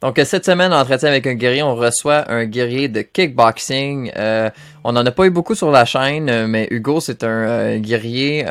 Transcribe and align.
Donc, 0.00 0.20
cette 0.24 0.44
semaine, 0.44 0.72
en 0.72 0.80
entretien 0.80 1.08
avec 1.08 1.26
un 1.26 1.34
guerrier, 1.34 1.62
on 1.62 1.74
reçoit 1.74 2.30
un 2.30 2.44
guerrier 2.44 2.88
de 2.88 3.02
kickboxing. 3.02 4.12
Euh, 4.16 4.48
on 4.84 4.92
n'en 4.92 5.04
a 5.04 5.10
pas 5.10 5.26
eu 5.26 5.30
beaucoup 5.30 5.56
sur 5.56 5.72
la 5.72 5.84
chaîne, 5.84 6.30
euh, 6.30 6.46
mais 6.46 6.68
Hugo, 6.70 7.00
c'est 7.00 7.24
un 7.24 7.28
euh, 7.28 7.78
guerrier. 7.78 8.46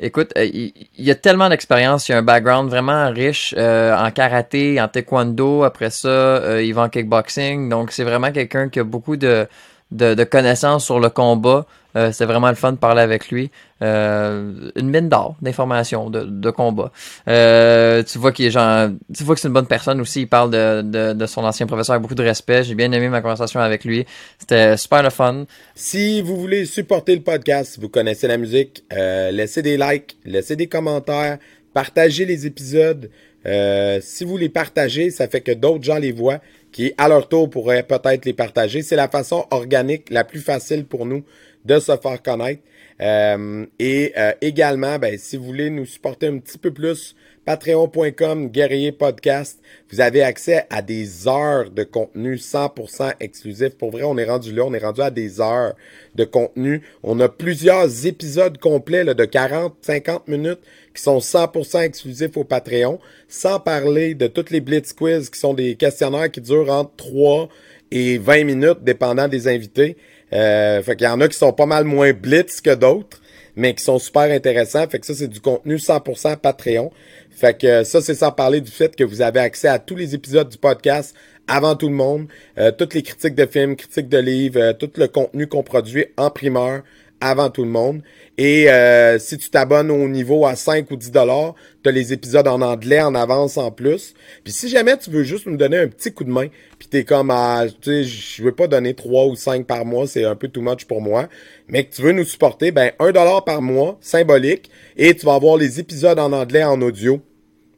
écoute, 0.00 0.32
il, 0.36 0.72
il, 0.96 1.10
a 1.10 1.14
tellement 1.14 1.48
d'expérience, 1.48 2.08
il 2.08 2.14
a 2.14 2.18
un 2.18 2.22
background 2.22 2.70
vraiment 2.70 3.10
riche 3.10 3.54
en 3.56 4.10
karaté, 4.10 4.80
en 4.80 4.88
taekwondo. 4.88 5.62
Après 5.62 5.90
ça, 5.90 6.60
il 6.60 6.74
va 6.74 6.82
en 6.82 6.88
kickboxing. 6.88 7.68
Donc, 7.68 7.92
c'est 7.92 8.04
vraiment 8.04 8.32
quelqu'un 8.32 8.68
qui 8.68 8.80
a 8.80 8.84
beaucoup 8.84 9.16
de, 9.16 9.46
de, 9.90 10.14
de 10.14 10.24
connaissances 10.24 10.84
sur 10.84 11.00
le 11.00 11.10
combat. 11.10 11.66
Euh, 11.96 12.12
c'était 12.12 12.26
vraiment 12.26 12.50
le 12.50 12.54
fun 12.54 12.72
de 12.72 12.76
parler 12.76 13.00
avec 13.00 13.30
lui. 13.30 13.50
Euh, 13.80 14.70
une 14.76 14.90
mine 14.90 15.08
d'or 15.08 15.36
d'informations 15.40 16.10
de, 16.10 16.24
de 16.24 16.50
combat. 16.50 16.92
Euh, 17.28 18.02
tu 18.02 18.18
vois 18.18 18.30
qu'il 18.30 18.44
est 18.44 18.50
genre, 18.50 18.90
tu 19.16 19.24
vois 19.24 19.34
que 19.34 19.40
c'est 19.40 19.48
une 19.48 19.54
bonne 19.54 19.66
personne 19.66 20.00
aussi. 20.00 20.22
Il 20.22 20.26
parle 20.28 20.50
de, 20.50 20.82
de, 20.82 21.12
de, 21.14 21.26
son 21.26 21.44
ancien 21.44 21.66
professeur 21.66 21.94
avec 21.94 22.02
beaucoup 22.02 22.14
de 22.14 22.22
respect. 22.22 22.62
J'ai 22.64 22.74
bien 22.74 22.92
aimé 22.92 23.08
ma 23.08 23.22
conversation 23.22 23.60
avec 23.60 23.84
lui. 23.84 24.04
C'était 24.38 24.76
super 24.76 25.02
le 25.02 25.10
fun. 25.10 25.44
Si 25.74 26.20
vous 26.20 26.36
voulez 26.36 26.66
supporter 26.66 27.14
le 27.14 27.22
podcast, 27.22 27.78
vous 27.80 27.88
connaissez 27.88 28.28
la 28.28 28.36
musique, 28.36 28.84
euh, 28.92 29.30
laissez 29.30 29.62
des 29.62 29.78
likes, 29.78 30.18
laissez 30.24 30.56
des 30.56 30.66
commentaires, 30.66 31.38
partagez 31.72 32.26
les 32.26 32.46
épisodes. 32.46 33.10
Euh, 33.46 34.00
si 34.02 34.24
vous 34.24 34.36
les 34.36 34.48
partagez, 34.48 35.10
ça 35.10 35.28
fait 35.28 35.40
que 35.40 35.52
d'autres 35.52 35.84
gens 35.84 35.98
les 35.98 36.12
voient 36.12 36.40
qui, 36.72 36.92
à 36.98 37.08
leur 37.08 37.28
tour, 37.28 37.48
pourraient 37.50 37.82
peut-être 37.82 38.24
les 38.24 38.32
partager. 38.32 38.82
C'est 38.82 38.96
la 38.96 39.08
façon 39.08 39.46
organique 39.50 40.10
la 40.10 40.24
plus 40.24 40.40
facile 40.40 40.84
pour 40.84 41.06
nous 41.06 41.24
de 41.64 41.78
se 41.78 41.96
faire 41.96 42.22
connaître. 42.22 42.62
Euh, 43.00 43.66
et 43.78 44.12
euh, 44.16 44.32
également, 44.40 44.98
ben, 44.98 45.16
si 45.18 45.36
vous 45.36 45.44
voulez 45.44 45.70
nous 45.70 45.86
supporter 45.86 46.26
un 46.26 46.38
petit 46.38 46.58
peu 46.58 46.72
plus, 46.72 47.14
patreon.com, 47.44 48.48
guerrier 48.48 48.92
podcast, 48.92 49.60
vous 49.90 50.00
avez 50.00 50.22
accès 50.22 50.66
à 50.68 50.82
des 50.82 51.26
heures 51.28 51.70
de 51.70 51.84
contenu 51.84 52.34
100% 52.34 53.14
exclusif. 53.20 53.70
Pour 53.76 53.90
vrai, 53.90 54.02
on 54.02 54.18
est 54.18 54.26
rendu 54.26 54.52
là, 54.52 54.64
on 54.64 54.74
est 54.74 54.84
rendu 54.84 55.00
à 55.00 55.10
des 55.10 55.40
heures 55.40 55.74
de 56.14 56.24
contenu. 56.24 56.82
On 57.02 57.18
a 57.20 57.28
plusieurs 57.28 58.06
épisodes 58.06 58.58
complets 58.58 59.04
de 59.04 59.24
40, 59.24 59.76
50 59.80 60.28
minutes 60.28 60.60
qui 60.94 61.02
sont 61.02 61.18
100% 61.18 61.82
exclusifs 61.82 62.36
au 62.36 62.44
Patreon, 62.44 62.98
sans 63.28 63.60
parler 63.60 64.14
de 64.14 64.26
toutes 64.26 64.50
les 64.50 64.60
Blitz 64.60 64.92
Quiz 64.92 65.30
qui 65.30 65.38
sont 65.38 65.54
des 65.54 65.76
questionnaires 65.76 66.30
qui 66.30 66.40
durent 66.40 66.70
entre 66.70 66.96
3 66.96 67.48
et 67.90 68.18
20 68.18 68.44
minutes, 68.44 68.82
dépendant 68.82 69.28
des 69.28 69.48
invités. 69.48 69.96
Euh, 70.32 70.82
fait 70.82 70.96
qu'il 70.96 71.06
y 71.06 71.10
en 71.10 71.20
a 71.20 71.28
qui 71.28 71.36
sont 71.36 71.52
pas 71.52 71.66
mal 71.66 71.84
moins 71.84 72.12
blitz 72.12 72.60
que 72.60 72.74
d'autres, 72.74 73.20
mais 73.56 73.74
qui 73.74 73.82
sont 73.82 73.98
super 73.98 74.22
intéressants. 74.22 74.86
Fait 74.88 74.98
que 74.98 75.06
ça, 75.06 75.14
c'est 75.14 75.28
du 75.28 75.40
contenu 75.40 75.76
100% 75.76 76.36
Patreon. 76.36 76.90
Fait 77.30 77.58
que 77.58 77.84
ça, 77.84 78.00
c'est 78.00 78.14
sans 78.14 78.32
parler 78.32 78.60
du 78.60 78.70
fait 78.70 78.94
que 78.94 79.04
vous 79.04 79.22
avez 79.22 79.40
accès 79.40 79.68
à 79.68 79.78
tous 79.78 79.96
les 79.96 80.14
épisodes 80.14 80.48
du 80.48 80.58
podcast 80.58 81.14
avant 81.48 81.76
tout 81.76 81.88
le 81.88 81.94
monde, 81.94 82.26
euh, 82.58 82.70
toutes 82.70 82.94
les 82.94 83.02
critiques 83.02 83.34
de 83.34 83.46
films, 83.46 83.74
critiques 83.74 84.08
de 84.08 84.18
livres, 84.18 84.60
euh, 84.60 84.72
tout 84.74 84.90
le 84.96 85.08
contenu 85.08 85.46
qu'on 85.46 85.62
produit 85.62 86.06
en 86.16 86.30
primeur 86.30 86.82
avant 87.20 87.50
tout 87.50 87.64
le 87.64 87.70
monde. 87.70 88.02
Et 88.36 88.70
euh, 88.70 89.18
si 89.18 89.36
tu 89.36 89.50
t'abonnes 89.50 89.90
au 89.90 90.08
niveau 90.08 90.46
à 90.46 90.54
5 90.54 90.90
ou 90.90 90.96
10 90.96 91.10
dollars, 91.10 91.54
tu 91.82 91.88
as 91.88 91.92
les 91.92 92.12
épisodes 92.12 92.46
en 92.46 92.62
anglais 92.62 93.00
en 93.00 93.14
avance 93.14 93.56
en 93.56 93.72
plus. 93.72 94.14
Puis 94.44 94.52
si 94.52 94.68
jamais 94.68 94.96
tu 94.96 95.10
veux 95.10 95.24
juste 95.24 95.46
nous 95.46 95.56
donner 95.56 95.78
un 95.78 95.88
petit 95.88 96.12
coup 96.12 96.24
de 96.24 96.30
main, 96.30 96.46
puis 96.78 96.88
t'es 96.88 97.02
comme 97.02 97.30
ah, 97.32 97.64
tu 97.80 97.90
sais, 97.90 98.04
je 98.04 98.42
veux 98.42 98.52
pas 98.52 98.68
donner 98.68 98.94
3 98.94 99.26
ou 99.26 99.34
5 99.34 99.66
par 99.66 99.84
mois, 99.84 100.06
c'est 100.06 100.24
un 100.24 100.36
peu 100.36 100.48
too 100.48 100.62
much 100.62 100.84
pour 100.84 101.00
moi, 101.00 101.28
mais 101.68 101.84
que 101.84 101.94
tu 101.94 102.02
veux 102.02 102.12
nous 102.12 102.24
supporter, 102.24 102.70
ben 102.70 102.92
1 103.00 103.12
dollar 103.12 103.44
par 103.44 103.60
mois, 103.60 103.98
symbolique, 104.00 104.70
et 104.96 105.14
tu 105.14 105.26
vas 105.26 105.34
avoir 105.34 105.56
les 105.56 105.80
épisodes 105.80 106.18
en 106.18 106.32
anglais 106.32 106.64
en 106.64 106.80
audio 106.80 107.20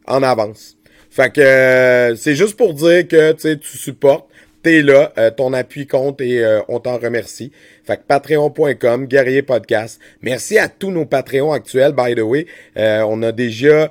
en 0.07 0.22
avance. 0.22 0.77
Fait 1.11 1.33
que 1.33 1.41
euh, 1.41 2.17
c'est 2.17 2.37
juste 2.37 2.57
pour 2.57 2.75
dire 2.75 3.09
que 3.09 3.33
tu 3.33 3.78
supportes 3.78 4.30
t'es 4.62 4.82
là, 4.82 5.12
euh, 5.19 5.31
ton 5.31 5.53
appui 5.53 5.87
compte 5.87 6.21
et 6.21 6.44
euh, 6.44 6.60
on 6.69 6.81
t'en 6.81 6.98
remercie. 6.98 7.53
Fait 7.84 7.97
que 7.97 8.03
patreon.com, 8.06 9.06
guerrier 9.06 9.43
podcast. 9.43 10.00
Merci 10.22 10.59
à 10.59 10.69
tous 10.69 10.91
nos 10.91 11.06
Patreons 11.06 11.53
actuels, 11.53 11.93
by 11.93 12.15
the 12.15 12.21
way. 12.21 12.47
Euh, 12.76 13.03
on 13.09 13.22
a 13.22 13.32
déjà 13.32 13.91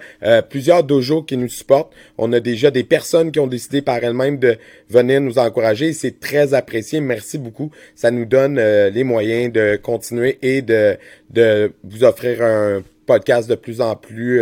plusieurs 0.49 0.83
dojos 0.83 1.23
qui 1.23 1.37
nous 1.37 1.49
supportent. 1.49 1.93
On 2.17 2.31
a 2.33 2.39
déjà 2.39 2.71
des 2.71 2.83
personnes 2.83 3.31
qui 3.31 3.39
ont 3.39 3.47
décidé 3.47 3.81
par 3.81 4.03
elles-mêmes 4.03 4.37
de 4.37 4.57
venir 4.89 5.21
nous 5.21 5.37
encourager. 5.37 5.93
C'est 5.93 6.19
très 6.19 6.53
apprécié. 6.53 7.01
Merci 7.01 7.37
beaucoup. 7.37 7.71
Ça 7.95 8.11
nous 8.11 8.25
donne 8.25 8.59
les 8.59 9.03
moyens 9.03 9.51
de 9.51 9.75
continuer 9.75 10.37
et 10.41 10.61
de, 10.61 10.97
de 11.29 11.73
vous 11.83 12.03
offrir 12.03 12.41
un 12.41 12.83
podcast 13.05 13.49
de 13.49 13.55
plus 13.55 13.81
en 13.81 13.95
plus 13.95 14.41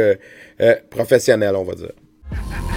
professionnel, 0.90 1.56
on 1.56 1.64
va 1.64 1.76
dire. 1.76 2.77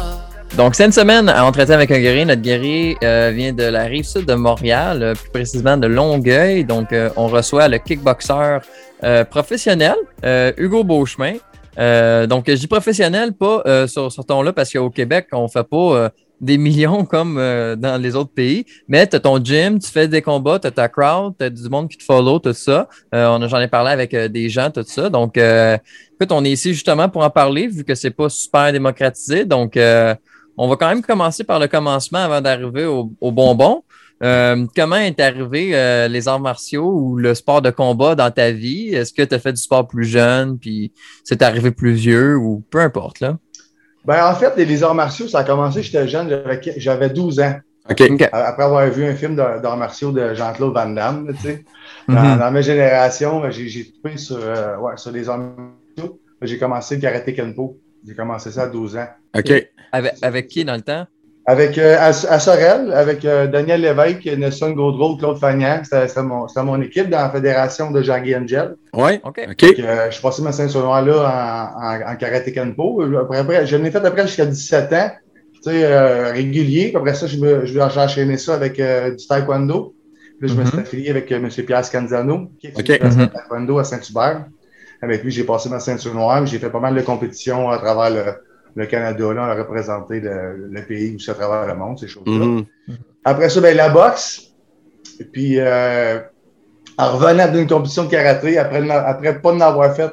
donc, 0.57 0.75
cette 0.75 0.93
semaine, 0.93 1.29
à 1.29 1.45
entretien 1.45 1.75
avec 1.75 1.91
un 1.91 1.99
guerrier, 1.99 2.25
notre 2.25 2.41
guerrier 2.41 2.97
euh, 3.05 3.31
vient 3.33 3.53
de 3.53 3.63
la 3.63 3.83
rive 3.83 4.03
sud 4.03 4.25
de 4.25 4.33
Montréal, 4.33 5.01
euh, 5.01 5.13
plus 5.13 5.29
précisément 5.29 5.77
de 5.77 5.87
Longueuil. 5.87 6.65
Donc, 6.65 6.91
euh, 6.91 7.09
on 7.15 7.27
reçoit 7.27 7.69
le 7.69 7.77
kickboxer 7.77 8.59
professionnel, 9.29 9.95
Hugo 10.57 10.83
Beauchemin. 10.83 11.35
donc, 12.27 12.45
je 12.47 12.53
dis 12.53 12.67
professionnel, 12.67 13.33
pas 13.33 13.87
sur 13.87 14.11
ce 14.11 14.21
ton-là, 14.21 14.53
parce 14.53 14.71
qu'au 14.71 14.89
Québec, 14.89 15.27
on 15.31 15.47
fait 15.47 15.63
pas 15.63 16.11
des 16.39 16.57
millions 16.57 17.05
comme 17.05 17.35
dans 17.35 17.99
les 17.99 18.15
autres 18.15 18.33
pays, 18.33 18.65
mais 18.87 19.07
tu 19.07 19.15
as 19.15 19.19
ton 19.19 19.43
gym, 19.43 19.79
tu 19.79 19.89
fais 19.89 20.07
des 20.07 20.21
combats, 20.21 20.59
tu 20.59 20.67
as 20.67 20.71
ta 20.71 20.87
crowd, 20.87 21.33
tu 21.39 21.45
as 21.45 21.49
du 21.49 21.67
monde 21.67 21.89
qui 21.89 21.97
te 21.97 22.03
follow, 22.03 22.37
tout 22.37 22.53
ça. 22.53 22.87
on 23.11 23.47
J'en 23.47 23.59
ai 23.59 23.67
parlé 23.67 23.89
avec 23.89 24.15
des 24.15 24.49
gens, 24.49 24.69
tout 24.69 24.83
ça. 24.85 25.09
Donc, 25.09 25.35
écoute, 25.37 26.31
on 26.31 26.45
est 26.45 26.51
ici 26.51 26.73
justement 26.73 27.09
pour 27.09 27.23
en 27.23 27.29
parler, 27.31 27.67
vu 27.67 27.83
que 27.83 27.95
c'est 27.95 28.11
pas 28.11 28.29
super 28.29 28.71
démocratisé. 28.71 29.45
Donc, 29.45 29.75
on 30.57 30.67
va 30.67 30.75
quand 30.75 30.89
même 30.89 31.01
commencer 31.01 31.43
par 31.43 31.59
le 31.59 31.67
commencement 31.67 32.19
avant 32.19 32.41
d'arriver 32.41 32.85
au, 32.85 33.31
bonbon. 33.31 33.83
Euh, 34.23 34.67
comment 34.75 34.97
est 34.97 35.19
arrivé 35.19 35.71
euh, 35.73 36.07
les 36.07 36.27
arts 36.27 36.39
martiaux 36.39 36.91
ou 36.91 37.15
le 37.17 37.33
sport 37.33 37.61
de 37.61 37.71
combat 37.71 38.13
dans 38.13 38.29
ta 38.29 38.51
vie? 38.51 38.89
Est-ce 38.93 39.13
que 39.13 39.23
tu 39.23 39.33
as 39.33 39.39
fait 39.39 39.53
du 39.53 39.61
sport 39.61 39.87
plus 39.87 40.05
jeune, 40.05 40.59
puis 40.59 40.91
c'est 41.23 41.41
arrivé 41.41 41.71
plus 41.71 41.93
vieux 41.93 42.37
ou 42.37 42.63
peu 42.69 42.79
importe 42.79 43.19
là? 43.19 43.37
Ben, 44.05 44.25
en 44.25 44.35
fait, 44.35 44.55
les 44.57 44.83
arts 44.83 44.95
martiaux, 44.95 45.27
ça 45.27 45.39
a 45.39 45.43
commencé, 45.43 45.83
j'étais 45.83 46.07
jeune, 46.07 46.43
j'avais 46.77 47.09
12 47.09 47.39
ans. 47.39 47.55
Après 47.85 48.63
avoir 48.63 48.87
vu 48.89 49.05
un 49.05 49.15
film 49.15 49.35
d'arts 49.35 49.77
martiaux 49.77 50.11
de 50.11 50.33
Jean-Claude 50.33 50.73
Van 50.73 50.89
Damme, 50.89 51.33
tu 51.35 51.47
sais. 51.47 51.65
Mm-hmm. 52.07 52.39
dans, 52.39 52.51
ma 52.51 52.61
génération, 52.61 53.41
ben, 53.41 53.51
j'ai 53.51 53.91
coupé 53.91 54.17
sur, 54.17 54.37
euh, 54.39 54.77
ouais, 54.77 54.97
sur 54.97 55.11
les 55.11 55.29
arts 55.29 55.39
martiaux. 55.39 56.19
J'ai 56.41 56.57
commencé 56.57 56.95
le 56.95 57.01
karaté 57.01 57.33
Kenpo. 57.33 57.77
J'ai 58.07 58.15
commencé 58.15 58.51
ça 58.51 58.63
à 58.63 58.67
12 58.67 58.97
ans. 58.97 59.07
OK. 59.37 59.51
Avec, 59.91 60.13
avec 60.21 60.47
qui 60.47 60.65
dans 60.65 60.75
le 60.75 60.81
temps? 60.81 61.05
Avec 61.47 61.77
euh, 61.79 61.97
à, 61.99 62.13
Sorel, 62.13 62.93
avec 62.93 63.25
euh, 63.25 63.47
Daniel 63.47 63.81
Lévesque, 63.81 64.25
Nelson 64.25 64.71
Gaudreau, 64.71 65.17
Claude 65.17 65.39
Fagnan. 65.39 65.81
C'était 65.83 66.21
mon, 66.21 66.45
mon, 66.55 66.81
équipe 66.81 67.09
dans 67.09 67.17
la 67.17 67.31
fédération 67.31 67.89
de 67.89 68.03
Jean-Guy 68.03 68.35
Angel. 68.35 68.75
Oui, 68.93 69.19
OK. 69.23 69.39
Euh, 69.39 70.05
je 70.05 70.11
suis 70.11 70.21
passé 70.21 70.43
ma 70.43 70.51
ceinture 70.51 70.81
noire-là 70.81 71.73
en, 71.75 71.83
en, 71.83 72.13
en, 72.13 72.15
karaté 72.15 72.53
Kenpo. 72.53 73.01
Après, 73.19 73.39
après, 73.39 73.65
je 73.65 73.75
l'ai 73.75 73.89
fait 73.89 74.05
après 74.05 74.27
jusqu'à 74.27 74.45
17 74.45 74.93
ans, 74.93 75.09
tu 75.55 75.71
sais, 75.71 76.31
régulier. 76.31 76.93
Après 76.95 77.15
ça, 77.15 77.25
je 77.25 77.37
me, 77.37 77.65
je, 77.65 77.73
j'ai 77.73 77.81
enchaîné 77.81 78.37
ça 78.37 78.53
avec 78.53 78.75
du 78.75 79.27
taekwondo. 79.27 79.95
Puis 80.39 80.47
là, 80.47 80.55
je 80.55 80.59
me 80.59 80.65
suis 80.65 80.77
mm-hmm. 80.77 80.81
affilié 80.81 81.09
avec 81.09 81.31
M. 81.31 81.49
Pierre 81.49 81.85
Scanzano, 81.85 82.51
qui 82.59 82.67
est 82.67 82.79
okay. 82.79 82.97
Mm-hmm. 82.97 83.31
taekwondo 83.31 83.79
à 83.79 83.83
Saint-Hubert. 83.83 84.45
Avec 85.01 85.23
lui, 85.23 85.31
j'ai 85.31 85.43
passé 85.43 85.69
ma 85.69 85.79
ceinture 85.79 86.13
noire. 86.13 86.45
J'ai 86.45 86.59
fait 86.59 86.69
pas 86.69 86.79
mal 86.79 86.95
de 86.95 87.01
compétitions 87.01 87.69
à 87.69 87.77
travers 87.77 88.09
le 88.09 88.33
le 88.75 88.85
Canada 88.85 89.33
là, 89.33 89.45
a 89.45 89.55
représenté 89.55 90.19
le, 90.19 90.85
pays 90.87 91.15
aussi 91.15 91.29
à 91.29 91.33
travers 91.33 91.67
le 91.67 91.79
monde, 91.79 91.99
ces 91.99 92.07
choses-là. 92.07 92.45
Mm-hmm. 92.45 92.65
Après 93.23 93.49
ça, 93.49 93.61
ben, 93.61 93.75
la 93.75 93.89
boxe. 93.89 94.53
Et 95.19 95.25
puis, 95.25 95.59
euh, 95.59 96.19
en 96.97 97.17
revenant 97.17 97.51
d'une 97.51 97.67
compétition 97.67 98.05
de 98.05 98.09
karaté, 98.09 98.57
après, 98.57 98.89
après 98.89 99.41
pas 99.41 99.53
de 99.53 99.61
avoir 99.61 99.95
fait 99.95 100.11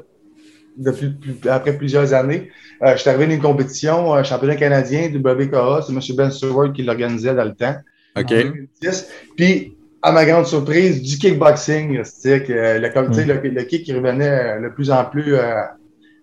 depuis, 0.76 1.14
après 1.48 1.76
plusieurs 1.76 2.12
années, 2.12 2.50
euh, 2.82 2.92
je 2.92 2.98
suis 2.98 3.10
arrivé 3.10 3.26
d'une 3.26 3.40
compétition, 3.40 4.14
un 4.14 4.22
championnat 4.22 4.56
canadien 4.56 5.08
du 5.08 5.18
WKA, 5.18 5.82
c'est 5.86 5.92
M. 5.92 6.00
Ben 6.16 6.30
Stewart 6.30 6.72
qui 6.72 6.82
l'organisait 6.82 7.34
dans 7.34 7.44
le 7.44 7.54
temps. 7.54 7.76
OK. 8.16 8.34
Puis, 9.36 9.76
à 10.02 10.12
ma 10.12 10.24
grande 10.24 10.46
surprise, 10.46 11.02
du 11.02 11.18
kickboxing, 11.18 12.02
que 12.02 12.52
le, 12.52 12.78
le, 12.78 13.48
le, 13.48 13.62
kick 13.64 13.84
qui 13.84 13.92
revenait 13.92 14.60
de 14.60 14.68
plus 14.68 14.90
en 14.90 15.04
plus 15.04 15.34
euh, 15.34 15.62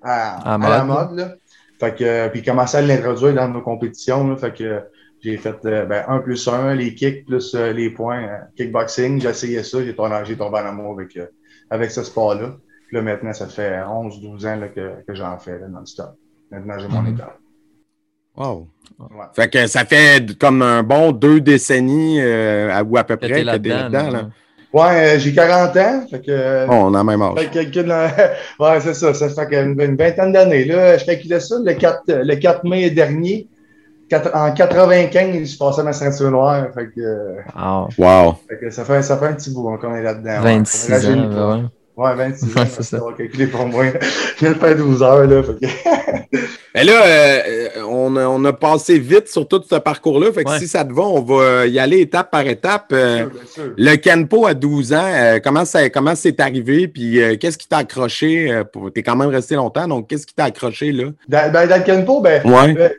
à, 0.01 0.57
la 0.57 0.83
mode. 0.83 1.17
Là. 1.17 1.35
Fait 1.79 1.93
que, 1.93 2.29
puis 2.29 2.41
commençait 2.41 2.77
à 2.77 2.81
l'introduire 2.81 3.33
dans 3.33 3.49
nos 3.49 3.61
compétitions. 3.61 4.35
fait 4.37 4.53
que 4.53 4.81
j'ai 5.21 5.37
fait 5.37 5.57
euh, 5.65 5.85
ben, 5.85 6.05
1 6.07 6.19
plus 6.19 6.47
1, 6.47 6.75
les 6.75 6.93
kicks 6.93 7.25
plus 7.25 7.53
euh, 7.55 7.73
les 7.73 7.89
points, 7.89 8.29
kickboxing. 8.55 9.19
J'ai 9.19 9.29
essayé 9.29 9.63
ça, 9.63 9.83
j'ai 9.83 9.95
tombé, 9.95 10.35
tombé 10.37 10.59
en 10.59 10.67
amour 10.67 10.93
avec, 10.93 11.19
avec 11.69 11.91
ce 11.91 12.03
sport-là. 12.03 12.55
Puis 12.87 12.95
là, 12.95 13.01
maintenant, 13.01 13.33
ça 13.33 13.47
fait 13.47 13.77
11-12 13.79 14.47
ans 14.47 14.55
là, 14.57 14.69
que, 14.69 15.03
que 15.05 15.15
j'en 15.15 15.37
fais 15.37 15.59
non-stop. 15.67 16.15
Maintenant, 16.51 16.79
j'ai 16.79 16.87
mon 16.87 17.01
mm 17.01 17.15
état. 17.15 17.37
Wow. 18.37 18.67
Fait 19.33 19.49
que 19.49 19.67
ça 19.67 19.85
fait 19.85 20.37
comme 20.39 20.61
un 20.61 20.83
bon 20.83 21.11
deux 21.11 21.41
décennies 21.41 22.21
euh, 22.21 22.81
ou 22.83 22.97
à 22.97 23.03
peu 23.03 23.17
près 23.17 23.29
que 23.29 23.33
t'es 23.33 23.43
là-dedans. 23.43 24.09
Là 24.09 24.29
Ouais, 24.75 25.15
euh, 25.15 25.19
j'ai 25.19 25.33
40 25.33 25.77
ans. 25.77 26.05
Fait 26.11 26.19
que, 26.19 26.69
on 26.69 26.93
a 26.93 27.01
même 27.01 27.21
âge. 27.21 27.33
ouais, 28.59 28.81
c'est 28.81 28.93
ça. 28.93 29.13
Ça 29.13 29.29
fait 29.29 29.63
une, 29.63 29.79
une 29.79 29.95
vingtaine 29.95 30.33
d'années. 30.33 30.65
Là, 30.65 30.97
je 30.97 31.05
calculais 31.05 31.39
ça 31.39 31.55
le 31.63 31.73
4, 31.73 32.01
le 32.07 32.35
4 32.35 32.65
mai 32.65 32.89
dernier. 32.89 33.47
en 34.33 34.51
95, 34.51 35.49
je 35.49 35.57
passais 35.57 35.81
ma 35.81 35.93
ceinture 35.93 36.29
noire. 36.29 36.67
Fait 36.73 36.89
que, 36.93 37.37
wow. 37.97 38.35
Fait 38.49 38.57
que 38.59 38.69
ça, 38.69 38.83
fait, 38.83 39.01
ça 39.01 39.17
fait 39.17 39.27
un 39.27 39.33
petit 39.33 39.53
bout 39.53 39.77
qu'on 39.77 39.95
est 39.95 40.03
là-dedans. 40.03 40.41
26 40.41 41.07
ans. 41.07 41.69
Ouais, 41.97 42.13
26 42.15 42.57
ans, 42.57 42.65
c'est 42.69 42.83
ça. 42.83 42.99
On 43.01 43.09
va 43.09 43.15
calculer 43.15 43.47
pour 43.47 43.65
moi. 43.67 43.85
Je 44.37 44.39
viens 44.39 44.51
de 44.51 44.57
faire 44.57 44.75
12 44.75 45.01
heures, 45.01 45.27
là. 45.27 45.41
Mais 46.75 46.83
là, 46.83 47.05
euh, 47.05 47.67
on, 47.87 48.17
a, 48.17 48.27
on, 48.27 48.43
a, 48.43 48.51
passé 48.51 48.99
vite 48.99 49.29
sur 49.29 49.47
tout 49.47 49.61
ce 49.69 49.75
parcours-là. 49.75 50.33
Fait 50.33 50.43
que 50.43 50.57
si 50.59 50.67
ça 50.67 50.83
te 50.83 50.91
va, 50.91 51.03
on 51.03 51.21
va 51.21 51.65
y 51.67 51.79
aller 51.79 52.01
étape 52.01 52.29
par 52.29 52.45
étape. 52.45 52.87
Euh, 52.91 53.27
le 53.77 53.95
Kenpo 53.95 54.45
à 54.45 54.53
12 54.53 54.91
ans, 54.91 54.97
euh, 55.05 55.39
comment 55.41 55.63
ça 55.63 55.89
comment 55.89 56.15
c'est 56.15 56.37
arrivé? 56.41 56.89
Puis 56.89 57.17
qu'est-ce 57.39 57.57
qui 57.57 57.69
t'a 57.69 57.77
accroché? 57.77 58.61
Tu 58.73 58.99
es 58.99 59.03
quand 59.03 59.15
même 59.15 59.29
resté 59.29 59.55
longtemps, 59.55 59.87
donc 59.87 60.09
qu'est-ce 60.09 60.27
qui 60.27 60.35
t'a 60.35 60.45
accroché 60.45 60.91
là? 60.91 61.05
Dans, 61.29 61.51
ben, 61.53 61.65
dans, 61.65 61.77
le 61.77 61.83
Kenpo, 61.83 62.19
ben, 62.19 62.41
ouais. 62.43 62.91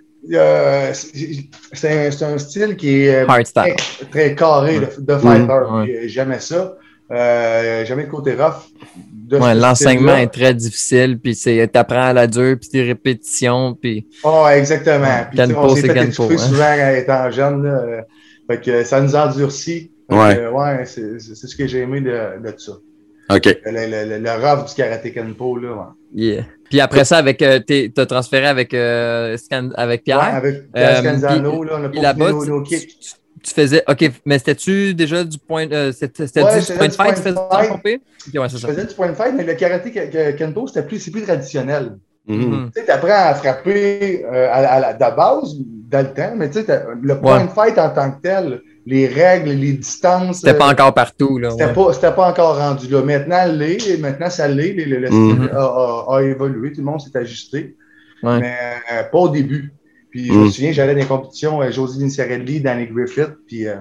c'est 1.74 2.22
un, 2.22 2.32
un, 2.32 2.38
style 2.38 2.76
qui 2.76 3.02
est 3.02 3.26
très, 3.26 3.76
très, 4.10 4.34
carré 4.34 4.80
de, 4.80 4.88
de 5.00 5.18
fighter. 5.18 6.08
J'aimais 6.08 6.40
ça. 6.40 6.78
Euh, 7.10 7.84
jamais 7.84 8.04
le 8.04 8.08
côté 8.08 8.34
rough. 8.34 8.68
Ouais, 9.30 9.54
L'enseignement 9.54 10.16
est 10.16 10.32
très 10.32 10.54
difficile, 10.54 11.18
puis 11.18 11.36
tu 11.36 11.68
apprends 11.74 12.08
à 12.08 12.12
la 12.12 12.26
dure, 12.26 12.56
puis 12.60 12.68
des 12.70 12.82
répétitions. 12.82 13.74
Puis... 13.74 14.08
Oh, 14.24 14.46
exactement. 14.52 15.26
Puis, 15.30 15.40
on 15.56 15.74
s'est 15.74 15.88
fait 15.88 16.04
étouffer 16.04 16.34
hein. 16.34 16.38
souvent 16.38 16.74
étant 16.96 17.30
jeune. 17.30 17.64
Là. 17.64 18.04
Fait 18.48 18.60
que 18.60 18.84
ça 18.84 19.00
nous 19.00 19.14
endurcit. 19.16 19.92
Ouais, 20.08 20.38
euh, 20.38 20.50
ouais 20.52 20.84
c'est 20.86 21.18
ce 21.18 21.56
que 21.56 21.66
j'ai 21.66 21.80
aimé 21.80 22.00
de, 22.00 22.10
de 22.42 22.54
ça. 22.56 22.72
OK. 23.28 23.58
Le, 23.64 24.08
le, 24.08 24.18
le, 24.18 24.30
rough 24.34 24.68
du 24.68 24.74
karaté 24.74 25.12
Kenpo, 25.12 25.58
là. 25.58 25.74
Ouais. 25.74 25.82
Yeah. 26.14 26.44
Puis 26.70 26.80
après 26.80 27.04
ça, 27.04 27.18
avec, 27.18 27.42
euh, 27.42 27.60
t'as 27.94 28.06
transféré 28.06 28.46
avec, 28.46 28.72
euh, 28.74 29.36
avec 29.74 30.04
Pierre? 30.04 30.18
Ouais, 30.18 30.36
avec 30.36 30.72
Pierre 30.72 30.98
euh, 30.98 31.00
Scanzano, 31.00 31.64
là, 31.64 31.72
on 31.80 31.84
a 31.84 32.14
pas 32.14 32.30
nos, 32.30 32.44
nos 32.44 32.62
kicks 32.62 32.98
tu 32.98 33.10
faisais. 33.52 33.82
OK, 33.88 34.10
mais 34.24 34.38
c'était-tu 34.38 34.94
déjà 34.94 35.24
du 35.24 35.38
point. 35.38 35.70
Euh, 35.70 35.92
c'était 35.92 36.42
ouais, 36.42 36.60
du 36.60 36.72
point 36.72 36.88
de 36.88 36.92
fight, 36.92 37.14
tu 37.16 37.22
faisais 37.22 37.38
okay, 37.38 38.00
ouais, 38.38 38.48
Je 38.48 38.58
faisais 38.58 38.84
du 38.84 38.94
point 38.94 39.08
de 39.08 39.14
fight, 39.14 39.34
mais 39.36 39.44
le 39.44 39.54
karaté 39.54 39.90
Kendo, 40.38 40.66
c'était 40.66 40.86
plus, 40.86 41.08
plus 41.10 41.22
traditionnel. 41.22 41.96
Mm 42.28 42.40
-hmm. 42.40 42.70
Tu 42.74 42.82
sais, 42.82 42.90
apprends 42.90 43.30
à 43.30 43.34
frapper 43.34 44.24
euh, 44.24 44.48
à, 44.50 44.58
à, 44.74 44.80
la, 44.80 44.92
de 44.94 45.16
base, 45.16 45.54
dans 45.92 46.04
le 46.06 46.12
temps, 46.12 46.34
mais 46.36 46.50
tu 46.50 46.60
sais, 46.60 46.82
le 47.10 47.20
point 47.20 47.44
de 47.44 47.50
fight 47.50 47.78
en 47.78 47.90
tant 47.90 48.10
que 48.10 48.20
tel, 48.20 48.60
les 48.84 49.06
règles, 49.06 49.50
les 49.50 49.74
distances. 49.74 50.38
C'était 50.38 50.54
pas 50.54 50.68
euh, 50.68 50.72
encore 50.72 50.92
partout, 50.94 51.38
là. 51.38 51.50
C'était 51.50 51.66
ouais. 51.66 52.00
pas, 52.00 52.12
pas 52.12 52.28
encore 52.28 52.58
rendu 52.58 52.88
là. 52.88 53.02
Maintenant, 53.02 53.44
l'est, 53.46 53.96
maintenant, 53.98 54.30
ça 54.30 54.48
l'est. 54.48 54.72
Le, 54.72 54.98
le, 54.98 55.06
style 55.06 55.38
mm 55.38 55.46
-hmm. 55.46 55.62
a, 55.62 55.64
a, 55.82 56.16
a, 56.16 56.22
évolué, 56.22 56.72
tout 56.72 56.82
le 56.84 56.88
monde 56.90 57.00
s'est 57.00 57.16
ajusté. 57.24 57.76
Mais 58.22 58.56
euh, 58.92 59.02
pas 59.12 59.18
au 59.18 59.28
début. 59.28 59.72
Puis 60.16 60.28
je 60.28 60.32
me 60.32 60.46
mm. 60.46 60.50
souviens, 60.50 60.72
j'allais 60.72 60.94
dans 60.94 61.00
les 61.00 61.06
compétitions, 61.06 61.60
euh, 61.60 61.70
Josie 61.70 62.00
Vinciarelli, 62.00 62.60
Danny 62.60 62.86
Griffith, 62.86 63.32
puis 63.46 63.66
euh, 63.66 63.74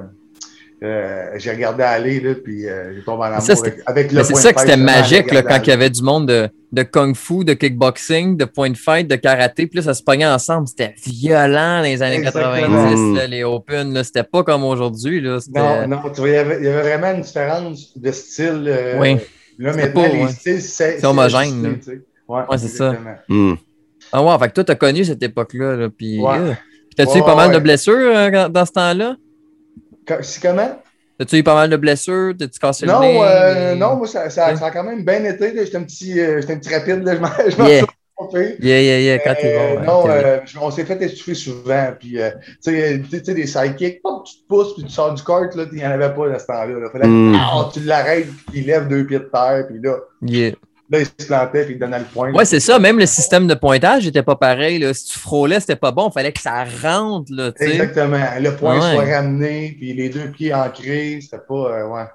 euh, 0.83 1.31
j'ai 1.37 1.51
regardé 1.51 1.83
aller, 1.83 2.19
là, 2.19 2.35
puis 2.35 2.67
euh, 2.67 2.93
j'ai 2.93 3.01
tombé 3.03 3.23
en 3.23 3.31
amour 3.31 3.49
avec, 3.49 3.75
avec, 3.85 4.11
le 4.11 4.23
C'est 4.23 4.35
ça 4.35 4.51
que 4.51 4.59
c'était 4.59 4.75
magique 4.75 5.31
là, 5.31 5.41
quand 5.41 5.59
il 5.63 5.69
y 5.69 5.71
avait 5.71 5.89
du 5.89 6.03
monde 6.03 6.27
de, 6.27 6.49
de 6.73 6.83
kung-fu, 6.83 7.45
de 7.45 7.53
kickboxing, 7.53 8.35
de 8.35 8.43
point 8.43 8.69
de 8.69 8.75
fight, 8.75 9.07
de 9.07 9.15
karaté, 9.15 9.67
puis 9.67 9.77
là, 9.77 9.83
ça 9.83 9.93
se 9.93 10.03
pognait 10.03 10.27
ensemble. 10.27 10.67
C'était 10.67 10.93
violent 11.07 11.77
dans 11.77 11.83
les 11.83 12.01
années 12.03 12.17
Exactement. 12.17 12.53
90, 12.53 13.15
là, 13.15 13.27
les 13.27 13.45
Open. 13.45 14.03
C'était 14.03 14.23
pas 14.23 14.43
comme 14.43 14.65
aujourd'hui. 14.65 15.21
Non, 15.21 15.87
non, 15.87 16.01
tu 16.13 16.19
vois, 16.19 16.29
il 16.29 16.33
y, 16.33 16.35
avait, 16.35 16.57
il 16.57 16.65
y 16.65 16.67
avait 16.67 16.81
vraiment 16.81 17.15
une 17.15 17.21
différence 17.21 17.97
de 17.97 18.11
style. 18.11 18.65
Euh, 18.67 18.99
oui. 18.99 19.17
Là, 19.57 19.73
maintenant, 19.73 20.01
pas, 20.01 20.07
les 20.09 20.23
ouais. 20.25 20.31
styles, 20.31 20.61
c'est 20.61 21.05
homogène. 21.05 21.79
Ouais, 22.27 22.41
ouais 22.49 22.57
c'est 22.57 22.67
ça. 22.67 22.93
Mm. 23.29 23.53
Ah 24.11 24.23
ouais, 24.23 24.37
fait 24.39 24.49
que 24.49 24.53
toi, 24.53 24.63
t'as 24.63 24.75
connu 24.75 25.03
cette 25.05 25.21
époque-là. 25.21 25.75
Là, 25.75 25.89
puis 25.89 26.19
ouais. 26.21 26.37
euh, 26.37 26.53
t'as-tu 26.95 27.19
eu 27.19 27.21
pas 27.21 27.35
mal 27.35 27.51
de 27.51 27.59
blessures 27.59 28.15
euh, 28.15 28.49
dans 28.49 28.65
ce 28.65 28.71
temps-là? 28.71 29.15
C'est 30.21 30.41
comment? 30.41 30.79
T'as-tu 31.17 31.37
eu 31.37 31.43
pas 31.43 31.55
mal 31.55 31.69
de 31.69 31.77
blessures? 31.77 32.33
T'as-tu 32.37 32.59
cassé 32.59 32.85
non, 32.85 32.99
le 32.99 33.05
nez? 33.05 33.19
Euh, 33.23 33.75
non, 33.75 33.95
moi, 33.95 34.07
ça, 34.07 34.29
ça, 34.29 34.55
ça, 34.55 34.65
a 34.65 34.71
quand 34.71 34.83
même 34.83 35.05
bien 35.05 35.23
été. 35.23 35.53
J'étais 35.55 35.77
un, 35.77 35.83
petit, 35.83 36.19
euh, 36.19 36.41
un 36.47 36.57
petit 36.57 36.73
rapide. 36.73 37.03
Là, 37.03 37.15
je 37.15 37.57
m'en 37.57 37.67
yeah. 37.67 37.85
Yeah, 38.61 38.81
yeah, 38.81 38.99
yeah, 38.99 39.19
quand 39.19 39.35
t'es 39.35 39.75
bon. 39.75 39.83
non, 39.83 40.09
euh, 40.09 40.39
on 40.61 40.71
s'est 40.71 40.85
fait 40.85 41.01
étouffer 41.01 41.33
souvent. 41.33 41.89
Puis, 41.99 42.21
euh, 42.21 42.31
tu 42.63 42.71
sais, 42.71 43.33
des 43.33 43.45
sidekicks, 43.45 44.01
tu 44.25 44.37
te 44.37 44.47
pousses, 44.47 44.73
puis 44.73 44.85
tu 44.85 44.89
sors 44.89 45.13
du 45.13 45.21
court, 45.21 45.47
là, 45.53 45.65
il 45.69 45.77
n'y 45.77 45.85
en 45.85 45.91
avait 45.91 46.13
pas 46.13 46.33
à 46.33 46.39
ce 46.39 46.45
temps-là. 46.45 46.79
Il 46.81 46.89
fallait 46.91 47.07
mm. 47.07 47.33
que 47.33 47.73
tu 47.73 47.79
l'arrêtes, 47.81 48.27
puis 48.47 48.61
il 48.61 48.67
lève 48.67 48.87
deux 48.87 49.05
pieds 49.05 49.19
de 49.19 49.25
terre, 49.25 49.65
puis 49.67 49.79
là. 49.81 49.97
Yeah. 50.21 50.55
Là, 50.89 50.99
il 50.99 51.05
se 51.05 51.27
plantait 51.27 51.67
et 51.67 51.71
il 51.71 51.79
donnait 51.79 51.99
le 51.99 52.05
point. 52.05 52.31
Oui, 52.33 52.45
c'est 52.45 52.59
ça. 52.59 52.77
Même 52.77 52.99
le 52.99 53.07
système 53.07 53.47
de 53.47 53.55
pointage 53.55 54.05
n'était 54.05 54.23
pas 54.23 54.35
pareil. 54.35 54.77
Là. 54.77 54.93
Si 54.93 55.05
tu 55.05 55.19
frôlais, 55.19 55.59
c'était 55.59 55.75
pas 55.75 55.91
bon. 55.91 56.09
Il 56.09 56.13
fallait 56.13 56.31
que 56.31 56.41
ça 56.41 56.63
rentre. 56.83 57.31
Là, 57.33 57.51
Exactement. 57.59 58.23
Le 58.39 58.55
point 58.55 58.75
ouais. 58.75 58.93
soit 58.93 59.15
ramené, 59.15 59.75
puis 59.79 59.93
les 59.93 60.09
deux 60.09 60.29
pieds 60.29 60.53
ancrés. 60.53 61.19
C'était 61.21 61.43
pas. 61.47 61.53
Euh, 61.53 61.87
ouais. 61.87 62.05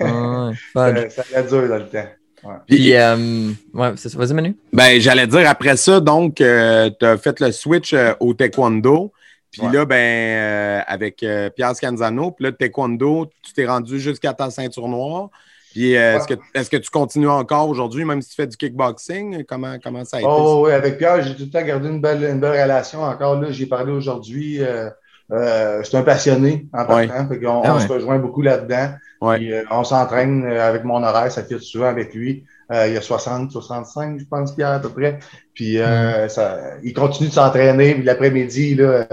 ouais 0.00 1.08
ça, 1.10 1.22
ça 1.22 1.22
allait 1.36 1.48
dur 1.48 1.68
dans 1.68 1.76
le 1.76 1.88
temps. 1.88 2.08
Ouais. 2.42 2.54
Puis, 2.66 2.94
euh, 2.94 3.50
ouais, 3.74 3.92
c'est 3.96 4.08
ça. 4.08 4.18
Vas-y, 4.18 4.32
Manu. 4.32 4.56
Ben, 4.72 5.00
j'allais 5.00 5.26
dire, 5.26 5.48
après 5.48 5.76
ça, 5.76 6.00
donc, 6.00 6.40
euh, 6.40 6.90
tu 6.98 7.04
as 7.04 7.18
fait 7.18 7.38
le 7.40 7.52
switch 7.52 7.92
euh, 7.92 8.14
au 8.20 8.34
taekwondo. 8.34 9.12
Puis 9.50 9.62
ouais. 9.62 9.72
là, 9.72 9.84
ben, 9.84 9.96
euh, 9.96 10.80
avec 10.86 11.24
Pierre 11.56 11.74
Scanzano, 11.74 12.30
puis 12.30 12.44
là, 12.44 12.52
taekwondo, 12.52 13.30
tu 13.42 13.52
t'es 13.52 13.66
rendu 13.66 13.98
jusqu'à 13.98 14.32
ta 14.32 14.48
ceinture 14.50 14.88
noire. 14.88 15.28
Puis 15.72 15.96
euh, 15.96 16.16
est-ce 16.16 16.26
que, 16.26 16.34
est 16.54 16.68
que, 16.68 16.76
tu 16.76 16.90
continues 16.90 17.28
encore 17.28 17.68
aujourd'hui, 17.68 18.04
même 18.04 18.22
si 18.22 18.30
tu 18.30 18.34
fais 18.36 18.46
du 18.46 18.56
kickboxing? 18.56 19.44
Comment, 19.44 19.76
comment 19.82 20.04
ça 20.04 20.16
a 20.16 20.20
été? 20.20 20.28
Oh, 20.28 20.64
oui, 20.64 20.72
avec 20.72 20.98
Pierre, 20.98 21.22
j'ai 21.22 21.36
tout 21.36 21.44
le 21.44 21.50
temps 21.50 21.62
gardé 21.62 21.88
une 21.88 22.00
belle, 22.00 22.24
une 22.24 22.40
belle 22.40 22.60
relation. 22.60 23.02
Encore 23.02 23.40
là, 23.40 23.50
j'ai 23.50 23.66
parlé 23.66 23.92
aujourd'hui. 23.92 24.62
Euh, 24.62 24.90
euh, 25.32 25.82
c'est 25.84 25.96
un 25.96 26.02
passionné 26.02 26.66
en 26.72 26.84
partant. 26.84 27.28
Ouais. 27.28 27.46
on, 27.46 27.62
ah, 27.64 27.72
on 27.72 27.76
ouais. 27.76 27.86
se 27.86 27.92
rejoint 27.92 28.18
beaucoup 28.18 28.42
là-dedans. 28.42 28.94
Ouais. 29.20 29.52
Euh, 29.52 29.62
on 29.70 29.84
s'entraîne 29.84 30.44
avec 30.44 30.82
mon 30.82 31.02
horaire, 31.04 31.30
ça 31.30 31.44
fait 31.44 31.60
souvent 31.60 31.86
avec 31.86 32.14
lui. 32.14 32.44
Euh, 32.72 32.88
il 32.88 32.94
y 32.94 32.96
a 32.96 33.00
60, 33.00 33.52
65, 33.52 34.18
je 34.18 34.24
pense, 34.24 34.54
Pierre, 34.54 34.72
à 34.72 34.78
peu 34.80 34.88
près. 34.88 35.20
Puis 35.54 35.78
mm. 35.78 36.28
ça, 36.28 36.58
il 36.82 36.94
continue 36.94 37.28
de 37.28 37.34
s'entraîner. 37.34 38.02
L'après-midi, 38.02 38.74
là, 38.74 39.06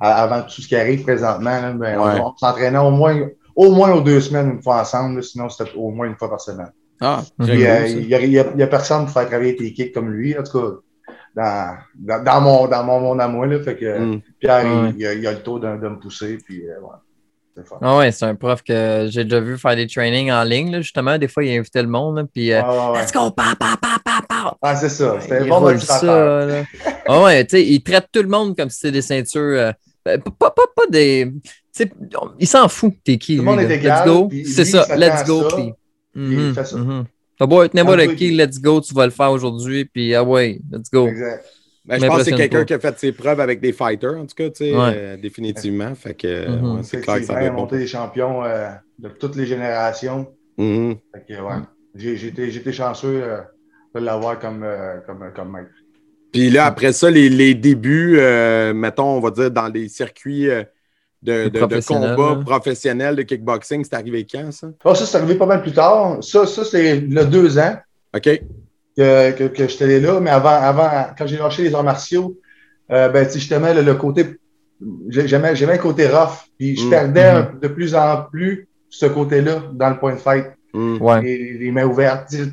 avant 0.00 0.42
tout 0.42 0.62
ce 0.62 0.68
qui 0.68 0.76
arrive 0.76 1.02
présentement, 1.02 1.60
là, 1.60 1.72
ben, 1.72 1.98
on, 1.98 2.28
on 2.28 2.36
s'entraînait 2.36 2.78
au 2.78 2.90
moins 2.90 3.28
au 3.58 3.72
moins 3.72 3.92
aux 3.92 4.00
deux 4.00 4.20
semaines, 4.20 4.50
une 4.52 4.62
fois 4.62 4.80
ensemble. 4.80 5.20
sinon, 5.22 5.48
c'était 5.48 5.72
au 5.74 5.90
moins 5.90 6.06
une 6.06 6.16
fois 6.16 6.30
par 6.30 6.40
semaine. 6.40 6.70
Ah, 7.00 7.22
il 7.40 7.56
n'y 7.56 7.66
euh, 7.66 8.44
a, 8.44 8.62
a, 8.62 8.64
a, 8.64 8.66
personne 8.68 9.04
pour 9.04 9.12
faire 9.12 9.26
travailler 9.26 9.56
tes 9.56 9.72
kicks 9.72 9.92
comme 9.92 10.10
lui, 10.12 10.38
en 10.38 10.44
tout 10.44 10.60
cas, 10.60 10.76
dans, 11.34 11.76
dans, 11.96 12.24
dans 12.24 12.40
mon, 12.40 12.68
dans 12.68 12.84
mon 12.84 13.00
monde 13.00 13.20
à 13.20 13.26
moi. 13.26 13.46
Là, 13.48 13.60
fait 13.60 13.76
que 13.76 13.98
mm. 13.98 14.20
Pierre, 14.38 14.64
ouais. 14.64 14.90
il, 14.90 15.00
il, 15.00 15.06
a, 15.06 15.14
il, 15.14 15.26
a, 15.26 15.32
le 15.32 15.42
taux 15.42 15.58
de, 15.58 15.66
de 15.66 15.88
me 15.88 15.98
pousser. 15.98 16.38
Puis, 16.44 16.62
euh, 16.68 16.80
ouais. 16.80 17.64
Ah 17.80 17.98
ouais, 17.98 18.12
c'est 18.12 18.26
un 18.26 18.36
prof 18.36 18.62
que 18.62 19.08
j'ai 19.10 19.24
déjà 19.24 19.40
vu 19.40 19.58
faire 19.58 19.74
des 19.74 19.88
trainings 19.88 20.30
en 20.30 20.44
ligne, 20.44 20.70
là, 20.70 20.80
justement. 20.80 21.18
Des 21.18 21.26
fois, 21.26 21.42
il 21.42 21.58
invitait 21.58 21.82
le 21.82 21.88
monde, 21.88 22.18
là, 22.18 22.24
puis 22.32 22.52
euh, 22.52 22.60
ah, 22.62 22.92
ouais. 22.92 23.02
let's 23.02 23.12
go, 23.12 23.32
pa, 23.32 23.56
pa, 23.58 23.76
pa, 23.80 23.98
pa, 24.04 24.22
pa. 24.28 24.56
Ah, 24.62 24.76
c'est 24.76 24.88
ça. 24.88 25.16
C'était 25.20 25.44
bon 25.46 25.72
de 25.72 25.78
ça. 25.78 26.46
Là. 26.46 26.62
ah 27.08 27.22
ouais, 27.24 27.44
tu 27.44 27.56
sais, 27.56 27.64
il 27.66 27.82
traite 27.82 28.06
tout 28.12 28.22
le 28.22 28.28
monde 28.28 28.56
comme 28.56 28.70
si 28.70 28.78
c'était 28.78 28.92
des 28.92 29.02
ceintures. 29.02 29.40
Euh, 29.40 29.72
pas, 30.04 30.50
pas, 30.50 30.66
pas 30.76 30.86
des 30.88 31.32
il 32.38 32.46
s'en 32.46 32.68
fout, 32.68 32.94
t'es 33.04 33.18
qui. 33.18 33.36
Tout 33.36 33.42
le 33.42 33.50
monde 33.50 33.60
est 33.60 33.76
égal. 33.76 34.06
Let's 34.06 34.14
go. 34.14 34.30
C'est 34.44 34.64
ça, 34.64 34.96
let's 34.96 35.24
go. 35.26 35.48
Ça, 35.48 35.56
puis, 35.56 35.74
mm 36.14 36.34
-hmm, 36.34 36.54
fait 36.54 36.64
ça. 36.64 36.76
Mm 36.76 36.88
-hmm. 36.88 37.04
T'as 37.38 37.46
beau 37.46 37.62
être 37.62 37.74
n'importe 37.74 38.16
qui, 38.16 38.30
let's 38.30 38.60
go, 38.60 38.80
tu 38.80 38.92
vas 38.94 39.06
le 39.06 39.12
faire 39.12 39.30
aujourd'hui, 39.30 39.84
puis 39.84 40.14
ah 40.14 40.24
ouais, 40.24 40.60
let's 40.72 40.90
go. 40.90 41.06
Exact. 41.06 41.44
Ben, 41.84 41.98
je 42.00 42.06
pense 42.06 42.18
que 42.18 42.24
c'est 42.24 42.32
quelqu'un 42.32 42.64
qui 42.64 42.74
a 42.74 42.78
fait 42.78 42.98
ses 42.98 43.12
preuves 43.12 43.40
avec 43.40 43.60
des 43.60 43.72
fighters, 43.72 44.16
en 44.22 44.26
tout 44.26 44.34
cas, 44.34 44.50
tu 44.50 44.56
sais, 44.56 44.70
ouais. 44.76 44.92
euh, 44.94 45.16
définitivement. 45.16 45.94
Fait 45.94 46.14
que 46.22 46.32
mm 46.48 46.54
-hmm. 46.54 46.76
ouais, 46.76 46.82
c'est 46.82 47.00
clair 47.00 47.18
que 47.20 47.26
ça 47.30 47.34
va 47.34 47.50
monter 47.50 47.78
des 47.78 47.90
champions 47.96 48.36
euh, 48.44 48.70
de 48.98 49.08
toutes 49.20 49.36
les 49.40 49.46
générations. 49.46 50.20
Mhm. 50.58 50.96
Fait 51.12 51.24
que, 51.28 51.36
ouais, 51.40 52.56
été 52.60 52.72
chanceux 52.72 53.22
euh, 53.22 53.40
de 53.94 54.00
l'avoir 54.00 54.38
comme, 54.38 54.62
euh, 54.64 54.98
comme, 55.06 55.22
comme 55.34 55.52
maître. 55.52 55.70
Puis 56.32 56.50
là, 56.50 56.66
après 56.66 56.92
ça, 56.92 57.10
les, 57.10 57.28
les 57.28 57.54
débuts, 57.54 58.16
euh, 58.18 58.74
mettons, 58.74 59.16
on 59.16 59.20
va 59.20 59.30
dire, 59.30 59.50
dans 59.50 59.68
les 59.68 59.88
circuits 59.88 60.50
euh, 60.50 60.62
de, 61.22 61.44
de, 61.44 61.48
de 61.48 61.58
Professionnels, 61.58 62.14
combat 62.16 62.34
là. 62.38 62.44
professionnels 62.44 63.16
de 63.16 63.22
kickboxing, 63.22 63.84
c'est 63.84 63.94
arrivé 63.94 64.26
quand, 64.30 64.52
ça? 64.52 64.68
Ah, 64.84 64.94
ça, 64.94 65.04
c'est 65.06 65.16
arrivé 65.16 65.34
pas 65.34 65.46
mal 65.46 65.62
plus 65.62 65.72
tard. 65.72 66.18
Ça, 66.22 66.46
ça 66.46 66.64
c'est 66.64 67.00
le 67.00 67.24
deux 67.24 67.58
ans 67.58 67.76
OK. 68.14 68.40
que, 68.96 69.30
que, 69.32 69.44
que 69.48 69.68
j'étais 69.68 70.00
là. 70.00 70.20
Mais 70.20 70.30
avant, 70.30 70.48
avant, 70.50 70.90
quand 71.16 71.26
j'ai 71.26 71.36
lâché 71.38 71.62
les 71.62 71.74
arts 71.74 71.84
martiaux, 71.84 72.38
euh, 72.92 73.08
ben, 73.08 73.28
justement, 73.30 73.72
le, 73.74 73.82
le 73.82 73.94
côté, 73.94 74.26
j'aimais, 75.08 75.56
j'aimais 75.56 75.74
le 75.76 75.82
côté 75.82 76.06
rough. 76.08 76.46
Puis 76.58 76.76
je 76.76 76.86
Mm. 76.86 76.90
perdais 76.90 77.22
un- 77.24 77.52
de 77.60 77.68
plus 77.68 77.94
en 77.94 78.22
plus 78.30 78.68
ce 78.88 79.06
côté-là 79.06 79.62
dans 79.72 79.90
le 79.90 79.98
point 79.98 80.14
de 80.14 80.18
fight. 80.20 80.46
Ouais. 80.74 81.22
les, 81.22 81.54
les 81.54 81.70
mains 81.72 81.86
ouvertes, 81.86 82.28
tu 82.30 82.36
sais, 82.36 82.44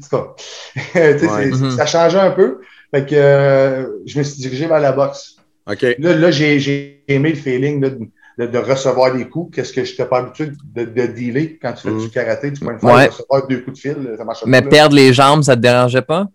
Mhm. 0.96 1.72
Ça 1.72 1.86
changeait 1.86 2.20
un 2.20 2.32
peu. 2.32 2.62
Fait 2.92 3.06
que 3.06 3.14
euh, 3.16 3.86
je 4.06 4.18
me 4.18 4.24
suis 4.24 4.42
dirigé 4.42 4.68
vers 4.68 4.80
la 4.80 4.92
boxe. 4.94 5.36
OK. 5.70 5.82
Là, 6.00 6.16
là 6.16 6.32
j'ai 6.32 6.60
j'ai 6.60 7.04
aimé 7.08 7.30
le 7.32 7.36
feeling 7.36 7.82
là, 7.82 7.90
de, 7.90 8.00
de- 8.38 8.48
de 8.48 8.58
recevoir 8.58 9.14
des 9.14 9.28
coups. 9.28 9.56
Qu'est-ce 9.56 9.72
que 9.74 9.84
je 9.84 9.92
n'étais 9.92 10.06
pas 10.06 10.20
habitué 10.20 10.52
de, 10.76 10.84
de 10.86 11.06
dealer 11.08 11.58
quand 11.62 11.74
tu 11.74 11.88
fais 11.88 11.94
du 11.98 12.10
karaté, 12.10 12.52
du 12.52 12.60
point 12.60 12.74
de 12.76 12.80
fight, 12.80 12.94
Ouais. 12.96 13.08
recevoir 13.08 13.48
deux 13.48 13.60
coups 13.62 13.76
de 13.78 13.82
fil, 13.82 14.16
ça 14.18 14.24
marche 14.26 14.44
Mais 14.46 14.60
pas. 14.62 14.66
là. 14.66 14.72
perdre 14.72 14.96
les 14.96 15.14
jambes, 15.14 15.44
ça 15.44 15.56
te 15.56 15.62
dérangeait 15.62 16.02
pas? 16.02 16.28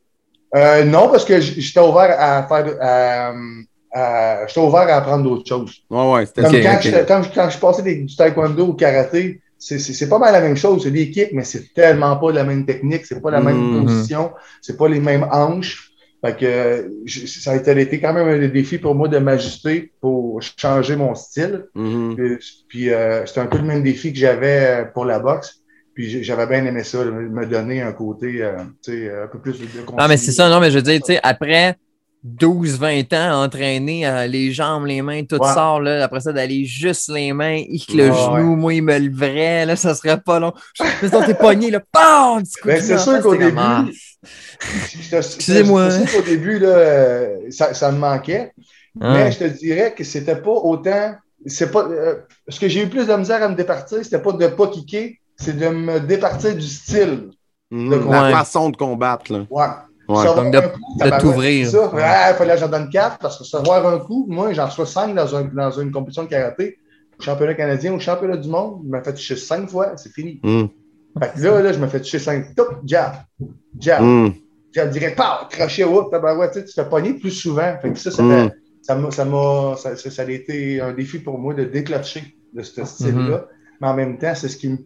Euh, 0.56 0.84
non, 0.84 1.08
parce 1.08 1.24
que 1.24 1.40
j'étais 1.40 1.80
ouvert 1.80 2.16
à 2.18 2.42
faire. 2.48 2.76
à- 2.80 3.32
à- 3.92 4.46
J'étais 4.46 4.60
ouvert 4.60 4.80
à 4.88 4.96
apprendre 4.96 5.24
d'autres 5.24 5.48
choses. 5.48 5.72
Ouais, 5.90 6.12
ouais, 6.12 6.26
c'était 6.26 6.42
Comme 6.42 6.54
Ok, 6.54 6.62
quand, 6.62 6.78
j'étais- 6.80 7.06
quand, 7.06 7.22
je- 7.22 7.30
quand 7.34 7.50
je 7.50 7.58
passais 7.58 7.82
des- 7.82 7.96
du 8.04 8.16
taekwondo 8.16 8.66
au 8.68 8.74
karaté, 8.74 9.40
c'est- 9.58 9.78
c'est 9.78 9.92
c'est 9.92 10.08
pas 10.08 10.18
mal 10.18 10.32
la 10.32 10.40
même 10.40 10.56
chose. 10.56 10.82
C'est 10.84 10.90
des 10.90 11.10
kicks, 11.10 11.32
mais 11.32 11.44
c'est 11.44 11.74
tellement 11.74 12.16
pas 12.16 12.32
la 12.32 12.44
même 12.44 12.64
technique, 12.64 13.04
c'est 13.06 13.20
pas 13.20 13.30
la 13.30 13.40
même 13.40 13.56
Mhm. 13.78 13.84
position, 13.86 14.30
c'est 14.62 14.76
pas 14.76 14.88
les 14.88 15.00
mêmes 15.00 15.26
hanches. 15.30 15.89
Fait 16.24 16.36
que 16.36 16.44
euh, 16.44 16.88
je- 17.06 17.26
ça 17.26 17.52
a 17.52 17.56
été, 17.56 18.00
quand 18.00 18.12
même 18.12 18.28
un 18.28 18.48
défi 18.48 18.78
pour 18.78 18.94
moi 18.94 19.08
de 19.08 19.18
m'ajuster 19.18 19.92
pour 20.00 20.40
changer 20.42 20.96
mon 20.96 21.14
style. 21.14 21.66
Mhm. 21.74 22.14
Puis, 22.16 22.64
puis, 22.68 22.90
euh, 22.90 23.24
c'était 23.26 23.40
un 23.40 23.46
peu 23.46 23.56
le 23.58 23.64
même 23.64 23.82
défi 23.82 24.12
que 24.12 24.18
j'avais 24.18 24.82
euh, 24.82 24.84
pour 24.84 25.04
la 25.06 25.18
boxe. 25.18 25.56
Puis 25.94 26.22
j'avais 26.22 26.46
bien 26.46 26.64
aimé 26.64 26.84
ça, 26.84 27.04
de 27.04 27.10
me 27.10 27.46
donner 27.46 27.82
un 27.82 27.92
côté 27.92 28.42
euh, 28.42 28.52
tu 28.84 28.92
sais, 28.92 29.10
un 29.10 29.26
peu 29.26 29.40
plus 29.40 29.58
de 29.58 29.66
Non, 29.98 30.08
mais 30.08 30.16
c'est 30.16 30.32
ça, 30.32 30.48
non, 30.48 30.60
mais 30.60 30.70
je 30.70 30.76
veux 30.76 30.82
dire, 30.82 31.00
tu 31.00 31.14
sais, 31.14 31.20
après 31.22 31.76
12-20 32.22 33.12
ans 33.14 33.42
entraîné, 33.44 34.06
euh, 34.06 34.26
les 34.26 34.52
jambes, 34.52 34.86
les 34.86 35.02
mains, 35.02 35.24
tout 35.24 35.36
Ouais. 35.36 35.52
sort, 35.54 35.80
là, 35.80 36.04
après 36.04 36.20
ça, 36.20 36.32
d'aller 36.32 36.64
juste 36.64 37.10
les 37.12 37.32
mains, 37.32 37.56
hic, 37.56 37.92
le 37.94 38.10
Ouais, 38.10 38.12
genou, 38.12 38.56
moi, 38.56 38.74
il 38.74 38.82
me 38.82 38.98
levrait, 38.98 39.64
là, 39.66 39.74
ça 39.74 39.94
serait 39.94 40.20
pas 40.20 40.38
long. 40.38 40.52
Mais 41.02 41.08
tes 41.26 41.34
poignets, 41.34 41.70
là, 41.70 41.80
Ben, 41.92 42.80
c'est 42.82 42.98
sûr 42.98 43.20
qu'au 43.20 43.34
début, 43.36 43.56
Excusez-moi. 45.12 45.90
Sûr 45.90 46.12
qu'au 46.20 46.26
début, 46.26 46.58
là, 46.58 47.28
ça, 47.50 47.74
ça 47.74 47.90
me 47.92 47.98
manquait. 47.98 48.52
Ah. 49.00 49.14
Mais 49.14 49.32
je 49.32 49.38
te 49.38 49.44
dirais 49.44 49.94
que 49.94 50.04
c'était 50.04 50.36
pas 50.36 50.50
autant. 50.50 51.14
C'est 51.46 51.70
pas. 51.70 51.84
euh, 51.88 52.16
ce 52.48 52.60
que 52.60 52.68
j'ai 52.68 52.82
eu 52.82 52.88
plus 52.88 53.06
de 53.06 53.14
misère 53.14 53.42
à 53.42 53.48
me 53.48 53.54
départir, 53.54 53.98
c'était 54.02 54.18
pas 54.18 54.32
de 54.32 54.46
pas 54.48 54.66
kicker, 54.68 55.18
c'est 55.36 55.56
de 55.56 55.68
me 55.68 56.00
départir 56.00 56.54
du 56.54 56.66
style. 56.66 57.30
Mhm. 57.70 57.90
Le 57.90 58.10
La 58.10 58.30
façon 58.30 58.68
de 58.70 58.76
combattre, 58.76 59.32
là. 59.32 59.46
Ouais. 59.48 59.64
Ouais. 60.08 60.24
Donc, 60.24 60.52
de- 60.52 60.58
un 60.58 60.68
coup, 60.68 60.80
de 60.96 60.98
tabarouette, 61.04 61.20
t'ouvrir. 61.22 61.70
il 62.30 62.34
fallait 62.36 62.54
que 62.54 62.60
j'en 62.60 62.68
donne 62.68 62.90
quatre 62.90 63.18
parce 63.18 63.38
que 63.38 63.44
recevoir 63.44 63.86
un 63.86 64.00
coup, 64.00 64.26
moi, 64.28 64.52
j'en 64.52 64.66
reçois 64.66 64.86
cinq 64.86 65.14
dans, 65.14 65.36
un, 65.36 65.44
dans 65.44 65.70
une 65.70 65.92
compétition 65.92 66.24
de 66.24 66.28
karaté, 66.28 66.78
championnat 67.20 67.54
canadien 67.54 67.92
ou 67.92 68.00
championnat 68.00 68.36
du 68.36 68.48
monde, 68.48 68.82
je 68.84 68.90
me 68.90 69.02
fais 69.04 69.14
toucher 69.14 69.36
cinq 69.36 69.70
fois, 69.70 69.92
c'est 69.96 70.12
fini. 70.12 70.40
Mhm. 70.42 70.68
Fait 71.20 71.32
que 71.34 71.40
là, 71.42 71.60
là, 71.62 71.72
je 71.72 71.78
me 71.78 71.86
fais 71.86 72.00
toucher 72.00 72.18
cinq. 72.18 72.54
Top, 72.54 72.78
jab, 72.84 73.12
jab, 73.78 74.02
Mhm. 74.02 74.32
jab 74.72 74.90
direct, 74.90 75.16
pow, 75.16 75.46
crochet, 75.50 75.84
whoop, 75.84 76.10
tabarouette, 76.10 76.52
tu 76.54 76.64
te 76.64 76.70
fais 76.72 76.88
pogner 76.88 77.14
plus 77.14 77.30
souvent. 77.30 77.76
Fait 77.82 77.92
que 77.92 77.98
ça, 77.98 78.10
ça, 78.10 78.22
Mm. 78.22 78.50
ça 78.82 78.94
m'a, 78.96 79.10
ça, 79.10 79.24
m'a- 79.24 79.76
ça, 79.76 80.22
a 80.22 80.30
été 80.30 80.80
un 80.80 80.92
défi 80.92 81.18
pour 81.18 81.38
moi 81.38 81.52
de 81.54 81.64
déclencher 81.64 82.22
de 82.54 82.62
ce 82.62 82.84
style-là. 82.84 83.46
Mais 83.80 83.88
en 83.88 83.94
même 83.94 84.18
temps, 84.18 84.34
c'est 84.34 84.48
ce 84.48 84.56
qui 84.56 84.68
me, 84.70 84.78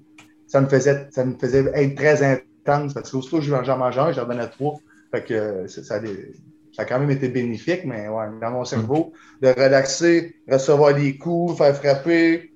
ça 0.46 0.60
me 0.60 0.66
faisait, 0.68 1.06
ça 1.10 1.24
me 1.24 1.34
faisait 1.38 1.70
être 1.74 1.94
très 1.94 2.22
intense 2.22 2.94
parce 2.94 3.10
que 3.10 3.16
aussitôt 3.16 3.38
que 3.38 3.44
je 3.44 3.54
j'en 3.64 3.78
mangeais 3.78 4.00
un, 4.00 4.12
j'en 4.12 4.26
donnais 4.26 4.48
trois. 4.48 4.78
Fait 5.12 5.22
que 5.24 5.66
ça, 5.68 5.82
ça, 5.84 5.94
a 5.96 5.98
des- 6.00 6.32
ça 6.72 6.82
a 6.82 6.84
quand 6.84 6.98
même 6.98 7.10
été 7.10 7.28
bénéfique, 7.28 7.82
mais 7.84 8.08
ouais, 8.08 8.24
dans 8.40 8.50
mon 8.50 8.64
cerveau, 8.64 9.12
de 9.40 9.48
relaxer, 9.48 10.34
recevoir 10.50 10.94
des 10.94 11.16
coups, 11.16 11.56
faire 11.58 11.76
frapper, 11.76 12.50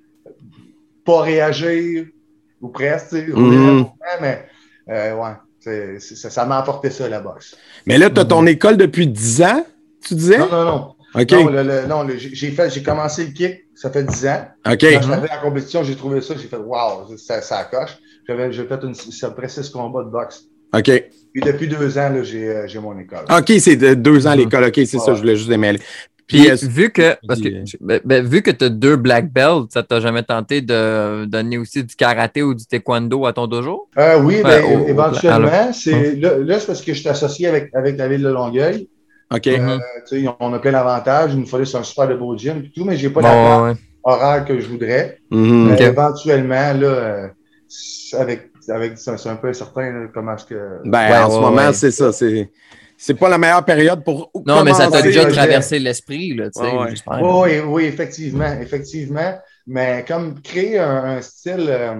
pas 1.04 1.20
réagir, 1.23 2.06
ou 2.61 2.69
presque, 2.69 3.11
tu 3.11 3.17
sais, 3.17 3.27
Mhm. 3.29 3.87
mais 4.21 4.47
euh, 4.91 5.15
ouais, 5.15 5.99
ça, 6.00 6.31
ça 6.31 6.45
m'a 6.47 6.59
apporté 6.59 6.91
ça, 6.91 7.09
la 7.09 7.21
boxe. 7.21 7.57
Mais 7.87 7.99
là, 7.99 8.11
tu 8.11 8.21
as 8.21 8.25
ton 8.25 8.47
école 8.47 8.77
depuis 8.77 9.07
10 9.07 9.43
ans, 9.43 9.67
tu 10.07 10.15
disais? 10.15 10.38
Non, 10.38 10.49
non, 10.50 10.65
non. 10.65 10.95
OK. 11.15 11.31
Non, 11.33 11.47
le- 11.49 11.62
le- 11.62 11.87
non, 11.87 12.03
le- 12.03 12.17
j'ai 12.19 12.35
j'ai 12.35 12.50
fait, 12.50 12.71
j'ai 12.71 12.83
commencé 12.83 13.25
le 13.27 13.33
kick, 13.33 13.65
ça 13.75 13.91
fait 13.91 14.05
10 14.05 14.27
ans. 14.27 14.47
OK. 14.67 14.79
Quand 14.81 15.00
je 15.03 15.12
en 15.12 15.41
compétition, 15.43 15.83
j'ai 15.83 15.97
trouvé 15.97 16.21
ça, 16.21 16.35
j'ai 16.37 16.49
fait 16.49 16.57
Wow, 16.59 17.17
ça, 17.17 17.41
ça 17.41 17.65
coche. 17.65 17.97
J'avais 18.29 18.53
j'ai 18.53 18.65
fait 18.67 18.81
une, 18.83 18.93
à 18.93 19.29
peu 19.31 19.35
près 19.35 19.49
six 19.49 19.71
combats 19.71 20.05
de 20.05 20.11
boxe. 20.11 20.45
OK. 20.75 20.91
Puis 21.33 21.43
depuis 21.43 21.67
deux 21.67 21.97
ans, 21.99 22.12
j'ai 22.23 22.49
euh, 22.49 22.67
j'ai 22.67 22.79
mon 22.79 22.99
école. 22.99 23.25
OK, 23.31 23.53
c'est 23.59 23.77
de 23.77 23.95
deux 23.95 24.27
ans 24.27 24.31
à 24.33 24.37
l'école. 24.37 24.65
OK, 24.65 24.75
c'est 24.75 24.87
ça, 24.99 25.11
Ouais. 25.11 25.15
je 25.15 25.21
voulais 25.21 25.37
juste 25.37 25.49
démêler. 25.49 25.81
Puis, 26.28 26.50
euh, 26.50 26.56
vu 26.61 26.90
que, 26.90 27.16
parce 27.26 27.40
que, 27.40 27.49
ben, 27.80 28.00
ben, 28.04 28.25
vu 28.25 28.42
que 28.42 28.50
tu 28.50 28.64
as 28.66 28.68
deux 28.68 28.97
black 28.97 29.32
belts, 29.32 29.73
ça 29.73 29.82
t'a 29.82 29.99
jamais 29.99 30.23
tenté 30.23 30.61
de 30.61 31.25
donner 31.25 31.56
aussi 31.56 31.82
du 31.82 31.97
karaté 31.97 32.42
ou 32.42 32.54
du 32.54 32.66
taekwondo 32.66 33.25
à 33.25 33.32
ton 33.32 33.47
dojo? 33.47 33.88
Euh, 33.99 34.20
oui, 34.20 34.42
ben, 34.42 34.62
au- 34.62 34.85
au- 34.85 34.87
éventuellement, 34.88 35.73
c'est 35.73 36.16
là, 36.16 36.37
là, 36.38 36.61
c'est 36.61 36.66
parce 36.66 36.82
que 36.82 36.92
je 36.92 37.00
suis 37.00 37.08
associé 37.08 37.47
avec, 37.49 37.75
avec 37.75 37.97
la 37.97 38.08
ville 38.08 38.23
de 38.23 38.28
Longueuil. 38.28 38.88
OK. 39.35 39.47
Mhm. 39.47 39.80
Tu 40.08 40.23
sais, 40.23 40.28
on 40.40 40.52
a 40.52 40.58
plein 40.58 40.73
d'avantages. 40.73 41.30
Il 41.32 41.40
nous 41.40 41.47
fallait 41.47 41.75
un 41.76 41.82
super 41.82 42.08
de 42.08 42.14
beau 42.14 42.37
gym 42.37 42.62
et 42.64 42.70
tout, 42.70 42.85
mais 42.85 42.97
j'ai 42.97 43.11
pas 43.11 43.20
Bon, 43.23 43.26
la 43.28 43.32
place 43.35 43.62
ouais. 43.62 43.80
horaire 44.04 44.44
que 44.44 44.61
je 44.61 44.68
voudrais. 44.68 45.18
Mhm. 45.30 45.73
Ok. 45.73 45.80
éventuellement, 45.80 46.73
là, 46.75 46.87
euh, 46.87 47.26
c'est 47.68 48.16
avec, 48.18 48.50
avec 48.68 48.92
c'est 48.99 49.28
un 49.28 49.37
peu 49.37 49.49
incertain 49.49 49.92
là, 49.92 50.06
comment 50.12 50.35
est-ce 50.35 50.44
que. 50.44 50.78
Ben, 50.85 51.11
Ouais, 51.11 51.18
en 51.18 51.30
ce 51.30 51.38
moment, 51.40 51.56
ouais. 51.68 51.73
c'est 51.73 51.90
ça. 51.90 52.12
C'est, 52.12 52.50
c'est 53.00 53.14
pas 53.14 53.28
la 53.28 53.38
meilleure 53.38 53.64
période 53.64 54.02
pour. 54.05 54.31
Non, 54.45 54.64
mais 54.64 54.75
ça 54.75 54.90
t'a 54.90 55.00
déjà 55.02 55.21
projet. 55.23 55.35
traversé 55.37 55.78
l'esprit, 55.78 56.35
là, 56.35 56.50
tu 56.50 56.61
sais, 56.61 56.71
Ouais. 56.71 57.21
Oui, 57.23 57.61
oui, 57.67 57.85
effectivement, 57.85 58.52
effectivement. 58.61 59.38
Mais 59.67 60.05
comme 60.07 60.40
créer 60.43 60.78
un, 60.78 61.05
un 61.05 61.21
style. 61.23 61.67
euh, 61.69 61.95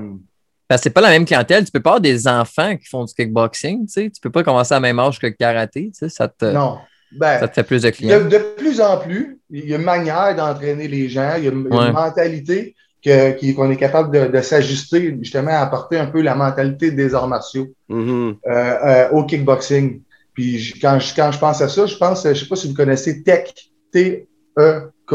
Parce 0.67 0.81
que 0.81 0.85
c'est 0.85 0.90
pas 0.90 1.00
la 1.02 1.11
même 1.11 1.25
clientèle. 1.25 1.64
Tu 1.64 1.71
peux 1.71 1.81
pas 1.81 1.90
avoir 1.90 2.00
des 2.00 2.26
enfants 2.26 2.76
qui 2.76 2.87
font 2.87 3.05
du 3.05 3.14
kickboxing, 3.14 3.87
tu 3.87 3.93
sais. 3.93 4.11
Tu 4.11 4.21
peux 4.21 4.31
pas 4.31 4.43
commencer 4.43 4.73
à 4.75 4.76
la 4.76 4.81
même 4.81 4.99
âge 4.99 5.19
que 5.19 5.26
le 5.26 5.33
karaté, 5.33 5.90
tu 5.93 5.99
sais. 5.99 6.09
Ça 6.09 6.28
te, 6.28 6.47
non. 6.47 6.78
Ben, 7.12 7.38
ça 7.40 7.49
te 7.49 7.55
fait 7.55 7.62
plus 7.62 7.83
de 7.83 7.88
de, 7.88 7.95
clients. 7.95 8.21
de 8.25 8.38
plus 8.59 8.81
en 8.83 8.99
plus, 8.99 9.38
il 9.50 9.67
y 9.69 9.73
a 9.75 9.78
une 9.78 9.85
manière 9.85 10.35
d'entraîner 10.37 10.88
les 10.88 11.09
gens, 11.09 11.35
il 11.38 11.45
y 11.45 11.49
a 11.49 11.50
une, 11.50 11.69
mentalité 11.93 12.75
qu'on 13.02 13.71
est 13.71 13.76
capable 13.76 14.11
de, 14.14 14.26
de 14.37 14.43
s'ajuster, 14.43 15.17
justement, 15.23 15.52
à 15.52 15.61
apporter 15.61 15.97
un 15.99 16.07
peu 16.07 16.21
la 16.21 16.35
mentalité 16.35 16.90
des 16.90 17.14
arts 17.14 17.28
martiaux 17.28 17.69
Mhm. 17.88 18.37
euh, 18.47 18.50
euh, 18.50 19.09
au 19.12 19.25
kickboxing. 19.25 20.02
Puis 20.38 20.75
quand 20.80 20.99
je, 21.00 21.14
quand 21.16 21.33
je 21.33 21.38
pense 21.38 21.61
à 21.61 21.68
ça, 21.68 21.87
je 21.87 21.97
pense, 21.97 22.25
je 22.26 22.33
sais 22.35 22.47
pas 22.47 22.54
si 22.57 22.68
vous 22.68 22.75
connaissez 22.75 23.23
TEC, 23.25 23.71
T-E-K, 23.92 25.12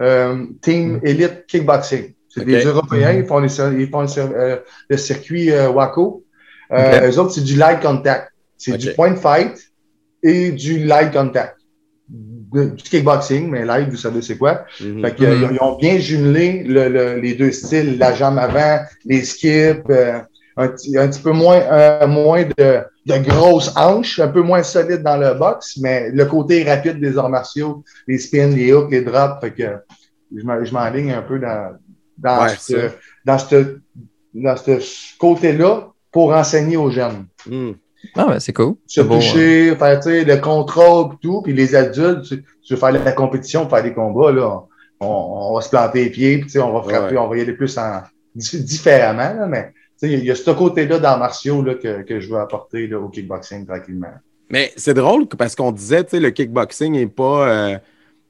euh, 0.00 0.46
Team 0.60 1.00
Elite 1.02 1.46
Kickboxing. 1.46 2.14
C'est 2.28 2.44
des 2.44 2.64
Européens, 2.64 3.12
ils 3.12 3.26
font, 3.26 3.40
les 3.40 3.54
ils 3.80 3.88
font 3.90 4.02
le, 4.02 4.08
euh, 4.18 4.56
le 4.88 4.96
circuit 4.96 5.50
euh, 5.50 5.68
WACO. 5.70 6.24
Euh, 6.72 6.98
Ok. 7.00 7.02
Eux 7.14 7.18
autres, 7.18 7.32
c'est 7.34 7.44
du 7.44 7.56
light 7.56 7.80
contact. 7.80 8.32
C'est 8.56 8.78
du 8.78 8.92
point 8.94 9.16
fight 9.16 9.54
et 10.22 10.52
du 10.52 10.84
light 10.84 11.12
contact. 11.12 11.56
De- 12.08 12.66
du 12.66 12.82
kickboxing, 12.82 13.50
mais 13.50 13.64
light, 13.64 13.88
vous 13.90 13.96
savez 13.96 14.22
c'est 14.22 14.36
quoi. 14.38 14.64
Mhm. 14.80 15.02
Fait 15.02 15.14
que, 15.16 15.24
euh, 15.24 15.48
ils 15.52 15.58
ont 15.62 15.76
bien 15.76 15.98
jumelé 15.98 16.62
le- 16.62 16.88
le- 16.88 17.18
les 17.20 17.34
deux 17.34 17.50
styles, 17.50 17.98
la 17.98 18.14
jambe 18.14 18.38
avant, 18.38 18.78
les 19.06 19.22
skips, 19.24 19.88
euh, 19.90 20.20
un, 20.56 20.68
petit- 20.68 20.96
un 20.98 21.08
petit 21.08 21.20
peu 21.22 21.32
moins, 21.32 21.60
euh, 21.60 22.06
moins 22.06 22.44
de, 22.44 22.80
de 23.06 23.18
grosses 23.18 23.72
hanches, 23.76 24.18
un 24.20 24.28
peu 24.28 24.42
moins 24.42 24.62
solide 24.62 25.02
dans 25.02 25.16
le 25.16 25.34
box, 25.34 25.78
mais 25.80 26.10
le 26.10 26.24
côté 26.26 26.62
rapide 26.64 27.00
des 27.00 27.16
arts 27.18 27.28
martiaux, 27.30 27.82
les 28.06 28.18
spins, 28.18 28.48
les 28.48 28.72
hooks, 28.72 28.90
les 28.90 29.02
drops, 29.02 29.40
fait 29.40 29.52
que 29.52 29.68
je 30.36 30.44
m'en- 30.44 30.64
je 30.64 30.72
m'enligne 30.72 31.12
un 31.12 31.22
peu 31.22 31.38
dans, 31.38 31.72
dans, 32.18 32.42
Ouais, 32.44 32.54
ce, 32.58 32.90
dans, 33.24 33.38
ce, 33.38 33.78
dans 34.34 34.56
ce 34.56 35.16
côté-là 35.18 35.88
pour 36.10 36.32
enseigner 36.32 36.76
aux 36.76 36.90
jeunes. 36.90 37.26
Mhm. 37.48 37.74
Ah, 38.16 38.26
ouais, 38.28 38.40
c'est 38.40 38.52
cool. 38.52 38.74
Se 38.86 39.00
toucher, 39.00 39.76
faire 39.76 40.00
tu 40.00 40.10
sais, 40.10 40.24
le 40.24 40.36
contrôle 40.38 41.12
et 41.14 41.16
tout, 41.22 41.40
puis 41.42 41.52
les 41.52 41.74
adultes, 41.76 42.22
tu, 42.24 42.44
tu 42.64 42.74
veux 42.74 42.78
faire 42.80 42.90
la 42.92 43.12
compétition, 43.12 43.68
faire 43.68 43.82
des 43.82 43.92
combats, 43.94 44.32
là, 44.32 44.60
on, 45.00 45.06
on 45.06 45.54
va 45.54 45.60
se 45.60 45.68
planter 45.70 46.04
les 46.04 46.10
pieds, 46.10 46.36
puis 46.38 46.46
tu 46.46 46.52
sais, 46.54 46.60
on 46.60 46.72
va 46.72 46.82
frapper, 46.82 47.14
Ouais. 47.14 47.20
on 47.20 47.28
va 47.28 47.36
y 47.36 47.40
aller 47.42 47.52
plus 47.52 47.78
en, 47.78 48.02
dif- 48.36 48.62
différemment, 48.64 49.32
là, 49.40 49.46
mais 49.46 49.72
il 50.02 50.24
y 50.24 50.30
a 50.30 50.34
ce 50.34 50.50
côté-là 50.50 50.98
dans 50.98 51.18
martiaux 51.18 51.62
là, 51.62 51.74
que, 51.74 52.02
que 52.02 52.20
je 52.20 52.28
veux 52.28 52.38
apporter 52.38 52.86
là, 52.86 52.98
au 52.98 53.08
kickboxing 53.08 53.66
tranquillement. 53.66 54.08
Mais 54.50 54.72
c'est 54.76 54.94
drôle 54.94 55.26
parce 55.26 55.54
qu'on 55.54 55.72
disait, 55.72 56.04
le 56.12 56.30
kickboxing 56.30 56.92
n'est 56.92 57.06
pas. 57.06 57.48
euh, 57.48 57.78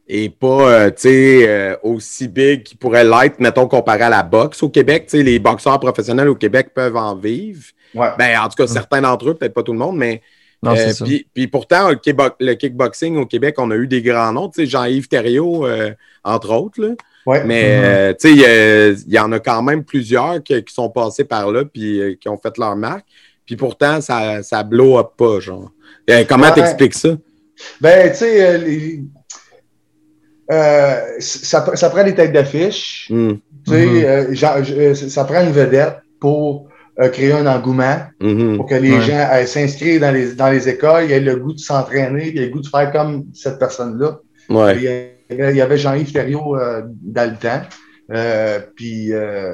est 0.08 0.36
pas 0.36 0.70
euh, 0.70 0.90
tu 0.90 1.02
sais, 1.02 1.48
euh, 1.48 1.76
aussi 1.82 2.28
big 2.28 2.64
qu'il 2.64 2.76
pourrait 2.76 3.04
l'être, 3.04 3.38
mettons, 3.38 3.66
comparé 3.68 4.02
à 4.02 4.10
la 4.10 4.22
boxe 4.22 4.62
au 4.62 4.68
Québec. 4.68 5.04
Tu 5.08 5.18
sais, 5.18 5.22
les 5.22 5.38
boxeurs 5.38 5.78
professionnels 5.80 6.28
au 6.28 6.34
Québec 6.34 6.70
peuvent 6.74 6.96
en 6.96 7.14
vivre. 7.14 7.62
Ouais. 7.94 8.08
Ben, 8.18 8.38
en 8.40 8.48
tout 8.48 8.56
cas, 8.56 8.66
certains 8.66 9.00
d'entre 9.00 9.30
eux, 9.30 9.34
peut-être 9.34 9.54
pas 9.54 9.62
tout 9.62 9.72
le 9.72 9.78
monde, 9.78 9.96
mais. 9.96 10.20
Non, 10.62 10.72
euh, 10.72 10.76
c'est 10.76 10.92
ça. 10.92 11.04
puis, 11.04 11.26
puis 11.32 11.46
pourtant, 11.48 11.88
le, 11.88 11.96
kickbo- 11.96 12.34
le 12.38 12.54
kickboxing 12.54 13.16
au 13.16 13.26
Québec, 13.26 13.56
on 13.58 13.70
a 13.70 13.76
eu 13.76 13.86
des 13.88 14.02
grands 14.02 14.32
noms. 14.32 14.48
Tu 14.48 14.62
sais, 14.62 14.66
Jean-Yves 14.66 15.08
Thériault, 15.08 15.66
euh, 15.66 15.92
entre 16.24 16.52
autres. 16.52 16.80
Là. 16.80 16.94
Ouais. 17.26 17.44
Mais 17.44 17.62
Mhm. 17.78 17.84
euh, 17.84 18.14
tu 18.18 18.36
sais, 18.36 18.94
il 19.06 19.12
y 19.12 19.18
en 19.18 19.30
a 19.32 19.38
quand 19.38 19.62
même 19.62 19.84
plusieurs 19.84 20.42
qui, 20.42 20.62
qui 20.64 20.74
sont 20.74 20.90
passés 20.90 21.24
par 21.24 21.50
là 21.52 21.64
puis 21.64 22.00
euh, 22.00 22.14
qui 22.20 22.28
ont 22.28 22.38
fait 22.38 22.56
leur 22.58 22.74
marque. 22.76 23.06
Puis 23.46 23.56
pourtant, 23.56 24.00
ça, 24.00 24.42
ça 24.42 24.62
blow 24.62 24.98
up 24.98 25.10
pas, 25.16 25.40
genre. 25.40 25.70
Euh, 26.10 26.24
comment 26.28 26.46
Ouais. 26.48 26.54
t'expliques 26.54 26.94
ça? 26.94 27.10
Ben, 27.80 28.10
tu 28.10 28.18
sais, 28.18 28.46
euh, 28.46 28.58
les- 28.58 29.04
euh, 30.50 31.00
ça, 31.20 31.64
ça 31.76 31.90
prend 31.90 32.04
des 32.04 32.14
têtes 32.14 32.32
d'affiche. 32.32 33.06
Hmm. 33.10 33.34
Tu 33.66 33.72
sais, 33.72 33.86
Mhm. 33.86 34.04
euh, 34.04 34.34
genre, 34.34 34.64
je- 34.64 34.74
euh, 34.74 34.94
ça 34.94 35.24
prend 35.24 35.42
une 35.42 35.52
vedette 35.52 35.98
pour 36.20 36.68
euh, 37.00 37.08
créer 37.08 37.32
un 37.32 37.46
engouement, 37.46 37.96
Mhm. 38.20 38.56
pour 38.58 38.66
que 38.66 38.74
les 38.74 38.92
Ouais. 38.92 39.00
gens 39.00 39.26
euh, 39.32 39.46
s'inscrivent 39.46 40.00
dans 40.02 40.10
les, 40.10 40.34
dans 40.34 40.50
les 40.50 40.68
écoles, 40.68 41.04
ils 41.06 41.12
aient 41.12 41.20
le 41.20 41.36
goût 41.36 41.54
de 41.54 41.58
s'entraîner, 41.58 42.28
ils 42.28 42.38
aient 42.38 42.46
le 42.46 42.52
goût 42.52 42.60
de 42.60 42.66
faire 42.66 42.92
comme 42.92 43.24
cette 43.32 43.58
personne-là. 43.58 44.18
Ouais. 44.50 45.11
Il 45.38 45.56
y 45.56 45.60
avait, 45.60 45.78
Jean-Yves 45.78 46.12
Thériault 46.12 46.56
euh, 46.56 46.82
dans 47.02 47.30
le 47.30 47.36
temps. 47.36 47.62
Euh, 48.12 48.58
puis, 48.76 49.12
euh, 49.12 49.52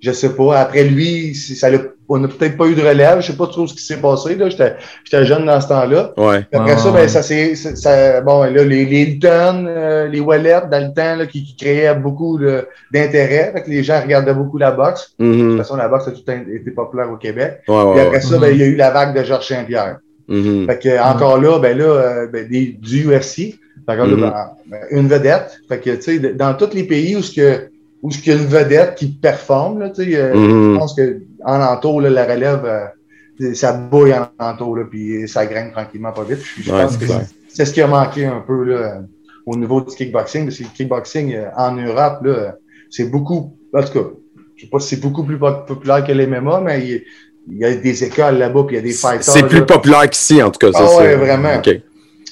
je 0.00 0.12
sais 0.12 0.30
pas, 0.34 0.58
après 0.60 0.84
lui, 0.84 1.34
ça 1.34 1.70
l'a- 1.70 1.78
on 2.08 2.18
n'a 2.18 2.28
peut-être 2.28 2.58
pas 2.58 2.66
eu 2.66 2.74
de 2.74 2.82
relève. 2.82 3.20
Je 3.22 3.28
sais 3.32 3.36
pas 3.36 3.46
trop 3.46 3.66
ce 3.66 3.72
qui 3.74 3.82
s'est 3.82 3.96
passé. 3.96 4.34
là. 4.36 4.50
J'étais 4.50 4.74
j'étais 5.04 5.24
jeune 5.24 5.46
dans 5.46 5.58
ce 5.60 5.68
temps-là. 5.68 6.12
Ouais. 6.18 6.40
Puis 6.50 6.60
Après 6.60 6.72
Ah, 6.72 6.78
ça, 6.78 6.90
ouais. 6.90 7.00
ben, 7.00 7.08
ça 7.08 7.22
c'est 7.22 7.54
ça, 7.54 8.20
bon, 8.20 8.42
là, 8.42 8.62
les, 8.64 8.84
les 8.84 9.00
Hilton, 9.02 9.64
euh, 9.66 10.06
les 10.08 10.20
Wallets 10.20 10.68
dans 10.70 10.86
le 10.86 10.92
temps, 10.94 11.16
là, 11.16 11.26
qui, 11.26 11.42
qui 11.44 11.56
créaient 11.56 11.94
beaucoup 11.94 12.38
de- 12.38 12.66
d'intérêt. 12.92 13.52
Fait 13.54 13.62
que 13.62 13.70
les 13.70 13.82
gens 13.82 14.00
regardaient 14.02 14.34
beaucoup 14.34 14.58
la 14.58 14.70
boxe. 14.72 15.14
De 15.18 15.32
toute 15.48 15.56
façon, 15.58 15.76
la 15.76 15.88
boxe 15.88 16.08
a 16.08 16.10
tout 16.10 16.20
été 16.30 16.70
populaire 16.70 17.10
au 17.10 17.16
Québec. 17.16 17.60
Ouais, 17.66 17.74
Puis 17.74 17.74
ouais, 17.74 18.00
après 18.02 18.16
ouais. 18.16 18.20
ça, 18.20 18.38
ben, 18.38 18.48
il 18.52 18.58
y 18.58 18.62
a 18.62 18.66
eu 18.66 18.76
la 18.76 18.90
vague 18.90 19.18
de 19.18 19.24
Georges 19.24 19.48
Saint-Pierre. 19.48 19.98
Mhm. 20.28 20.66
Fait 20.66 20.78
que, 20.78 21.02
encore 21.02 21.38
là, 21.40 21.58
ben 21.58 21.76
là, 21.76 21.84
euh, 21.84 22.26
ben, 22.32 22.46
des, 22.48 22.76
du 22.80 23.04
UFC. 23.10 23.58
Mhm. 23.88 24.32
ben, 24.66 24.78
une 24.90 25.08
vedette. 25.08 25.58
Fait 25.68 25.78
que, 25.78 25.90
tu 25.96 26.02
sais, 26.02 26.18
dans 26.18 26.54
tous 26.54 26.74
les 26.74 26.84
pays 26.84 27.16
où 27.16 27.22
ce 27.22 27.34
que, 27.34 27.68
où 28.02 28.10
ce 28.10 28.18
qu'il 28.18 28.34
y 28.34 28.36
a 28.36 28.40
une 28.40 28.46
vedette 28.46 28.94
qui 28.96 29.06
performe, 29.08 29.80
là, 29.80 29.90
tu 29.90 30.04
sais, 30.04 30.16
euh, 30.16 30.34
Mhm. 30.34 30.74
je 30.74 30.78
pense 30.78 30.94
que 30.94 31.20
en 31.44 31.60
entour, 31.60 32.00
là, 32.00 32.10
la 32.10 32.24
relève, 32.24 32.64
euh, 32.64 33.54
ça 33.54 33.72
bouille 33.72 34.14
en 34.14 34.28
entour, 34.38 34.76
là, 34.76 34.84
puis 34.90 35.28
ça 35.28 35.44
graine 35.46 35.72
tranquillement 35.72 36.12
pas 36.12 36.24
vite. 36.24 36.38
Je 36.60 36.70
Ouais, 36.72 36.82
pense 36.82 36.96
que 36.96 37.06
c'est- 37.48 37.64
ce 37.64 37.72
qui 37.72 37.82
a 37.82 37.86
manqué 37.86 38.24
un 38.26 38.40
peu, 38.46 38.64
là, 38.64 39.00
au 39.46 39.56
niveau 39.56 39.80
du 39.80 39.94
kickboxing, 39.94 40.44
parce 40.46 40.58
que 40.58 40.62
le 40.64 40.68
kickboxing 40.74 41.34
euh, 41.34 41.46
en 41.56 41.72
Europe, 41.76 42.20
là, 42.24 42.56
c'est 42.90 43.10
beaucoup, 43.10 43.56
en 43.74 43.82
tout 43.82 43.92
cas, 43.92 44.08
je 44.56 44.62
sais 44.64 44.70
pas 44.70 44.78
si 44.80 44.94
c'est 44.94 45.00
beaucoup 45.02 45.24
plus 45.24 45.38
pop- 45.38 45.66
populaire 45.66 46.04
que 46.04 46.12
l'MMA, 46.12 46.60
mais 46.60 46.80
il, 46.86 47.02
il 47.50 47.58
y 47.58 47.64
a 47.64 47.74
des 47.74 48.04
écoles 48.04 48.38
là-bas, 48.38 48.62
puis 48.66 48.76
il 48.76 48.78
y 48.78 48.80
a 48.80 48.82
des 48.82 48.92
fighters. 48.92 49.22
C'est 49.24 49.46
plus 49.46 49.66
populaire 49.66 50.08
qu'ici, 50.08 50.42
en 50.42 50.50
tout 50.50 50.58
cas. 50.58 50.72
ça, 50.72 50.78
Ah 50.80 50.96
ouais, 50.98 51.04
c'est- 51.10 51.16
vraiment. 51.16 51.56
OK. 51.58 51.80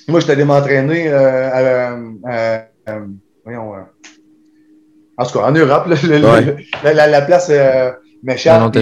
Moi, 0.08 0.20
j'étais 0.20 0.32
allé 0.32 0.44
m'entraîner 0.44 1.08
euh, 1.08 1.50
à, 1.50 1.96
à- 2.26 2.56
à- 2.86 2.98
voyons, 3.44 3.74
euh, 3.74 3.78
en 5.16 5.24
tout 5.24 5.38
cas, 5.38 5.44
en 5.46 5.52
Europe, 5.52 5.86
là, 5.88 5.96
le- 6.02 6.18
le- 6.18 6.24
Ouais. 6.26 6.56
la, 6.82 6.94
la- 6.94 7.06
la 7.08 7.22
place 7.22 7.48
euh, 7.50 7.90
m'échappe. 8.22 8.72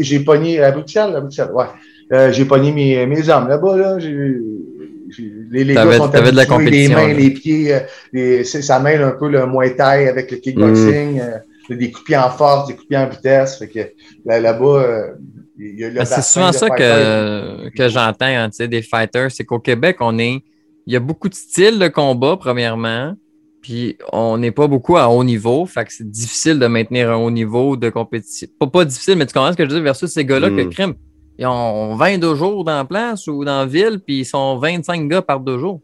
J'ai 0.00 0.20
pogné- 0.20 0.60
à 0.62 0.70
Bruxelles, 0.72 1.14
à 1.16 1.20
Bruxelles, 1.20 1.50
ouais. 1.54 1.66
Euh, 2.12 2.32
j'ai 2.32 2.44
pogné 2.44 2.72
mes, 2.72 3.06
mes 3.06 3.28
hommes 3.28 3.48
là-bas, 3.48 3.76
là. 3.76 3.98
Les 3.98 5.64
les 5.64 5.74
gars 5.74 5.82
sont 5.98 6.08
de 6.08 6.36
la 6.36 6.44
Les 6.58 6.88
mains, 6.94 7.08
là. 7.08 7.14
les 7.14 7.30
pieds, 7.30 7.74
euh, 7.74 7.80
les- 8.12 8.44
ça 8.44 8.80
mêle 8.80 9.02
un 9.02 9.10
peu 9.10 9.28
le 9.28 9.46
Muay 9.46 9.76
Thai 9.76 10.08
avec 10.08 10.30
le 10.30 10.38
kickboxing. 10.38 11.16
Mm. 11.16 11.20
euh, 11.20 11.74
des 11.76 11.90
coups 11.90 12.00
de 12.00 12.04
pied 12.06 12.16
en 12.16 12.30
force, 12.30 12.66
des 12.68 12.74
coups 12.74 12.84
de 12.86 12.88
pied 12.88 12.96
en 12.98 13.08
vitesse. 13.08 13.58
Fait 13.58 13.68
que 13.68 13.78
là- 14.26 14.40
là-bas, 14.40 14.64
euh, 14.82 15.08
Ben, 15.94 16.04
c'est 16.04 16.22
souvent 16.22 16.52
ça 16.52 16.66
fighters. 16.66 16.76
que, 16.78 17.68
que 17.76 17.88
j'entends 17.88 18.26
hein, 18.26 18.48
des 18.66 18.82
fighters. 18.82 19.30
C'est 19.30 19.44
qu'au 19.44 19.58
Québec, 19.60 19.96
on 20.00 20.18
est. 20.18 20.42
Il 20.86 20.92
y 20.92 20.96
a 20.96 21.00
beaucoup 21.00 21.28
de 21.28 21.34
styles 21.34 21.78
de 21.78 21.88
combat, 21.88 22.36
premièrement. 22.36 23.14
Puis 23.60 23.96
on 24.12 24.38
n'est 24.38 24.50
pas 24.50 24.66
beaucoup 24.66 24.96
à 24.96 25.08
haut 25.08 25.22
niveau. 25.22 25.64
Fait 25.66 25.84
que 25.84 25.92
c'est 25.92 26.10
difficile 26.10 26.58
de 26.58 26.66
maintenir 26.66 27.10
un 27.12 27.16
haut 27.16 27.30
niveau 27.30 27.76
de 27.76 27.88
compétition. 27.90 28.48
Pas, 28.58 28.66
pas 28.66 28.84
difficile, 28.84 29.16
mais 29.16 29.26
tu 29.26 29.32
comprends 29.32 29.52
ce 29.52 29.56
que 29.56 29.62
je 29.64 29.68
veux 29.68 29.76
dire 29.76 29.84
versus 29.84 30.10
ces 30.10 30.24
gars-là 30.24 30.48
que 30.50 30.62
Mm. 30.62 30.70
crime. 30.70 30.94
Ils 31.38 31.46
ont 31.46 31.94
22 31.94 32.34
jours 32.34 32.64
dans 32.64 32.76
la 32.76 32.84
place 32.84 33.26
ou 33.28 33.44
dans 33.44 33.60
la 33.60 33.66
ville, 33.66 34.00
puis 34.04 34.20
ils 34.20 34.24
sont 34.24 34.58
25 34.58 35.08
gars 35.08 35.22
par 35.22 35.38
deux 35.40 35.58
jours. 35.58 35.80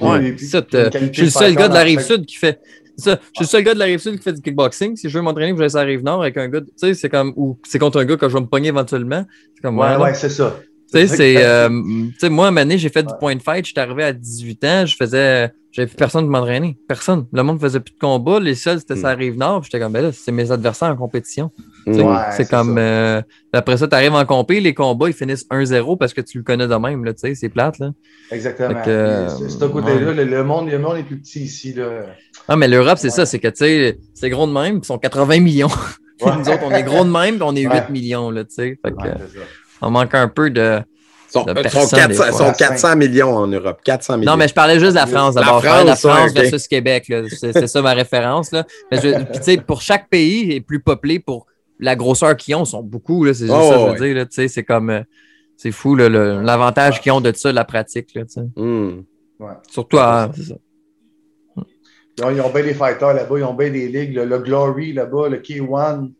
Ouais, 0.00 0.32
Puis- 0.32 0.46
ça, 0.46 0.62
je 0.72 1.12
suis 1.12 1.22
le 1.24 1.30
seul 1.30 1.54
gars 1.54 1.68
de 1.68 1.74
la 1.74 1.82
rive 1.82 2.00
sud 2.00 2.24
qui 2.26 2.36
fait. 2.36 2.60
Ça, 2.98 3.12
je 3.12 3.26
suis 3.36 3.44
le 3.44 3.46
seul 3.46 3.62
gars 3.62 3.74
de 3.74 3.78
la 3.78 3.84
rive 3.84 4.00
sud 4.00 4.16
qui 4.16 4.22
fait 4.22 4.32
du 4.32 4.42
kickboxing. 4.42 4.96
Si 4.96 5.08
je 5.08 5.16
veux 5.16 5.22
m'entraîner, 5.22 5.50
je 5.50 5.62
vais 5.62 5.76
à 5.76 5.80
la 5.80 5.86
rive 5.86 6.02
nord 6.02 6.22
avec 6.22 6.36
un 6.36 6.48
gars. 6.48 6.60
Tu 6.60 6.66
sais, 6.76 6.94
c'est 6.94 7.08
comme. 7.08 7.32
Ou 7.36 7.56
c'est 7.64 7.78
contre 7.78 8.00
un 8.00 8.04
gars 8.04 8.16
que 8.16 8.28
je 8.28 8.34
vais 8.34 8.40
me 8.40 8.46
pogner 8.46 8.68
éventuellement. 8.68 9.24
C'est 9.54 9.62
comme. 9.62 9.78
Ouais, 9.78 9.96
ouais, 9.96 10.02
ouais, 10.02 10.14
c'est 10.14 10.30
ça. 10.30 10.58
Tu 10.92 10.98
sais, 10.98 11.06
c'est. 11.06 11.36
euh, 11.44 11.68
tu 11.68 12.14
sais, 12.18 12.28
moi, 12.30 12.48
à 12.48 12.50
donné, 12.52 12.78
j'ai 12.78 12.88
fait 12.88 13.02
du 13.02 13.12
point 13.20 13.34
de 13.36 13.42
fight. 13.42 13.66
J'étais 13.66 13.80
arrivé 13.80 14.04
à 14.04 14.12
18 14.12 14.64
ans. 14.64 14.86
Je 14.86 14.96
faisais. 14.96 15.50
J'avais 15.70 15.86
plus 15.86 15.96
personne 15.96 16.22
pour 16.24 16.30
m'entraîner. 16.32 16.78
Personne. 16.88 17.26
Le 17.30 17.42
monde 17.42 17.60
faisait 17.60 17.78
plus 17.80 17.92
de 17.92 17.98
combat. 17.98 18.40
Les 18.40 18.54
seuls, 18.54 18.80
c'était 18.80 18.94
Hmm. 18.94 19.02
ça 19.02 19.10
rive 19.14 19.36
nord. 19.36 19.60
Puis 19.60 19.68
J'étais 19.70 19.84
comme, 19.84 19.92
ben 19.92 20.02
là, 20.02 20.10
c'est 20.12 20.32
mes 20.32 20.50
adversaires 20.50 20.88
en 20.88 20.96
compétition. 20.96 21.50
Ouais, 21.86 22.02
c'est 22.32 22.48
comme. 22.48 22.76
ça. 22.76 22.80
euh, 22.80 23.22
après 23.52 23.76
ça, 23.76 23.86
tu 23.86 23.94
arrives 23.94 24.14
en 24.14 24.24
compé. 24.24 24.60
Les 24.60 24.72
combats, 24.74 25.08
ils 25.08 25.14
finissent 25.14 25.46
1-0 25.50 25.96
parce 25.98 26.14
que 26.14 26.22
tu 26.22 26.38
le 26.38 26.44
connais 26.44 26.66
de 26.66 26.74
même. 26.74 27.04
Tu 27.06 27.12
sais, 27.18 27.34
c'est 27.34 27.48
plate. 27.50 27.78
Là. 27.78 27.90
Exactement. 28.32 28.70
Puis, 28.82 29.50
c'est- 29.50 29.62
un 29.62 29.68
côté-là, 29.68 30.06
ouais. 30.08 30.14
le, 30.14 30.24
le 30.24 30.42
monde, 30.44 30.70
le 30.70 30.78
monde 30.78 30.96
est 30.96 31.02
plus 31.02 31.18
petit 31.18 31.40
ici. 31.42 31.74
Là. 31.74 32.06
Ah, 32.48 32.56
mais 32.56 32.66
l'Europe, 32.66 32.98
c'est 32.98 33.10
ça. 33.10 33.26
C'est 33.26 33.38
que, 33.38 33.48
tu 33.48 33.56
sais, 33.56 33.98
c'est 34.14 34.30
gros 34.30 34.46
de 34.46 34.52
même. 34.52 34.78
Ils 34.82 34.86
sont 34.86 34.98
80 34.98 35.40
millions. 35.40 35.68
Nous 36.24 36.48
autres, 36.48 36.62
on 36.64 36.70
est 36.72 36.82
gros 36.82 37.04
de 37.04 37.10
même. 37.10 37.36
On 37.42 37.54
est 37.54 37.60
8 37.62 37.68
Ouais. 37.68 37.84
millions. 37.90 38.30
Là, 38.30 38.44
tu 38.44 38.54
sais. 38.54 38.78
Ouais, 39.82 39.88
on 39.88 39.90
manque 39.90 40.14
un 40.14 40.28
peu 40.28 40.50
de. 40.50 40.80
Ils 41.28 41.32
sont, 41.32 41.44
de 41.44 41.50
ils 41.50 41.56
sont 41.56 41.62
personne, 41.80 41.98
400, 41.98 42.08
des 42.08 42.14
ils 42.14 42.16
fois. 42.16 42.32
sont 42.32 42.52
400 42.52 42.96
millions 42.96 43.36
en 43.36 43.46
Europe. 43.46 43.80
400 43.84 44.16
millions. 44.18 44.32
Non, 44.32 44.38
mais 44.38 44.48
je 44.48 44.54
parlais 44.54 44.78
juste 44.80 44.92
de 44.92 44.96
la 44.96 45.06
France 45.06 45.34
La 45.34 45.42
d'abord. 45.42 45.60
De 45.60 45.66
la 45.66 45.94
France, 45.96 46.04
ouais, 46.32 46.40
versus 46.42 46.66
Québec. 46.66 47.12
C'est 47.38 47.66
ça 47.66 47.82
ma 47.82 47.92
référence. 47.92 48.50
Là. 48.52 48.64
Mais 48.90 48.98
je- 49.00 49.14
puis, 49.24 49.38
tu 49.38 49.42
sais, 49.42 49.56
pour 49.58 49.82
chaque 49.82 50.08
pays 50.08 50.52
est 50.52 50.60
plus 50.62 50.80
peuplé 50.80 51.18
pour 51.18 51.46
la 51.78 51.96
grosseur 51.96 52.34
qu'ils 52.36 52.54
ont, 52.54 52.62
ils 52.64 52.66
sont 52.66 52.82
beaucoup. 52.82 53.24
là. 53.24 53.34
C'est 53.34 53.44
juste 53.46 53.54
Oh, 53.58 53.68
ça 53.68 53.74
que 53.74 53.78
je 53.80 53.84
ouais. 53.84 53.98
veux 53.98 54.06
dire. 54.06 54.14
là. 54.16 54.24
Tu 54.26 54.34
sais, 54.36 54.48
C'est 54.48 54.64
comme. 54.64 54.88
euh, 54.90 55.02
C'est 55.58 55.70
fou 55.72 55.96
l'avantage 55.96 57.00
qu'ils 57.02 57.12
ont 57.12 57.20
de 57.20 57.32
ça, 57.34 57.52
la 57.52 57.64
pratique. 57.64 58.14
Là, 58.14 58.22
sais. 58.26 58.40
Mhm. 58.56 59.04
Surtout 59.70 59.98
à. 59.98 60.30
ça. 60.34 60.54
Ils 62.16 62.24
ont, 62.24 62.30
ils 62.30 62.40
ont 62.40 62.50
bien 62.50 62.62
des 62.62 62.74
fighters 62.74 63.14
là-bas, 63.14 63.38
ils 63.38 63.44
ont 63.44 63.54
bien 63.54 63.70
des 63.70 63.86
ligues, 63.88 64.14
le, 64.14 64.24
le 64.24 64.38
Glory 64.38 64.92
là-bas, 64.92 65.28
le 65.28 65.38
K1, 65.38 66.00
Mhm. 66.00 66.12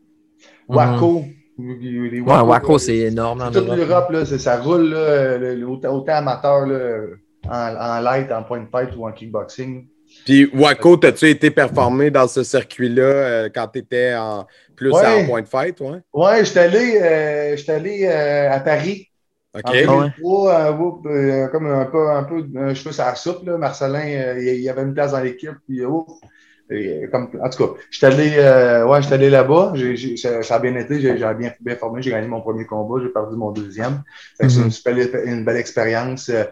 Waco. 0.69 1.25
Les 1.59 2.21
Ouais, 2.21 2.39
Waco, 2.41 2.73
là, 2.73 2.79
c'est 2.79 2.97
énorme. 2.97 3.41
en 3.41 3.51
Toute 3.51 3.67
Europe. 3.67 3.77
l'Europe, 3.77 4.09
là, 4.11 4.25
ça 4.25 4.57
roule, 4.57 4.89
là, 4.89 5.37
le- 5.37 5.55
le- 5.55 5.67
autant, 5.67 5.95
autant 5.95 6.13
amateur 6.13 6.65
là, 6.65 7.01
en, 7.47 7.97
en 7.97 7.99
light, 8.01 8.31
en 8.31 8.43
point 8.43 8.59
de 8.61 8.67
fight 8.69 8.89
ou 8.97 9.07
en 9.07 9.11
kickboxing. 9.11 9.87
Puis, 10.25 10.49
Waco, 10.55 10.97
t'as-tu 10.97 11.29
été 11.29 11.51
performé 11.51 12.09
dans 12.09 12.27
ce 12.27 12.43
circuit-là 12.43 13.03
euh, 13.03 13.49
quand 13.53 13.67
tu 13.67 13.79
étais 13.79 14.15
en, 14.15 14.45
plus 14.75 14.91
Ouais. 14.91 15.23
en 15.23 15.25
point 15.27 15.41
de 15.43 15.47
fight? 15.47 15.79
Ouais? 15.81 15.99
Ouais, 16.13 16.43
j'étais 16.45 16.59
allé, 16.61 16.99
euh, 17.01 17.55
j'étais 17.55 17.71
allé 17.73 18.05
euh, 18.05 18.51
à 18.51 18.59
Paris 18.59 19.07
OK. 19.55 19.61
en 19.65 19.69
Ah 19.69 19.71
ouais. 19.73 19.85
2003, 19.85 20.55
un 20.61 20.71
whoop, 20.77 21.05
euh, 21.05 21.47
comme 21.49 21.67
un 21.67 21.85
peu, 21.85 22.09
un 22.09 22.23
peu 22.23 22.43
un 22.57 22.73
cheveu 22.73 22.91
sur 22.91 23.03
la 23.05 23.15
soupe. 23.15 23.45
Là. 23.45 23.57
Marcelin, 23.57 24.01
euh, 24.05 24.41
il 24.41 24.61
y 24.61 24.69
avait 24.69 24.81
une 24.81 24.93
place 24.95 25.11
dans 25.11 25.19
l'équipe. 25.21 25.51
Puis, 25.67 25.83
oh, 25.85 26.07
comme, 27.11 27.29
en 27.43 27.49
tout 27.49 27.63
cas, 27.65 27.73
j'étais 27.89 28.05
allé, 28.05 28.31
euh, 28.37 28.85
ouais, 28.85 29.01
j'étais 29.01 29.15
allé 29.15 29.29
là-bas. 29.31 29.71
J'ai- 29.73 30.17
ça, 30.17 30.43
ça 30.43 30.55
a 30.55 30.59
bien 30.59 30.75
été. 30.75 31.01
J'ai 31.01 31.17
j'ai 31.17 31.33
bien, 31.33 31.51
bien 31.59 31.75
formé. 31.75 32.01
J'ai 32.03 32.11
gagné 32.11 32.27
mon 32.27 32.41
premier 32.41 32.65
combat. 32.65 33.01
J'ai 33.01 33.09
perdu 33.09 33.35
mon 33.35 33.51
deuxième. 33.51 34.03
Fait 34.37 34.45
que 34.45 34.51
C'est 34.51 34.59
Mhm. 34.59 34.65
une, 34.65 34.71
super- 34.71 35.23
une 35.25 35.45
belle 35.45 35.57
expérience. 35.57 36.29
Euh, 36.29 36.43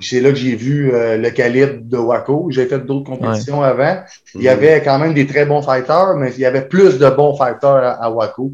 C'est 0.00 0.20
là 0.20 0.30
que 0.30 0.36
j'ai 0.36 0.56
vu 0.56 0.92
euh, 0.94 1.18
le 1.18 1.30
calibre 1.30 1.80
de 1.82 1.98
Waco. 1.98 2.48
J'ai 2.50 2.64
fait 2.66 2.78
d'autres 2.78 3.10
compétitions 3.10 3.62
avant. 3.62 4.02
Il 4.34 4.42
y 4.42 4.48
avait 4.48 4.82
quand 4.82 4.98
même 4.98 5.12
des 5.12 5.26
très 5.26 5.44
bons 5.44 5.60
fighters, 5.62 6.16
mais 6.16 6.32
il 6.32 6.40
y 6.40 6.46
avait 6.46 6.66
plus 6.66 6.98
de 6.98 7.08
bons 7.10 7.36
fighters 7.36 7.68
à, 7.90 7.92
à 8.04 8.10
Waco. 8.10 8.52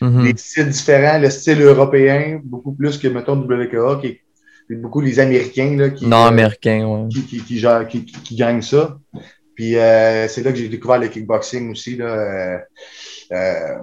Mhm. 0.00 0.24
Des 0.24 0.34
styles 0.38 0.68
différents, 0.70 1.18
le 1.18 1.28
style 1.28 1.60
européen, 1.62 2.40
beaucoup 2.42 2.72
plus 2.72 2.96
que, 2.98 3.08
mettons, 3.08 3.36
WKA, 3.36 3.98
qui 4.00 4.06
est 4.70 4.74
beaucoup 4.76 5.02
les 5.02 5.20
Américains 5.20 5.76
là, 5.76 5.90
qui, 5.90 6.06
Non, 6.06 6.24
euh, 6.24 6.28
américain, 6.28 6.86
ouais. 6.86 7.08
qui, 7.10 7.22
qui, 7.26 7.38
qui, 7.44 7.58
gèrent- 7.58 7.86
qui, 7.86 8.04
qui- 8.06 8.22
qui 8.22 8.36
gagnent 8.36 8.62
ça. 8.62 8.96
Puis 9.62 9.76
euh, 9.78 10.26
c'est 10.26 10.42
là 10.42 10.50
que 10.50 10.58
j'ai 10.58 10.68
découvert 10.68 10.98
le 10.98 11.06
kickboxing 11.06 11.70
aussi. 11.70 11.94
Là, 11.94 12.06
euh, 12.06 12.58
euh, 13.30 13.78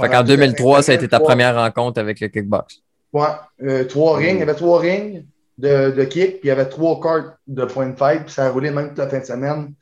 Fait 0.00 0.08
qu'en 0.08 0.22
2003, 0.22 0.82
ça 0.82 0.92
a 0.92 0.94
été 0.94 1.08
ta 1.08 1.16
Trois- 1.16 1.30
première 1.30 1.56
rencontre 1.56 1.98
avec 2.00 2.20
le 2.20 2.28
kickbox. 2.28 2.80
Ouais, 3.12 3.26
euh, 3.64 3.82
trois 3.86 4.16
rings. 4.18 4.36
Il 4.36 4.38
y 4.38 4.42
avait 4.42 4.54
trois 4.54 4.78
rings 4.78 5.24
de, 5.58 5.90
de 5.90 6.04
kick, 6.04 6.38
puis 6.38 6.40
il 6.44 6.46
y 6.46 6.50
avait 6.52 6.68
trois 6.68 7.00
cartes 7.00 7.36
de 7.48 7.64
point 7.64 7.88
de 7.88 7.96
fight, 7.96 8.22
puis 8.26 8.32
ça 8.34 8.46
a 8.46 8.50
roulé 8.50 8.70
même 8.70 8.90
toute 8.90 8.98
la 8.98 9.08
fin 9.08 9.18
de 9.18 9.24
semaine. 9.24 9.74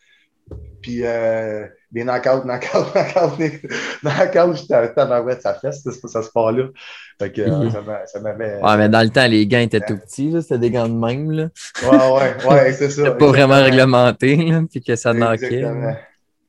Puis 0.81 1.03
des 1.95 2.05
knockouts, 2.05 2.45
knockouts, 2.45 2.93
knockouts, 2.95 3.69
knockouts, 4.03 4.55
j'étais 4.57 4.93
tabarouette, 4.93 5.41
ça 5.43 5.55
fesse, 5.55 5.83
ça, 5.83 6.09
ça 6.09 6.23
se 6.23 6.31
part 6.31 6.53
là. 6.53 6.65
Fait 7.21 7.31
que 7.31 7.43
euh, 7.43 7.71
ça 7.71 7.81
m'a- 7.81 8.07
ça 8.07 8.21
m'avait. 8.21 8.61
Ouais, 8.61 8.77
mais 8.77 8.89
dans 8.89 9.03
le 9.03 9.11
temps, 9.11 9.27
les 9.29 9.47
gants 9.47 9.61
étaient 9.61 9.81
tout 9.81 9.97
petits. 9.97 10.35
C'était 10.43 10.59
des 10.59 10.71
gants 10.71 10.89
de 10.89 10.95
même, 10.95 11.31
là. 11.31 11.49
Ouais, 11.85 11.97
ouais, 11.97 12.51
ouais, 12.51 12.73
c'est 12.73 12.91
ça. 12.91 13.03
C'était 13.05 13.17
pas 13.17 13.29
vraiment 13.29 13.63
réglementé, 13.63 14.37
là. 14.37 14.63
Puis 14.69 14.83
que 14.83 14.97
ça 14.97 15.15
knockait. 15.15 15.65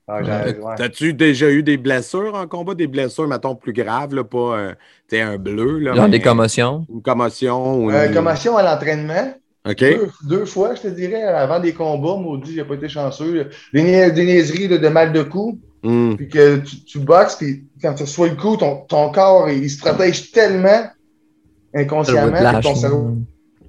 Ah, 0.08 0.22
ouais. 0.22 0.76
T'as-tu 0.78 1.14
déjà 1.14 1.50
eu 1.50 1.64
des 1.64 1.78
blessures 1.78 2.36
en 2.36 2.48
combat? 2.48 2.76
Des 2.76 2.88
blessures, 2.88 3.28
mettons, 3.28 3.56
plus 3.56 3.74
graves, 3.74 4.14
là, 4.14 4.24
pas 4.24 4.38
euh, 4.38 4.74
un 5.14 5.38
bleu, 5.38 5.80
là. 5.80 5.96
Genre 5.96 6.06
mais 6.06 6.12
des 6.12 6.22
commotions? 6.22 6.86
Une 6.94 7.02
commotion 7.02 7.76
ou 7.76 7.90
une... 7.90 7.96
Euh, 7.96 8.14
commotion 8.14 8.56
à 8.58 8.64
l'entraînement. 8.64 9.34
OK. 9.68 9.80
Deux, 9.80 10.10
deux 10.28 10.46
fois, 10.46 10.76
je 10.76 10.82
te 10.82 10.88
dirais, 10.88 11.24
avant 11.24 11.60
des 11.60 11.74
combats, 11.74 12.16
maudit, 12.22 12.54
j'ai 12.56 12.64
pas 12.64 12.76
été 12.76 12.88
chanceux. 12.90 13.50
Des, 13.74 13.82
nia- 13.84 14.12
des 14.12 14.26
niaiseries 14.26 14.68
là, 14.68 14.78
de 14.78 14.88
mal 14.88 15.12
de 15.14 15.24
cou, 15.24 15.60
Hmm. 15.84 16.16
puis 16.16 16.28
que 16.30 16.58
tu, 16.58 16.84
tu 16.84 16.98
boxes, 17.00 17.36
puis 17.36 17.64
quand 17.80 17.94
tu 17.94 18.04
reçois 18.04 18.28
le 18.30 18.36
coup, 18.36 18.58
ton, 18.58 18.78
ton 18.88 19.12
corps, 19.12 19.50
il, 19.52 19.70
se 19.70 19.78
protège 19.80 20.32
tellement 20.32 20.84
inconsciemment 21.76 22.32
que 22.32 22.62
ton 22.64 22.76
cerveau, 22.76 23.18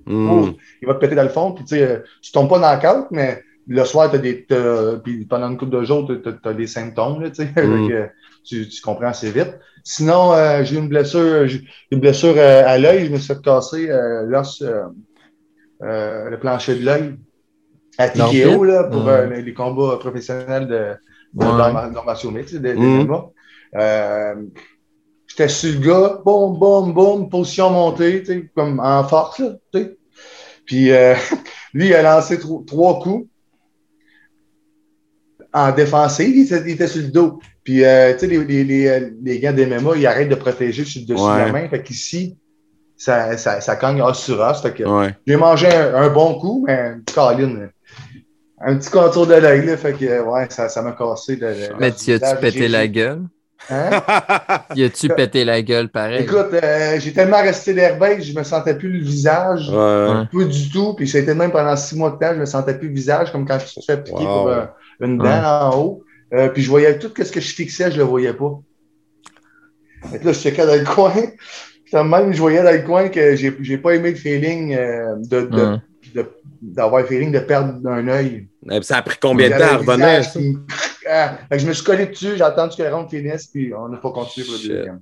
Hmm. 0.07 0.53
il 0.81 0.87
va 0.87 0.95
te 0.95 1.01
péter 1.01 1.15
dans 1.17 1.25
le 1.25 1.29
fond, 1.29 1.51
puis 1.53 1.65
tu 1.65 1.77
sais, 1.77 1.83
euh, 1.83 1.99
tu 2.23 2.31
tombes 2.31 2.49
pas 2.49 2.59
dans 2.61 2.73
le 2.73 2.81
cadre, 2.81 3.07
mais 3.11 3.43
le 3.67 3.85
soir, 3.85 4.09
t'as 4.11 4.19
des, 4.19 4.45
t'as- 4.45 4.99
puis 5.03 5.25
pendant 5.27 5.51
une 5.51 5.57
couple 5.59 5.73
de 5.79 5.83
jours, 5.85 6.07
t'as, 6.07 6.15
t'as- 6.33 6.39
t'as 6.41 6.53
des 6.55 6.69
symptômes, 6.69 7.21
là, 7.21 7.31
tu 7.31 7.43
Mm. 7.57 7.89
Que 7.89 8.09
tu, 8.45 8.69
tu 8.69 8.81
comprends 8.81 9.09
assez 9.09 9.31
vite. 9.33 9.59
Sinon, 9.83 10.33
euh, 10.33 10.63
j'ai 10.63 10.77
eu 10.77 10.79
une 10.79 10.89
blessure, 10.89 11.49
j'ai 11.49 11.65
une 11.91 11.99
blessure 12.01 12.35
euh, 12.37 12.63
à 12.65 12.79
l'œil, 12.79 13.07
je 13.07 13.11
me 13.13 13.19
suis 13.19 13.35
fait 13.35 13.43
casser 13.43 13.91
euh, 13.91 14.23
l'os, 14.27 14.63
euh, 15.83 16.31
le 16.31 16.39
plancher 16.39 16.77
de 16.77 16.85
l'œil 16.85 17.17
à? 17.99 18.09
TKO, 18.09 18.65
là, 18.65 18.85
pour 18.85 19.09
euh, 19.09 19.27
les, 19.27 19.55
combats 19.55 19.97
professionnels 19.99 20.69
de, 20.69 20.95
de, 21.35 21.47
Ouais. 21.47 22.33
mixtes, 22.33 22.55
de, 22.57 22.69
de 22.69 22.75
Mm. 22.75 23.07
MMA. 23.07 23.25
Euh, 23.77 24.35
J'étais 25.29 25.49
sur 25.49 25.73
le 25.81 25.87
gars, 25.87 26.21
boum, 26.25 26.59
boum, 26.59 26.95
boum, 26.95 27.29
position 27.29 27.71
montée, 27.71 28.23
comme 28.55 28.81
en 28.81 29.05
force, 29.05 29.41
là. 29.41 29.57
Puis 30.65 30.89
lui, 31.75 31.87
il 31.89 31.95
a 31.95 32.03
lancé 32.03 32.39
tro- 32.39 32.65
trois 32.67 33.01
coups 33.01 33.29
en 35.53 35.73
défensive, 35.73 36.37
il 36.37 36.71
était, 36.71 36.87
sur 36.87 37.03
le 37.03 37.09
dos. 37.09 37.41
Puis, 37.65 37.85
euh, 37.85 38.13
tu 38.13 38.21
sais, 38.21 38.27
les, 38.27 38.45
les, 38.45 38.65
les, 38.65 39.11
les 39.23 39.41
gars 39.41 39.53
d'MMA, 39.53 39.97
ils 39.97 40.07
arrêtent 40.07 40.29
de 40.29 40.35
protéger 40.35 40.85
sur 40.85 41.01
le 41.01 41.07
dessus 41.07 41.23
de 41.25 41.39
la 41.39 41.53
main. 41.53 41.69
Fait 41.69 41.83
qu'ici, 41.83 42.37
ça, 42.97 43.37
ça, 43.37 43.61
ça 43.61 43.77
cogne 43.77 44.01
os 44.03 44.19
sur 44.19 44.41
os. 44.41 44.61
Fait 44.63 44.73
que 44.73 44.85
Ouais. 44.85 45.15
j'ai 45.27 45.37
mangé 45.37 45.69
un, 45.69 45.95
un 45.95 46.09
bon 46.09 46.39
coup, 46.39 46.65
mais 46.67 46.93
Colin, 47.15 47.69
un 48.61 48.77
petit 48.77 48.91
contour 48.91 49.27
de 49.27 49.35
l'œil. 49.35 49.77
Fait 49.77 49.93
que, 49.93 50.23
ouais, 50.23 50.47
ça 50.51 50.69
ça 50.69 50.83
m'a 50.83 50.93
cassé. 50.93 51.37
Le- 51.37 51.55
Mais 51.79 51.93
tu 51.93 52.13
as-tu 52.13 52.41
pété 52.41 52.69
la 52.69 52.87
gueule? 52.89 53.23
Hein? 53.71 53.91
Y 54.77 54.85
a-tu 54.85 55.09
pété 55.09 55.45
la 55.45 55.61
gueule 55.63 55.89
pareil? 55.89 56.23
Écoute, 56.23 56.53
euh, 56.53 57.01
j'ai 57.01 57.13
tellement 57.13 57.41
resté 57.43 57.73
l'airbag, 57.73 58.21
je 58.23 58.33
me 58.39 58.45
sentais 58.45 58.77
plus 58.77 58.91
le 58.93 59.03
visage. 59.05 59.69
Ouais. 59.71 60.25
Pas 60.33 60.45
du 60.45 60.71
tout. 60.71 60.95
Puis 60.95 61.09
ça 61.09 61.19
a 61.19 61.21
été 61.23 61.35
même 61.35 61.51
pendant 61.51 61.75
six 61.77 61.97
mois 61.97 62.11
de 62.11 62.17
temps, 62.19 62.33
je 62.35 62.41
me 62.41 62.47
sentais 62.47 62.79
plus 62.79 62.89
le 62.89 62.95
visage, 62.95 63.33
comme 63.33 63.47
quand 63.47 63.59
tu 63.59 63.75
te 63.75 63.85
fais 63.85 63.97
piquer 64.03 64.25
Wow. 64.25 64.39
pour 64.39 64.49
euh, 64.49 64.65
une 65.01 65.19
dent 65.19 65.25
Ouais. 65.25 65.41
en 65.45 65.79
haut. 65.79 66.03
Euh, 66.35 66.49
puis 66.49 66.63
je 66.63 66.69
voyais 66.71 66.99
tout 66.99 67.11
ce 67.17 67.33
que 67.33 67.41
je 67.41 67.55
fixais, 67.55 67.91
je 67.91 67.97
le 67.99 68.05
voyais 68.05 68.33
pas. 68.35 68.53
Fait 70.11 70.19
que 70.19 70.27
là, 70.27 70.33
je 70.33 70.39
checkais 70.39 70.67
dans 70.67 70.75
le 70.75 70.85
coin. 70.95 71.13
Puis 71.87 72.03
même, 72.05 72.33
je 72.33 72.39
voyais 72.41 72.63
dans 72.63 72.73
le 72.73 72.83
coin 72.83 73.09
que 73.09 73.35
j'ai 73.37 73.55
j'ai 73.61 73.79
pas 73.79 73.93
aimé 73.95 74.11
le 74.11 74.17
feeling 74.17 74.75
euh, 74.75 75.15
de, 75.19 75.41
de, 75.43 75.63
Ouais. 75.63 75.77
de- 76.15 76.27
d'avoir 76.61 77.03
le 77.03 77.07
feeling 77.09 77.31
de 77.33 77.39
perdre 77.39 77.89
un 77.89 78.09
œil. 78.09 78.49
Et 78.71 78.77
puis 78.77 78.85
ça 78.85 78.97
a 78.99 79.03
pris 79.03 79.17
combien 79.21 79.49
de 79.49 79.55
temps 79.55 79.69
à 79.69 79.73
le 79.73 79.79
revenir? 79.79 80.25
ça? 80.25 80.41
Ah, 81.09 81.39
je 81.53 81.65
me 81.69 81.73
suis 81.73 81.85
collé 81.85 82.07
dessus, 82.07 82.33
j'ai 82.37 82.43
attendu 82.43 82.77
que 82.77 82.83
la 82.83 82.93
ronde 82.93 83.09
finisse, 83.09 83.47
puis 83.47 83.73
on 83.73 83.89
n'a 83.89 83.99
pas 83.99 84.11
continué 84.11 84.45
pour 84.45 84.57
le 84.61 84.69
deuxième. 84.69 85.01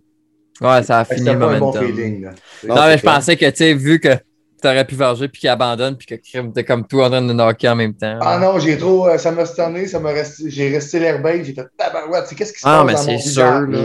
Ouais, 0.60 0.82
ça 0.82 0.98
a 0.98 1.04
fini 1.06 1.20
C'était 1.20 1.32
le 1.32 1.38
pas 1.38 1.46
un 1.46 1.58
bon 1.58 1.66
momentum. 1.72 1.86
feeling. 1.86 2.22
Là. 2.24 2.30
Non, 2.68 2.74
mais 2.88 2.98
je 2.98 3.02
pensais 3.02 3.36
que, 3.38 3.46
tu 3.48 3.56
sais, 3.56 3.72
vu 3.72 3.98
que 3.98 4.10
t'aurais 4.64 4.84
pu 4.86 4.94
varger 4.94 5.28
puis 5.28 5.40
qu'il 5.40 5.48
abandonne 5.50 5.96
puis 5.96 6.06
que 6.06 6.14
crime, 6.14 6.52
t'es 6.52 6.64
comme 6.64 6.86
tout 6.86 7.00
en 7.00 7.10
train 7.10 7.22
de 7.22 7.32
knocker 7.32 7.68
en 7.68 7.76
même 7.76 7.94
temps. 7.94 8.18
Ah 8.20 8.38
non, 8.38 8.58
j'ai 8.58 8.76
trop. 8.78 9.06
euh, 9.08 9.18
ça 9.18 9.30
m'a 9.30 9.44
stunné, 9.44 9.86
ça 9.86 10.00
m'a 10.00 10.10
resté. 10.10 10.50
J'ai 10.50 10.70
resté 10.74 10.98
l'airbag, 10.98 11.44
j'ai 11.44 11.54
fait 11.54 11.66
tabarouette. 11.76 12.24
c'est 12.26 12.34
Qu'est-ce 12.34 12.52
qui 12.52 12.60
se 12.60 12.66
Ah, 12.66 12.82
passe 12.84 12.86
mais 12.86 13.14
dans 13.14 13.20
c'est 13.22 13.28
sûr, 13.30 13.42
là. 13.44 13.84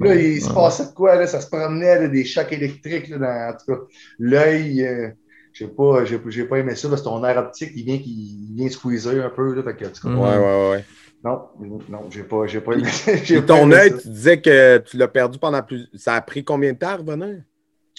Là, 0.00 0.14
il 0.14 0.42
se 0.42 0.50
passait 0.54 0.86
de 0.86 0.90
quoi, 0.92 1.16
là? 1.16 1.26
Ça 1.26 1.40
se 1.40 1.48
promenait, 1.48 2.00
là, 2.02 2.08
des 2.08 2.24
chocs 2.24 2.52
électriques, 2.52 3.08
là, 3.08 3.18
dans, 3.18 3.54
en 3.54 3.56
tout 3.58 3.72
cas. 3.72 3.86
L'œil, 4.18 4.86
euh, 4.86 5.08
j'ai 5.52 5.68
pas, 5.68 6.04
j'ai, 6.04 6.20
j'ai 6.28 6.44
pas 6.44 6.58
aimé 6.58 6.74
ça, 6.74 6.88
parce 6.88 7.00
que 7.00 7.06
ton 7.06 7.24
air 7.24 7.36
optique, 7.38 7.70
il 7.74 7.84
vient, 7.84 7.98
il 8.04 8.54
vient 8.56 8.68
squeezer 8.68 9.24
un 9.24 9.30
peu, 9.30 9.54
là. 9.54 9.62
Fait 9.62 9.74
que, 9.76 9.84
Mm. 10.08 10.18
Ouais, 10.18 10.36
ouais, 10.36 10.70
ouais. 10.70 10.84
non, 11.24 11.40
non, 11.88 12.00
j'ai 12.10 12.24
pas, 12.24 12.46
j'ai 12.46 12.60
pas 12.60 12.72
aimé 12.72 12.88
Puis 13.24 13.40
pas 13.40 13.42
ton 13.42 13.70
œil, 13.72 13.92
tu 13.96 14.08
disais 14.08 14.40
que 14.40 14.78
tu 14.78 14.96
l'as 14.96 15.08
perdu 15.08 15.38
pendant 15.38 15.62
plus. 15.62 15.86
Ça 15.94 16.14
a 16.14 16.20
pris 16.20 16.44
combien 16.44 16.72
de 16.72 16.78
temps 16.78 16.88
à 16.88 16.96
revenir? 16.96 17.42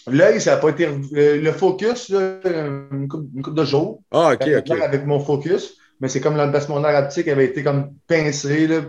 L'œil, 0.08 0.39
ça 0.41 0.52
n'a 0.56 0.58
pas 0.58 0.70
été. 0.70 0.86
euh, 0.88 1.41
le 1.41 1.52
focus, 1.52 2.10
là, 2.10 2.39
une 2.91 3.08
couple, 3.08 3.26
une 3.36 3.41
couple 3.41 3.58
de 3.58 3.65
jours. 3.65 4.04
Ah, 4.12 4.34
ok, 4.34 4.41
Avec- 4.41 4.70
ok. 4.72 4.82
Avec 4.82 5.06
mon 5.06 5.20
focus, 5.20 5.78
mais 6.00 6.10
c'est 6.10 6.22
comme 6.22 6.36
mon 6.36 6.86
air 6.86 7.04
optique 7.04 7.28
avait 7.28 7.46
été 7.46 7.63
comme 7.63 7.94
pincé, 8.08 8.68
là. 8.68 8.82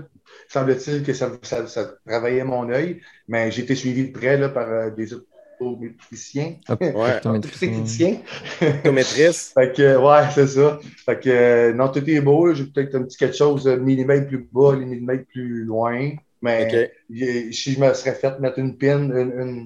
Semble-t-il 0.48 1.02
que 1.02 1.12
ça, 1.12 1.32
ça, 1.42 1.66
ça 1.66 1.94
travaillait 2.06 2.44
mon 2.44 2.68
œil, 2.70 3.00
mais 3.28 3.50
j'ai 3.50 3.62
été 3.62 3.74
suivi 3.74 4.08
de 4.10 4.12
près 4.18 4.36
là, 4.36 4.48
par 4.48 4.68
euh, 4.70 4.90
des 4.90 5.12
optométriciens. 5.12 6.56
Optométriciens. 6.68 8.18
Optométrice. 8.60 9.52
Fait 9.54 9.72
que, 9.74 9.96
ouais, 9.96 10.30
c'est 10.34 10.46
ça. 10.48 10.78
Fait 11.04 11.18
que, 11.20 11.30
euh, 11.30 11.72
non, 11.72 11.88
tout 11.88 12.08
est 12.08 12.20
beau. 12.20 12.52
J'ai 12.54 12.66
peut-être 12.66 12.94
un 12.94 13.02
petit 13.04 13.16
quelque 13.16 13.36
chose 13.36 13.64
de 13.64 13.76
millimètre 13.76 14.28
plus 14.28 14.46
bas, 14.52 14.76
les 14.76 14.84
millimètres 14.84 15.26
plus 15.32 15.64
loin. 15.64 16.10
Mais 16.42 16.66
Ok. 16.66 16.90
y- 17.08 17.52
si 17.54 17.72
je 17.72 17.80
me 17.80 17.92
serais 17.94 18.14
fait 18.14 18.38
mettre 18.40 18.58
une 18.58 18.76
pin, 18.76 18.98
une, 19.10 19.12
une, 19.12 19.58
euh, 19.60 19.64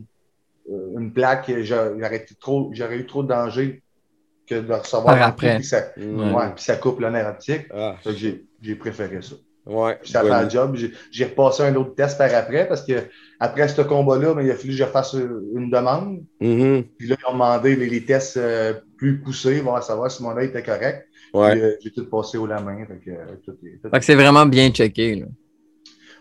une 0.99 1.13
plaque, 1.13 1.51
j'a- 1.63 1.93
j'aurais 1.99 2.17
été 2.17 2.35
trop, 2.41 2.71
j'aurais 2.73 2.99
eu 2.99 3.07
trop 3.07 3.23
de 3.23 3.29
danger 3.29 3.83
que 4.47 4.55
de 4.55 4.73
recevoir 4.73 5.17
Par 5.17 5.27
un 5.27 5.29
après. 5.31 5.57
puis 5.57 5.65
ça, 5.65 5.79
ouais, 5.97 6.51
puis 6.55 6.65
ça 6.65 6.77
coupe 6.77 7.01
le 7.01 7.11
nerf 7.11 7.29
optique. 7.29 7.67
Ah, 7.73 7.97
j'ai, 8.17 8.45
j'ai 8.61 8.75
préféré 8.75 9.21
ça. 9.23 9.35
ouais. 9.67 9.97
Puis 10.03 10.11
ça 10.11 10.23
fait 10.23 10.31
Ouais. 10.31 10.43
le 10.45 10.51
job. 10.51 10.75
J'ai, 10.77 10.93
j'ai 11.13 11.25
repassé 11.27 11.63
un 11.63 11.75
autre 11.77 11.95
test 11.95 12.19
par 12.19 12.35
après 12.35 12.67
parce 12.67 12.85
que 12.85 12.95
après 13.39 13.69
ce 13.69 13.83
combat-là, 13.83 14.35
ben, 14.35 14.43
il 14.43 14.51
a 14.51 14.55
fallu 14.55 14.71
que 14.71 14.77
je 14.77 14.85
fasse 14.85 15.15
une 15.15 15.71
demande. 15.71 16.25
Mhm. 16.41 16.85
Puis 16.99 17.09
là, 17.09 17.17
ils 17.21 17.27
ont 17.31 17.33
demandé 17.35 17.77
les, 17.77 17.89
les 17.89 18.05
tests 18.05 18.37
euh, 18.39 18.75
plus 18.97 19.21
poussés, 19.21 19.61
voir 19.61 19.83
savoir 19.83 20.11
si 20.11 20.23
mon 20.23 20.37
œil 20.37 20.49
était 20.49 20.63
correct. 20.63 21.07
Ouais. 21.33 21.53
Puis, 21.53 21.61
euh, 21.63 21.73
j'ai 21.83 21.91
tout 21.93 22.07
passé 22.11 22.37
au 22.39 22.47
la 22.47 22.61
main. 22.61 22.85
Fait 22.87 22.99
que, 23.05 23.11
euh, 23.11 23.37
tout 23.45 23.53
est- 23.65 23.79
tout- 23.83 23.91
Fait 23.91 23.99
que 24.01 24.05
c'est 24.05 24.15
vraiment 24.17 24.47
bien 24.47 24.71
checké, 24.71 25.15
là. 25.15 25.27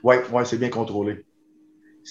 Ouais, 0.04 0.22
ouais, 0.32 0.46
c'est 0.46 0.58
bien 0.58 0.70
contrôlé. 0.70 1.26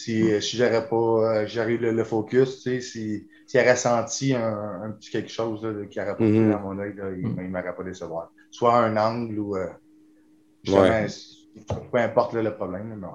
Si, 0.04 0.32
euh, 0.32 0.40
si 0.40 0.56
j'aurais 0.56 0.88
pas 0.88 0.96
euh, 0.96 1.46
j'aurais 1.46 1.72
eu 1.72 1.78
le, 1.78 1.92
le 1.92 2.04
focus, 2.04 2.62
tu 2.62 2.70
sais, 2.70 2.80
si, 2.80 3.28
s'il 3.46 3.61
aurait 3.61 3.76
senti 3.76 4.34
un, 4.34 4.82
un 4.84 4.90
petit 4.92 5.11
quelque 5.11 5.30
chose 5.30 5.64
là, 5.64 5.87
qui 5.87 6.00
aurait 6.00 6.16
pas 6.16 6.24
Mhm. 6.24 6.46
fait 6.46 6.52
dans 6.52 6.61
mon 6.61 6.78
œil, 6.78 6.94
il, 7.18 7.26
Mhm. 7.28 7.37
il 7.44 7.50
m'aurait 7.50 7.74
pas 7.74 7.82
décevoir. 7.84 8.32
Soit 8.50 8.76
un 8.76 8.96
angle 8.96 9.38
ou 9.38 9.56
euh, 9.56 9.66
Ouais. 10.68 11.06
peu 11.92 11.98
importe 11.98 12.34
là, 12.34 12.42
le 12.42 12.54
problème. 12.54 12.94
mais 13.00 13.06
ouais. 13.06 13.12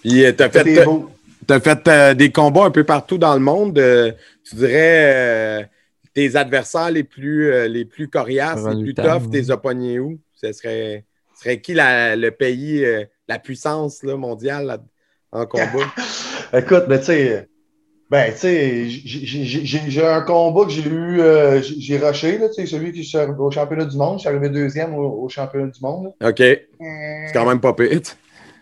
Puis 0.00 0.24
euh, 0.24 0.32
t'as 0.32 0.50
fait, 0.50 0.74
t'as 1.46 1.60
fait 1.60 1.88
euh, 1.88 2.14
des 2.14 2.32
combats 2.32 2.64
un 2.64 2.70
peu 2.70 2.84
partout 2.84 3.18
dans 3.18 3.34
le 3.34 3.40
monde. 3.40 3.78
euh, 3.78 4.12
tu 4.44 4.56
dirais 4.56 5.62
euh, 5.62 5.64
tes 6.12 6.36
adversaires 6.36 6.90
les 6.90 7.04
plus, 7.04 7.52
euh, 7.52 7.68
les 7.68 7.84
plus 7.84 8.08
coriaces, 8.08 8.66
les 8.68 8.82
plus 8.82 8.94
tough, 8.94 9.30
t'es 9.30 9.42
pognés 9.62 9.98
où? 9.98 10.18
Ce 10.34 10.52
serait, 10.52 11.04
serait 11.34 11.60
qui 11.60 11.74
la- 11.74 12.16
le 12.16 12.30
pays, 12.30 12.84
euh, 12.84 13.04
la 13.28 13.38
puissance 13.38 14.02
là, 14.02 14.16
mondiale 14.16 14.66
là, 14.66 14.78
en 15.34 15.46
combat? 15.46 15.84
Écoute, 16.52 16.84
ben, 16.88 16.98
tu 16.98 17.04
sais, 17.06 17.48
ben, 18.10 18.32
tu 18.32 18.38
sais, 18.38 18.88
j'ai- 18.88 20.06
un 20.06 20.20
combat 20.22 20.64
que 20.64 20.70
j'ai 20.70 20.86
eu, 20.88 21.20
euh, 21.20 21.60
j'ai 21.62 21.98
rushé, 21.98 22.38
là, 22.38 22.48
tu 22.48 22.54
sais, 22.54 22.66
celui 22.66 22.92
qui 22.92 23.00
est 23.00 23.28
au 23.38 23.50
championnat 23.50 23.84
du 23.86 23.96
monde. 23.96 24.14
Je 24.18 24.20
suis 24.20 24.28
arrivé 24.28 24.48
deuxième 24.48 24.94
au, 24.94 25.24
au 25.24 25.28
championnat 25.28 25.66
du 25.70 25.80
monde. 25.82 26.12
là. 26.20 26.28
OK. 26.28 26.36
C'est 26.38 27.32
quand 27.32 27.46
même 27.46 27.60
pas 27.60 27.72
pire. 27.72 28.00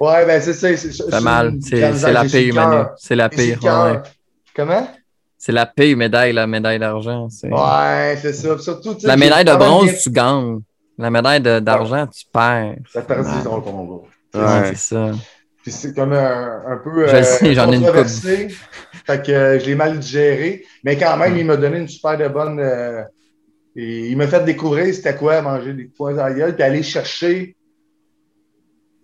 Ouais, 0.01 0.27
ben, 0.27 0.41
c'est 0.41 0.55
ça. 0.55 0.77
C'est 0.77 0.93
C'est 0.93 1.21
mal. 1.21 1.55
C'est 1.61 2.13
la 2.13 2.25
pire, 2.25 2.55
Manu. 2.55 2.85
C'est 2.97 3.15
la 3.17 3.29
pire. 3.29 3.63
ouais. 3.63 4.01
Comment? 4.57 4.89
C'est 5.39 5.53
la 5.53 5.67
pire 5.67 5.97
médaille, 5.97 6.33
la 6.33 6.47
médaille 6.47 6.79
d'argent. 6.79 7.27
Ouais, 7.43 8.17
c'est 8.23 8.33
ça. 8.33 8.57
Surtout, 8.59 8.97
La 9.03 9.17
médaille 9.17 9.45
de 9.45 9.55
bronze, 9.55 9.87
bien- 9.87 9.95
tu 10.01 10.11
gagnes. 10.11 10.61
La 10.99 11.11
médaille 11.11 11.41
de- 11.41 11.59
d'argent, 11.59 12.07
tu 12.07 12.25
perds. 12.33 12.77
Ça 12.93 13.03
perdu 13.03 13.29
le 13.45 13.61
combat. 13.61 14.03
Ouais, 14.35 14.41
Ouais. 14.41 14.69
c'est 14.69 14.77
ça. 14.77 15.11
Puis 15.63 15.71
c'est 15.73 15.95
comme 15.95 16.13
un, 16.13 16.63
un 16.67 16.77
peu 16.79 17.07
Je 17.07 17.17
le 17.17 17.23
sais, 17.23 17.55
j'en 17.55 17.71
ai 17.71 17.77
une 17.77 17.83
controversé. 17.83 18.49
Fait 19.07 19.23
que 19.25 19.33
euh, 19.33 19.59
je 19.61 19.67
l'ai 19.67 19.75
mal 19.75 19.99
digéré. 19.99 20.65
Mais 20.85 20.97
quand 20.97 21.17
même, 21.17 21.37
il 21.37 21.45
m'a 21.47 21.57
donné 21.57 21.79
une 21.79 21.89
super 21.89 22.19
de 22.19 22.29
bonne. 22.29 22.59
euh, 22.61 23.03
et 23.75 24.09
il 24.11 24.17
m'a 24.19 24.27
fait 24.27 24.45
découvrir 24.45 24.93
c'était 24.95 25.17
quoi 25.17 25.41
manger 25.41 25.73
des 25.73 25.85
points 25.85 26.19
à 26.19 26.29
la 26.29 26.35
gueule, 26.35 26.55
puis 26.55 26.63
aller 26.63 26.83
chercher. 26.83 27.57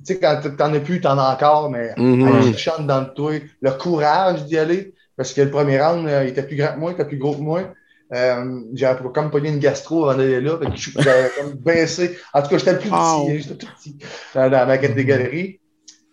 Tu 0.07 0.15
sais, 0.15 0.19
quand 0.21 0.41
t'en 0.57 0.73
as 0.75 0.81
plus, 0.81 1.01
t'en 1.01 1.19
as 1.19 1.33
encore, 1.35 1.71
mais 1.71 1.93
Mhm. 1.97 2.27
aller 2.27 2.43
chercher 2.53 2.71
en 2.79 2.83
dedans 2.83 3.03
de 3.03 3.09
toi 3.15 3.33
le 3.61 3.71
courage 3.73 4.45
d'y 4.45 4.59
aller. 4.59 4.95
Parce 5.17 5.33
que 5.33 5.41
le 5.41 5.51
premier 5.51 5.81
round, 5.81 6.07
euh, 6.09 6.25
il 6.25 6.29
était 6.31 6.43
plus 6.45 6.57
grand 6.57 6.75
que 6.75 6.79
moi, 6.79 6.91
il 6.93 6.95
était 6.95 7.05
plus 7.05 7.19
gros 7.19 7.35
que 7.35 7.41
moi. 7.41 7.63
Euh, 8.15 8.61
j'avais 8.75 9.01
comme 9.13 9.31
pogné 9.31 9.49
une 9.51 9.59
gastro 9.59 10.09
avant 10.09 10.19
d'aller 10.19 10.41
là. 10.41 10.59
J'avais 10.99 11.31
comme 11.37 11.55
baissé. 11.55 12.17
En 12.33 12.43
tout 12.43 12.49
cas, 12.51 12.59
j'étais 12.59 12.73
le 12.75 12.79
plus 12.79 12.91
petit. 13.27 13.41
J'étais 13.43 13.55
tout 13.57 13.67
petit 13.77 13.97
dans, 14.35 14.49
dans 14.51 14.67
ma 14.67 14.79
catégorie. 14.79 15.61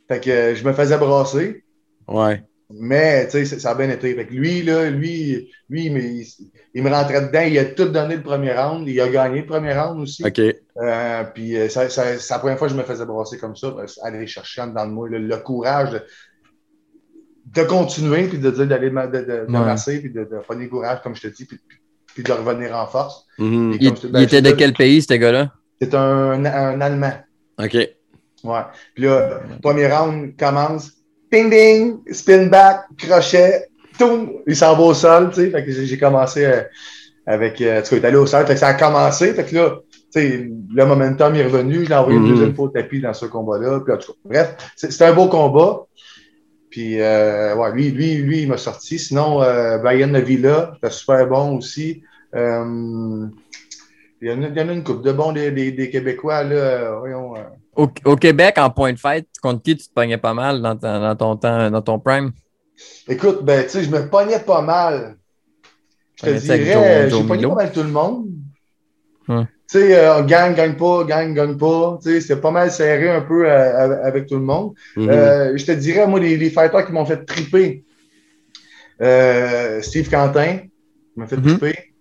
Fait 0.08 0.20
que 0.20 0.30
euh, 0.30 0.56
je 0.56 0.64
me 0.64 0.74
faisais 0.74 0.98
brasser. 0.98 1.64
Ouais. 2.08 2.44
Mais, 2.72 3.28
tu 3.28 3.46
sais, 3.46 3.60
ça 3.60 3.72
a 3.72 3.76
bien 3.76 3.90
été. 3.90 4.14
Fait 4.16 4.26
que 4.26 4.34
lui, 4.34 4.64
là, 4.64 4.90
lui, 4.90 5.52
lui 5.70 5.86
il, 5.86 6.26
il, 6.74 6.84
me 6.84 6.90
rentrait 6.90 7.28
dedans. 7.28 7.42
Il 7.42 7.58
a 7.60 7.66
tout 7.66 7.86
donné 7.86 8.16
le 8.16 8.24
premier 8.24 8.54
round. 8.54 8.88
Il 8.88 9.00
a 9.00 9.08
gagné 9.08 9.42
le 9.42 9.46
premier 9.46 9.74
round 9.74 10.02
aussi. 10.02 10.26
OK. 10.26 10.40
Euh, 10.40 11.24
puis, 11.34 11.58
euh, 11.58 11.70
c'est 11.70 12.30
la 12.30 12.40
première 12.40 12.58
fois 12.58 12.68
que 12.68 12.74
je 12.74 12.80
me 12.80 12.84
faisais 12.84 13.06
brasser 13.06 13.38
comme 13.38 13.56
ça. 13.56 13.76
Aller 14.04 14.26
chercher 14.26 14.64
dans 14.74 14.86
le 14.86 14.92
moi 14.92 15.08
le, 15.10 15.38
courage 15.38 15.92
de, 15.92 16.02
de, 17.54 17.64
continuer, 17.68 18.28
puis 18.28 18.40
de 18.40 18.50
dire 18.50 18.68
d'aller 18.68 18.90
de, 18.90 18.96
de, 18.96 19.46
de 19.46 19.52
masser, 19.52 20.02
puis 20.02 20.12
de, 20.12 20.24
de 20.24 20.40
prendre 20.40 20.60
du 20.60 20.70
courage, 20.70 21.02
comme 21.04 21.16
je 21.16 21.22
te 21.22 21.28
dis, 21.28 21.46
puis, 21.46 21.60
puis 22.16 22.24
de 22.24 22.32
revenir 22.32 22.76
en 22.76 22.88
force. 22.88 23.26
Mm-hmm. 23.38 23.78
Il, 23.80 24.12
ben, 24.12 24.22
était 24.22 24.42
de 24.42 24.52
quel 24.52 24.74
pays, 24.74 25.02
ce 25.02 25.14
gars-là? 25.14 25.52
C'est 25.80 25.94
un, 25.94 26.46
un, 26.46 26.82
Allemand. 26.82 27.14
OK. 27.60 27.78
Ouais. 28.46 28.62
Puis 28.94 29.04
là, 29.06 29.42
premier 29.62 29.88
round 29.88 30.36
commence. 30.38 30.92
Ding 31.32 31.50
ding, 31.50 31.98
spin 32.12 32.46
back, 32.48 32.86
crochet, 32.98 33.68
tout, 33.98 34.42
il 34.48 34.56
s'en 34.56 34.76
va 34.76 34.84
au 34.84 34.94
sol, 34.94 35.30
tu 35.30 35.42
sais. 35.42 35.50
Fait 35.50 35.66
que 35.66 35.72
j'ai 35.72 35.98
commencé 35.98 36.46
euh, 36.46 36.62
avec. 37.26 37.60
Euh, 37.62 37.82
tu 37.82 37.88
sais, 37.88 37.98
il 37.98 38.04
est 38.04 38.08
allé 38.08 38.18
au 38.18 38.26
sol, 38.26 38.46
fait 38.46 38.54
que 38.54 38.60
ça 38.60 38.68
a 38.68 38.74
commencé. 38.74 39.34
Fait 39.34 39.44
que 39.44 39.56
là, 39.56 39.80
tu 39.92 40.00
sais, 40.10 40.50
le 40.74 40.86
momentum 40.86 41.36
est 41.36 41.44
revenu. 41.44 41.84
Je 41.84 41.90
l'ai 41.90 41.96
envoyé 41.96 42.18
une 42.18 42.26
mm-hmm. 42.26 42.30
deuxième 42.30 42.56
fois 42.56 42.66
au 42.66 42.70
tapis 42.70 43.02
dans 43.02 43.14
ce 43.14 43.26
combat-là. 43.26 43.82
Puis, 43.82 43.94
en 43.94 43.98
tout 43.98 44.14
cas, 44.14 44.20
bref, 44.24 44.56
c'était 44.76 45.06
un 45.06 45.14
beau 45.14 45.28
combat. 45.28 45.86
Puis, 46.70 47.02
euh, 47.02 47.56
ouais, 47.56 47.72
lui, 47.74 47.92
lui, 47.92 48.16
lui, 48.16 48.42
il 48.42 48.48
m'a 48.48 48.58
sorti. 48.58 49.00
Sinon, 49.00 49.42
euh, 49.42 49.78
Brian 49.78 50.08
Navilla, 50.08 50.74
c'était 50.76 50.94
super 50.94 51.28
bon 51.28 51.58
aussi. 51.58 52.04
Euh, 52.36 53.28
il, 54.22 54.28
y 54.28 54.32
en 54.32 54.44
a, 54.44 54.48
il, 54.48 54.58
y 54.58 54.62
en 54.62 54.70
a, 54.70 54.74
une 54.74 54.84
coupe 54.84 55.04
de 55.04 55.12
bons 55.12 55.32
des, 55.32 55.52
des, 55.52 55.72
des 55.72 55.90
Québécois, 55.90 56.44
là. 56.44 56.98
Voyons, 57.00 57.34
au, 57.76 58.16
Québec, 58.16 58.56
en 58.58 58.70
point 58.70 58.94
de 58.94 59.00
fête, 59.00 59.28
contre 59.42 59.62
qui 59.62 59.76
tu 59.76 59.88
te 59.88 59.94
pognais 59.94 60.18
pas 60.18 60.34
mal 60.34 60.62
dans, 60.62 60.76
dans 60.76 61.16
ton 61.16 61.36
temps, 61.36 61.70
dans 61.70 61.82
ton 61.82 62.00
prime? 62.00 62.32
Écoute, 63.08 63.44
ben, 63.44 63.64
tu 63.64 63.70
sais, 63.70 63.84
je 63.84 63.90
me 63.90 64.08
pognais 64.10 64.40
pas 64.40 64.62
mal. 64.62 65.18
Je 66.16 66.26
te 66.26 66.40
dirais, 66.40 67.10
j'ai 67.10 67.24
pogné 67.24 67.48
pas 67.48 67.56
mal 67.56 67.72
tout 67.72 67.84
le 67.84 67.90
monde. 67.90 68.28
Tu 69.28 69.80
sais, 69.80 69.98
euh, 69.98 70.22
gang, 70.24 70.54
gagne 70.54 70.76
pas, 70.76 71.04
gang, 71.04 71.34
gagne 71.34 71.58
pas. 71.58 72.00
Tu 72.02 72.10
sais, 72.10 72.22
c'était 72.22 72.40
pas 72.40 72.52
mal 72.52 72.72
serré 72.72 73.10
un 73.10 73.22
peu 73.22 73.50
euh, 73.50 74.04
avec 74.04 74.28
tout 74.28 74.36
le 74.36 74.42
monde. 74.42 74.74
Mm-hmm. 74.96 75.10
euh, 75.10 75.58
je 75.58 75.66
te 75.66 75.72
dirais, 75.72 76.06
moi, 76.06 76.20
les, 76.20 76.38
les 76.38 76.50
fighters 76.52 76.86
qui 76.86 76.92
m'ont 76.92 77.06
fait 77.06 77.26
triper, 77.26 77.84
euh, 79.02 79.82
Steve 79.82 80.10
Quentin 80.10 80.60
m'a 81.16 81.26
fait 81.26 81.38
mm-hmm. 81.38 81.58
triper. 81.58 81.94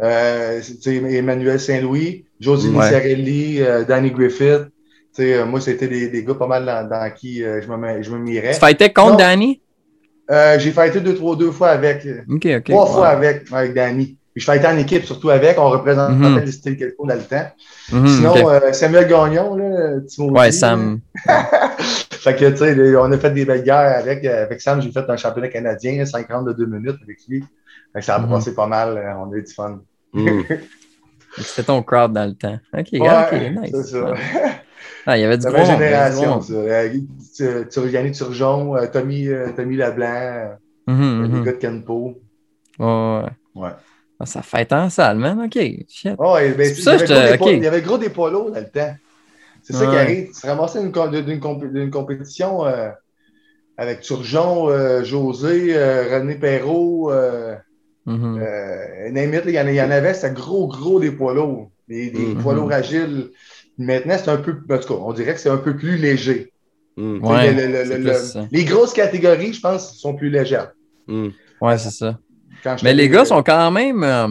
Euh, 0.00 0.60
Emmanuel 0.86 1.58
Saint-Louis, 1.58 2.26
Josie 2.38 2.68
ouais. 2.68 3.84
Danny 3.88 4.10
Griffith. 4.10 4.68
Euh, 5.20 5.46
moi, 5.46 5.60
c'était 5.60 5.88
des, 5.88 6.08
des, 6.08 6.24
gars 6.24 6.34
pas 6.34 6.46
mal 6.46 6.64
dans, 6.64 7.14
qui 7.14 7.42
euh, 7.42 7.60
je, 7.60 7.68
me, 7.68 8.02
je 8.02 8.10
me 8.10 8.18
mirais. 8.18 8.52
Tu 8.52 8.60
fightais 8.60 8.92
contre 8.92 9.16
Danny? 9.16 9.60
Euh, 10.30 10.58
j'ai 10.58 10.70
fighté 10.72 11.00
deux, 11.00 11.14
trois, 11.14 11.36
deux 11.36 11.50
fois 11.50 11.70
avec. 11.70 12.06
Trois 12.64 12.86
fois 12.86 13.08
avec, 13.08 13.50
avec 13.50 13.74
Danny. 13.74 14.16
Puis 14.34 14.42
je 14.42 14.44
fightais 14.44 14.68
en 14.68 14.76
équipe, 14.76 15.04
surtout 15.04 15.30
avec. 15.30 15.58
On 15.58 15.70
représentait 15.70 16.14
mm 16.14 16.36
-hmm. 16.36 16.44
le 16.44 16.52
style 16.52 16.76
quelqu'un 16.76 17.04
dans 17.04 17.14
le 17.14 17.22
temps. 17.22 17.48
Mhm, 17.92 18.06
Sinon, 18.06 18.34
Samuel 18.72 19.08
Gagnon, 19.08 19.56
là, 19.56 19.98
Ouais, 20.18 20.52
Sam. 20.52 21.00
fait 22.24 22.36
que, 22.36 22.50
tu 22.50 22.56
sais, 22.58 22.96
on 22.96 23.10
a 23.10 23.18
fait 23.18 23.30
des 23.30 23.44
belles 23.44 23.64
guerres 23.64 23.98
avec. 23.98 24.24
Avec 24.24 24.60
Sam, 24.60 24.82
j'ai 24.82 24.92
fait 24.92 25.08
un 25.08 25.16
championnat 25.16 25.48
canadien, 25.48 26.04
50 26.04 26.46
de 26.46 26.52
deux 26.52 26.66
minutes 26.66 27.00
avec 27.02 27.18
lui. 27.28 27.42
Fait 27.92 28.00
que 28.00 28.04
ça 28.04 28.16
a 28.16 28.18
mhm. 28.18 28.28
passé 28.30 28.54
pas 28.54 28.66
mal. 28.66 28.90
On 29.22 29.32
a 29.32 29.36
eu 29.36 29.42
du 29.42 29.54
fun. 29.54 29.80
Mhm. 30.12 30.44
C'était 31.38 31.64
ton 31.64 31.82
crowd 31.82 32.12
dans 32.12 32.26
le 32.26 32.34
temps. 32.34 32.58
OK, 32.76 32.88
OK, 32.92 33.32
nice. 33.56 33.70
C'est 33.72 33.86
ça. 33.94 34.14
Ah, 35.06 35.16
il 35.16 35.22
y 35.22 35.24
avait 35.24 35.38
du 35.38 35.46
gros 35.46 35.64
génération, 35.64 36.40
ça. 36.40 36.52
Euh, 36.54 37.88
Yannick 37.90 38.14
Turgeon, 38.14 38.76
euh, 38.76 38.86
Tommy, 38.92 39.28
euh, 39.28 39.48
Tommy 39.56 39.76
Leblanc, 39.76 40.58
mm 40.86 40.94
-hmm, 40.94 41.22
les 41.22 41.28
mm 41.28 41.34
-hmm. 41.34 41.44
gars 41.44 41.52
de 41.52 41.58
Kenpo. 41.58 42.14
Ouais. 42.78 43.22
ouais. 43.54 43.70
Ah, 44.20 44.26
ça 44.26 44.42
fait 44.42 44.72
en 44.72 44.90
salle, 44.90 45.18
man. 45.18 45.40
OK. 45.44 45.58
Shit. 45.88 46.14
Oh, 46.18 46.34
ben, 46.34 46.44
il, 46.44 46.80
y 46.80 47.12
avait 47.12 47.40
okay. 47.40 47.56
il 47.56 47.62
y 47.62 47.66
avait 47.66 47.82
gros 47.82 47.98
des 47.98 48.08
polos 48.08 48.50
dans 48.52 48.58
le 48.58 48.68
temps. 48.68 48.94
C'est 49.62 49.74
ça 49.74 49.86
qui 49.86 49.96
arrive. 49.96 50.26
Tu 50.34 50.40
te 50.40 50.46
ramassais 50.46 50.80
d'une 50.82 51.90
compétition 51.90 52.66
euh, 52.66 52.90
avec 53.76 54.00
Turgeon, 54.00 54.70
euh, 54.70 55.04
José, 55.04 55.76
euh, 55.76 56.18
René 56.18 56.34
Perrault. 56.34 57.12
Mm 58.06 58.16
-hmm. 58.16 59.42
il, 59.46 59.54
y 59.54 59.60
en, 59.60 59.66
il 59.66 59.74
y 59.74 59.82
en 59.82 59.90
avait, 59.90 60.14
c'était 60.14 60.32
gros, 60.32 60.66
gros 60.66 60.98
des 60.98 61.12
poids 61.12 61.34
lourds. 61.34 61.70
Des, 61.88 62.10
des 62.10 62.34
-hmm. 62.34 62.42
poids 62.42 62.54
lourds 62.54 62.72
agiles. 62.72 63.30
Maintenant, 63.78 64.16
c'est 64.18 64.30
un 64.30 64.36
peu, 64.38 64.56
en 64.70 64.78
tout 64.78 64.88
cas, 64.88 65.00
on 65.00 65.12
dirait 65.12 65.34
que 65.34 65.40
c'est 65.40 65.50
un 65.50 65.56
peu 65.56 65.76
plus 65.76 65.96
léger. 65.96 66.52
Mm. 66.96 67.24
Ouais, 67.24 67.52
le, 67.52 67.84
le, 67.84 68.48
les 68.50 68.64
grosses 68.64 68.92
catégories, 68.92 69.52
je 69.52 69.60
pense, 69.60 69.96
sont 69.96 70.14
plus 70.14 70.30
légères. 70.30 70.72
Mm. 71.06 71.28
Ouais, 71.60 71.78
c'est 71.78 71.90
ça. 71.90 72.18
Mais 72.82 72.92
les 72.92 73.08
gars 73.08 73.24
sont 73.24 73.42
quand 73.42 73.70
même. 73.70 74.02
Euh, 74.02 74.28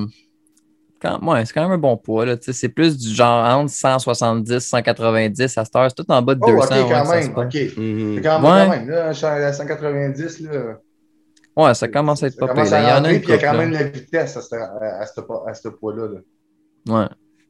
quand, 1.02 1.24
ouais, 1.24 1.46
c'est 1.46 1.54
quand 1.54 1.62
même 1.62 1.72
un 1.72 1.78
bon 1.78 1.96
poids. 1.96 2.26
C'est 2.42 2.70
plus 2.70 2.98
du 2.98 3.10
genre 3.10 3.46
entre 3.46 3.72
170, 3.72 4.60
190 4.60 5.58
à 5.58 5.64
cette 5.64 5.76
heure. 5.76 5.90
C'est 5.90 6.04
tout 6.04 6.12
en 6.12 6.22
bas 6.22 6.36
de 6.36 6.42
200. 6.42 6.52
Oh, 6.52 6.58
OK, 6.60 6.90
quand 6.90 7.10
même. 7.10 7.38
OK. 7.38 7.52
C'est 7.52 8.22
quand, 8.22 8.42
quand, 8.42 8.70
même. 8.70 8.90
Là, 8.90 9.08
à 9.08 9.54
190, 9.54 10.40
là. 10.42 10.80
Ouais, 11.56 11.74
ça 11.74 11.88
commence 11.88 12.22
à 12.22 12.28
être 12.28 12.38
pas 12.38 12.54
pire. 12.54 12.66
Il 12.66 12.70
y 12.70 12.74
en 12.74 13.04
a 13.04 13.10
puis 13.10 13.22
il 13.24 13.30
y 13.30 13.34
a 13.34 13.38
quand 13.40 13.58
même 13.58 13.72
la 13.72 13.84
vitesse 13.84 14.38
à 14.38 14.42
ce, 14.42 14.56
à 14.56 15.06
ce, 15.06 15.22
à 15.48 15.54
ce 15.54 15.70
poids-là. 15.70 16.08
Là. 16.08 17.00
Ouais. 17.00 17.08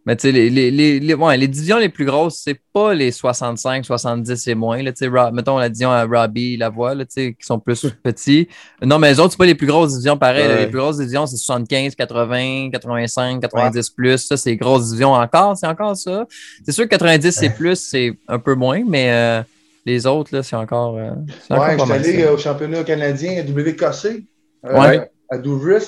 Mais 0.08 0.16
tu 0.16 0.22
sais, 0.22 0.32
les, 0.32 0.50
les, 0.50 0.72
les, 0.72 1.14
ouais, 1.14 1.38
les, 1.38 1.48
divisions 1.50 1.78
les 1.78 1.90
plus 1.90 2.06
grosses, 2.06 2.42
c'est 2.44 2.60
pas 2.74 2.94
les 2.94 3.12
65, 3.12 3.86
70 3.86 4.48
et 4.48 4.56
moins. 4.56 4.82
Là, 4.82 4.92
Rob, 5.02 5.34
mettons 5.34 5.58
la 5.58 5.68
division 5.68 5.92
à 5.92 6.06
Robbie, 6.06 6.56
la 6.56 6.70
voix, 6.70 6.96
là, 6.96 7.04
qui 7.06 7.36
sont 7.42 7.60
plus 7.60 7.86
petits. 8.04 8.48
Non, 8.82 8.98
mais 8.98 9.12
les 9.12 9.20
autres, 9.20 9.32
c'est 9.32 9.38
pas 9.38 9.46
les 9.46 9.54
plus 9.54 9.68
grosses 9.68 9.92
divisions 9.92 10.18
pareil. 10.18 10.48
les 10.60 10.68
plus 10.68 10.80
grosses 10.80 10.98
divisions, 10.98 11.26
c'est 11.26 11.36
75, 11.36 11.94
80, 11.96 12.70
85, 12.72 13.42
90 13.42 13.90
plus. 13.90 14.18
Ça, 14.18 14.38
c'est 14.38 14.52
les 14.52 14.58
grosses 14.58 14.86
divisions 14.88 15.12
encore. 15.12 15.58
C'est 15.58 15.68
encore 15.68 15.98
ça. 15.98 16.26
C'est 16.66 16.72
sûr 16.72 16.86
que 16.86 16.90
90 16.90 17.44
et 17.44 17.50
plus, 17.50 17.76
c'est 17.76 18.14
un 18.30 18.40
peu 18.40 18.56
moins, 18.56 18.84
mais 18.88 19.12
euh, 19.12 19.44
les 19.88 20.06
autres, 20.06 20.36
là, 20.36 20.44
c'est 20.44 20.56
encore. 20.56 20.98
Euh, 20.98 21.12
ouais, 21.50 21.78
je 21.80 21.84
suis 21.84 21.94
allé 21.94 22.24
euh, 22.24 22.34
au 22.34 22.38
championnat 22.38 22.84
canadien 22.84 23.42
à 23.42 23.50
WKC 23.50 24.26
euh, 24.66 24.80
ouais. 24.80 25.10
à 25.30 25.38
Douvres. 25.38 25.82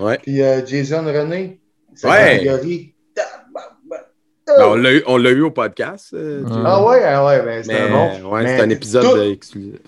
Ouais. 0.00 0.18
Puis 0.18 0.40
Jason 0.66 1.04
René, 1.04 1.60
sa 1.94 2.10
ouais. 2.10 2.38
catégorie 2.38 2.93
ben, 4.46 5.02
on 5.06 5.16
l'a 5.16 5.30
eu, 5.30 5.42
au 5.42 5.50
podcast. 5.50 6.12
Euh, 6.14 6.44
ah 6.64 6.84
ouais, 6.84 7.02
ah 7.04 7.24
ouais, 7.24 7.42
ben, 7.42 7.64
c'est 7.64 7.78
un 7.78 7.90
bon. 7.90 8.30
Ouais, 8.30 8.46
c'est 8.46 8.60
un 8.60 8.70
épisode 8.70 9.32
exclusif. 9.32 9.80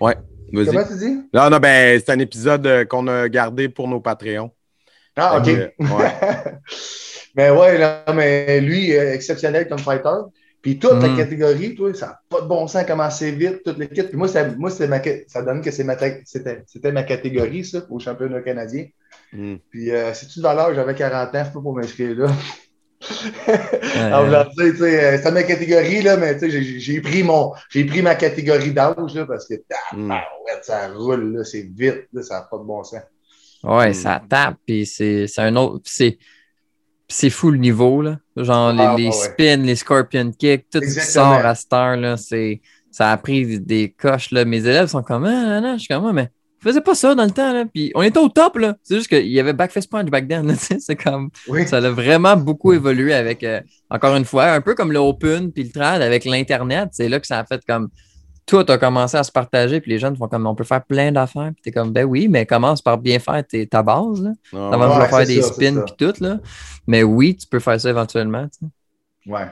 Ouais. 0.00 0.16
Comment 0.52 0.84
tu 0.84 0.96
dis? 0.98 1.22
Non, 1.32 1.50
non, 1.50 1.58
ben, 1.58 2.00
c'est 2.04 2.12
un 2.12 2.18
épisode 2.18 2.66
euh, 2.66 2.84
qu'on 2.84 3.06
a 3.08 3.28
gardé 3.28 3.68
pour 3.68 3.88
nos 3.88 4.00
Patreons. 4.00 4.50
Ah, 5.16 5.38
OK. 5.38 5.46
ouais. 5.78 6.12
ben 7.34 7.56
ouais, 7.56 7.78
là, 7.78 8.04
mais 8.14 8.60
lui, 8.60 8.90
exceptionnel 8.92 9.68
comme 9.68 9.78
fighter. 9.78 10.22
Puis 10.62 10.78
toute 10.78 11.02
la 11.02 11.08
mm. 11.08 11.16
catégorie, 11.16 11.74
toi, 11.74 11.94
ça 11.94 12.06
n'a 12.06 12.20
pas 12.28 12.42
de 12.42 12.46
bon 12.46 12.66
sens 12.66 12.84
comment 12.86 13.08
c'est 13.08 13.30
vite, 13.30 13.62
toute 13.64 13.78
l'équipe. 13.78 14.08
Puis 14.08 14.16
moi, 14.16 14.28
ça, 14.28 14.46
moi 14.46 14.70
ma, 14.88 15.00
ça 15.26 15.42
donne 15.42 15.62
que 15.62 15.70
c'était 15.70 16.92
ma 16.92 17.02
catégorie, 17.02 17.64
ça, 17.64 17.80
au 17.88 17.98
championnat 17.98 18.42
canadien. 18.42 18.86
Mm. 19.32 19.56
Puis 19.70 19.90
euh, 19.90 20.12
si 20.12 20.26
tu 20.28 20.38
de 20.38 20.42
valeur, 20.42 20.74
j'avais 20.74 20.94
40 20.94 21.34
ans, 21.34 21.44
je 21.46 21.52
peux 21.52 21.62
pas 21.62 21.72
m'inscrire 21.72 22.14
là. 22.16 22.26
Tu 23.00 24.76
sais, 24.76 25.18
c'est 25.18 25.30
ma 25.30 25.42
catégorie, 25.42 26.02
là, 26.02 26.16
mais 26.16 26.38
j'ai 26.50 27.00
pris 27.00 27.22
mon, 27.22 27.52
pris 27.70 28.02
ma 28.02 28.14
catégorie 28.14 28.72
d'âge, 28.72 29.14
là, 29.14 29.24
parce 29.26 29.48
que, 29.48 29.54
mm. 29.94 30.12
ça 30.62 30.88
roule, 30.88 31.36
là, 31.36 31.44
c'est 31.44 31.68
vite, 31.74 32.08
là, 32.12 32.22
ça 32.22 32.34
n'a 32.34 32.40
pas 32.42 32.58
de 32.58 32.64
bon 32.64 32.84
sens. 32.84 33.00
Ouais, 33.62 33.90
mm. 33.90 33.94
ça 33.94 34.22
tape, 34.28 34.56
puis 34.66 34.84
c'est 34.84 35.26
un 35.38 35.56
autre, 35.56 35.84
c'est, 37.08 37.30
fou 37.30 37.50
le 37.50 37.58
niveau, 37.58 38.02
là. 38.02 38.18
Genre, 38.36 38.72
les, 38.72 39.08
ah, 39.08 39.12
spins, 39.12 39.56
les 39.56 39.76
scorpion 39.76 40.30
kicks, 40.32 40.68
tout 40.70 40.80
ce 40.82 41.00
qui 41.00 41.06
sort 41.06 41.44
à 41.44 41.54
cette 41.54 41.72
heure, 41.72 41.96
là, 41.96 42.16
ça 42.18 43.12
a 43.12 43.16
pris 43.16 43.60
des 43.60 43.94
coches, 43.98 44.30
là. 44.30 44.44
Mes 44.44 44.58
élèves 44.58 44.88
sont 44.88 45.02
comme, 45.02 45.24
ah, 45.24 45.60
non, 45.60 45.74
je 45.74 45.78
suis 45.78 45.88
comme, 45.88 46.02
moi, 46.02 46.12
mais 46.12 46.30
faisait 46.62 46.80
pas 46.80 46.94
ça 46.94 47.14
dans 47.14 47.24
le 47.24 47.30
temps, 47.30 47.52
là. 47.52 47.64
Puis 47.72 47.92
on 47.94 48.02
était 48.02 48.18
au 48.18 48.28
top, 48.28 48.58
là. 48.58 48.76
C'est 48.82 48.96
juste 48.96 49.08
qu'il 49.08 49.26
y 49.26 49.40
avait 49.40 49.52
Backface 49.52 49.86
Punch 49.86 50.10
back 50.10 50.28
then, 50.28 50.54
C'est 50.56 50.96
comme. 50.96 51.30
Ça 51.66 51.78
a 51.78 51.90
vraiment 51.90 52.36
beaucoup 52.36 52.72
évolué 52.72 53.14
avec, 53.14 53.42
euh, 53.44 53.60
encore 53.88 54.14
une 54.16 54.24
fois, 54.24 54.52
un 54.52 54.60
peu 54.60 54.74
comme 54.74 54.92
le 54.92 54.98
Open 54.98 55.52
puis 55.52 55.64
le 55.64 55.70
trad 55.70 56.02
avec 56.02 56.24
l'Internet. 56.24 56.90
C'est 56.92 57.08
là 57.08 57.20
que 57.20 57.26
ça 57.26 57.38
a 57.38 57.44
fait 57.44 57.62
comme. 57.66 57.88
Tout 58.46 58.64
a 58.66 58.78
commencé 58.78 59.16
à 59.16 59.22
se 59.22 59.30
partager, 59.30 59.80
puis 59.80 59.92
les 59.92 59.98
jeunes 60.00 60.16
font 60.16 60.26
comme 60.26 60.44
on 60.44 60.56
peut 60.56 60.64
faire 60.64 60.84
plein 60.84 61.12
d'affaires, 61.12 61.50
puis 61.52 61.62
t'es 61.62 61.70
comme 61.70 61.92
ben 61.92 62.04
oui, 62.04 62.26
mais 62.26 62.46
commence 62.46 62.82
par 62.82 62.98
bien 62.98 63.20
faire 63.20 63.44
ta 63.70 63.82
base, 63.82 64.20
là, 64.22 64.30
ah, 64.52 64.70
avant 64.72 64.98
de 64.98 65.04
faire 65.04 65.26
des 65.26 65.40
spins 65.40 65.82
puis 65.82 65.94
tout, 65.96 66.14
là. 66.20 66.40
Mais 66.88 67.04
oui, 67.04 67.36
tu 67.36 67.46
peux 67.46 67.60
faire 67.60 67.80
ça 67.80 67.90
éventuellement, 67.90 68.48
Ouais. 69.26 69.46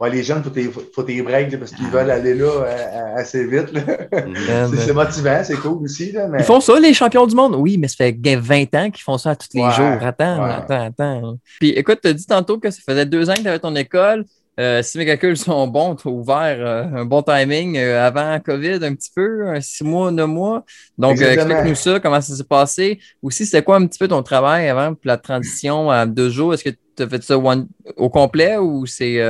Ouais, 0.00 0.10
les 0.10 0.22
jeunes, 0.22 0.42
il 0.56 0.70
faut, 0.70 0.82
faut 0.94 1.02
tes 1.02 1.20
breaks 1.22 1.58
parce 1.58 1.70
qu'ils 1.72 1.88
veulent 1.88 2.10
aller 2.10 2.34
là 2.34 2.46
euh, 2.46 3.16
assez 3.16 3.44
vite. 3.46 3.72
Man. 3.72 4.70
c'est 4.78 4.92
motivant, 4.92 5.40
c'est 5.42 5.56
cool 5.56 5.84
aussi. 5.84 6.12
Là, 6.12 6.28
mais... 6.28 6.38
Ils 6.40 6.44
font 6.44 6.60
ça, 6.60 6.78
les 6.78 6.92
champions 6.94 7.26
du 7.26 7.34
monde? 7.34 7.54
Oui, 7.56 7.78
mais 7.78 7.88
ça 7.88 7.96
fait 7.98 8.16
20 8.36 8.74
ans 8.74 8.90
qu'ils 8.90 9.02
font 9.02 9.18
ça 9.18 9.34
tous 9.34 9.48
les 9.54 9.62
Ouais, 9.62 9.72
jours. 9.72 9.96
Attends, 10.02 10.44
ouais. 10.44 10.52
attends, 10.52 10.84
attends. 10.86 11.38
Puis 11.60 11.70
écoute, 11.70 11.98
tu 12.02 12.08
as 12.08 12.12
dit 12.12 12.26
tantôt 12.26 12.58
que 12.58 12.70
ça 12.70 12.80
faisait 12.86 13.06
deux 13.06 13.28
ans 13.30 13.34
que 13.34 13.40
tu 13.42 13.48
avais 13.48 13.58
ton 13.58 13.74
école. 13.74 14.24
Euh, 14.58 14.82
si 14.82 14.96
mes 14.96 15.04
calculs 15.04 15.36
sont 15.36 15.66
bons, 15.66 15.94
tu 15.96 16.08
as 16.08 16.10
ouvert 16.10 16.56
euh, 16.58 16.84
un 17.00 17.04
bon 17.04 17.20
timing 17.20 17.76
euh, 17.76 18.06
avant 18.06 18.40
COVID 18.40 18.78
un 18.82 18.94
petit 18.94 19.10
peu, 19.14 19.46
un 19.48 19.60
six 19.60 19.84
mois, 19.84 20.10
neuf 20.10 20.26
mois. 20.26 20.64
Donc, 20.96 21.20
euh, 21.20 21.30
explique-nous 21.32 21.74
ça, 21.74 22.00
comment 22.00 22.22
ça 22.22 22.34
s'est 22.34 22.42
passé. 22.42 22.98
Aussi, 23.20 23.44
c'était 23.44 23.62
quoi 23.62 23.76
un 23.76 23.86
petit 23.86 23.98
peu 23.98 24.08
ton 24.08 24.22
travail 24.22 24.66
avant, 24.70 24.94
puis 24.94 25.08
la 25.08 25.18
transition 25.18 25.90
à 25.90 26.06
deux 26.06 26.30
jours? 26.30 26.54
Est-ce 26.54 26.64
que 26.64 26.70
tu 26.70 27.02
as 27.02 27.06
fait 27.06 27.22
ça 27.22 27.36
one- 27.36 27.68
au 27.98 28.08
complet 28.08 28.56
ou 28.56 28.86
c'est. 28.86 29.20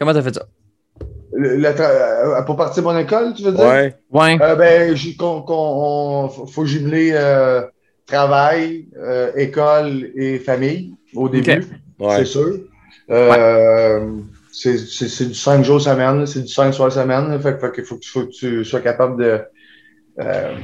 Euh, 0.00 0.04
comment 0.04 0.12
tu 0.12 0.18
as 0.18 0.22
fait 0.22 0.34
ça? 0.34 0.46
Tra- 1.32 2.38
euh, 2.38 2.42
pour 2.42 2.56
partir 2.56 2.82
de 2.82 2.88
mon 2.88 2.98
école, 2.98 3.34
tu 3.34 3.42
veux 3.44 3.52
dire? 3.52 3.64
Ouais. 3.64 3.94
Ouais. 4.10 4.38
Euh, 4.40 4.56
ben, 4.56 4.96
j'ai- 4.96 5.14
qu'on- 5.16 5.42
qu'on- 5.42 6.24
on- 6.24 6.46
faut 6.46 6.64
jumeler 6.66 7.12
euh, 7.14 7.62
travail, 8.06 8.86
euh, 8.98 9.30
école 9.36 10.10
et 10.16 10.38
famille 10.38 10.94
au 11.14 11.28
début, 11.28 11.64
Ouais. 11.98 12.16
c'est 12.16 12.24
sûr. 12.24 12.58
Euh, 13.10 14.00
c'est- 14.52 14.78
C'est 14.78 15.08
c'est 15.08 15.26
du 15.26 15.34
5 15.34 15.64
jours 15.64 15.80
semaine, 15.80 16.26
c'est 16.26 16.42
du 16.42 16.48
5 16.48 16.72
soirs 16.72 16.92
semaine. 16.92 17.38
Fait, 17.40 17.58
fait 17.58 17.82
faut, 17.82 17.96
que 17.96 18.06
faut 18.06 18.22
que 18.26 18.30
tu 18.30 18.64
sois 18.64 18.80
capable 18.80 19.22
de 19.22 19.40
euh, 20.20 20.54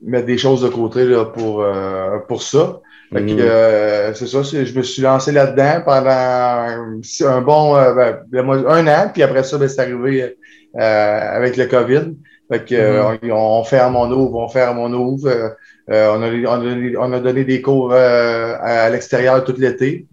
mettre 0.00 0.26
des 0.26 0.38
choses 0.38 0.62
de 0.62 0.68
côté 0.68 1.04
là, 1.04 1.24
pour, 1.26 1.62
euh, 1.62 2.18
pour 2.28 2.42
ça. 2.42 2.80
Fait 3.12 3.20
que, 3.26 3.32
Mhm. 3.32 3.38
euh, 3.40 4.14
c'est 4.14 4.26
ça, 4.28 4.42
je 4.42 4.72
me 4.78 4.82
suis 4.82 5.02
lancé 5.02 5.32
là-dedans 5.32 5.82
pendant 5.84 6.10
un, 6.10 7.40
bon 7.40 7.76
euh, 7.76 8.12
ben, 8.28 8.48
un 8.48 8.86
an, 8.86 9.10
puis 9.12 9.22
après 9.24 9.42
ça, 9.42 9.58
ben, 9.58 9.68
c'est 9.68 9.80
arrivé 9.80 10.36
euh, 10.78 11.36
avec 11.36 11.56
le 11.56 11.66
COVID. 11.66 12.14
Fait 12.50 12.64
que, 12.64 12.74
euh, 12.74 13.16
on, 13.24 13.60
on 13.60 13.64
ferme, 13.64 13.96
on 13.96 14.10
ouvre, 14.10 14.38
on 14.38 14.48
ferme, 14.48 14.78
on 14.78 14.92
ouvre. 14.92 15.28
Euh, 15.28 15.48
euh, 15.90 16.12
on, 16.16 16.22
a, 16.22 16.28
on, 16.28 16.60
a 16.60 16.64
donné, 16.64 16.96
on 16.96 17.12
a 17.12 17.18
donné 17.20 17.44
des 17.44 17.60
cours 17.60 17.92
euh, 17.92 18.54
à, 18.60 18.88
l'extérieur 18.90 19.42
tout 19.44 19.54
l'été. 19.58 20.06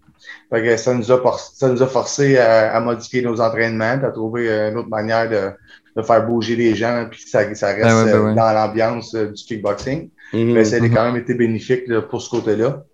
Fait 0.52 0.62
que 0.62 0.76
ça 0.76 0.92
nous 0.94 1.12
a, 1.12 1.36
ça 1.54 1.68
nous 1.68 1.82
a 1.82 1.86
forcé 1.86 2.36
à, 2.38 2.74
à 2.74 2.80
modifier 2.80 3.22
nos 3.22 3.40
entraînements, 3.40 3.98
à 4.02 4.10
trouver 4.10 4.48
une 4.48 4.76
autre 4.78 4.88
manière 4.88 5.28
de, 5.28 5.50
de 5.96 6.02
faire 6.02 6.26
bouger 6.26 6.56
les 6.56 6.74
gens, 6.74 7.06
puis 7.08 7.22
que 7.22 7.30
ça, 7.30 7.54
ça 7.54 7.68
reste 7.68 7.82
Ben 7.82 8.04
ouais, 8.04 8.12
ben 8.12 8.20
ouais. 8.20 8.34
dans 8.34 8.52
l'ambiance 8.52 9.14
du 9.14 9.44
kickboxing. 9.44 10.10
Mhm. 10.32 10.52
Mais 10.52 10.64
ça 10.64 10.76
a 10.76 10.80
Mhm. 10.80 10.94
quand 10.94 11.04
même 11.12 11.16
été 11.22 11.34
bénéfique 11.34 11.84
là, 11.88 12.02
pour 12.02 12.20
ce 12.22 12.30
côté-là. 12.30 12.84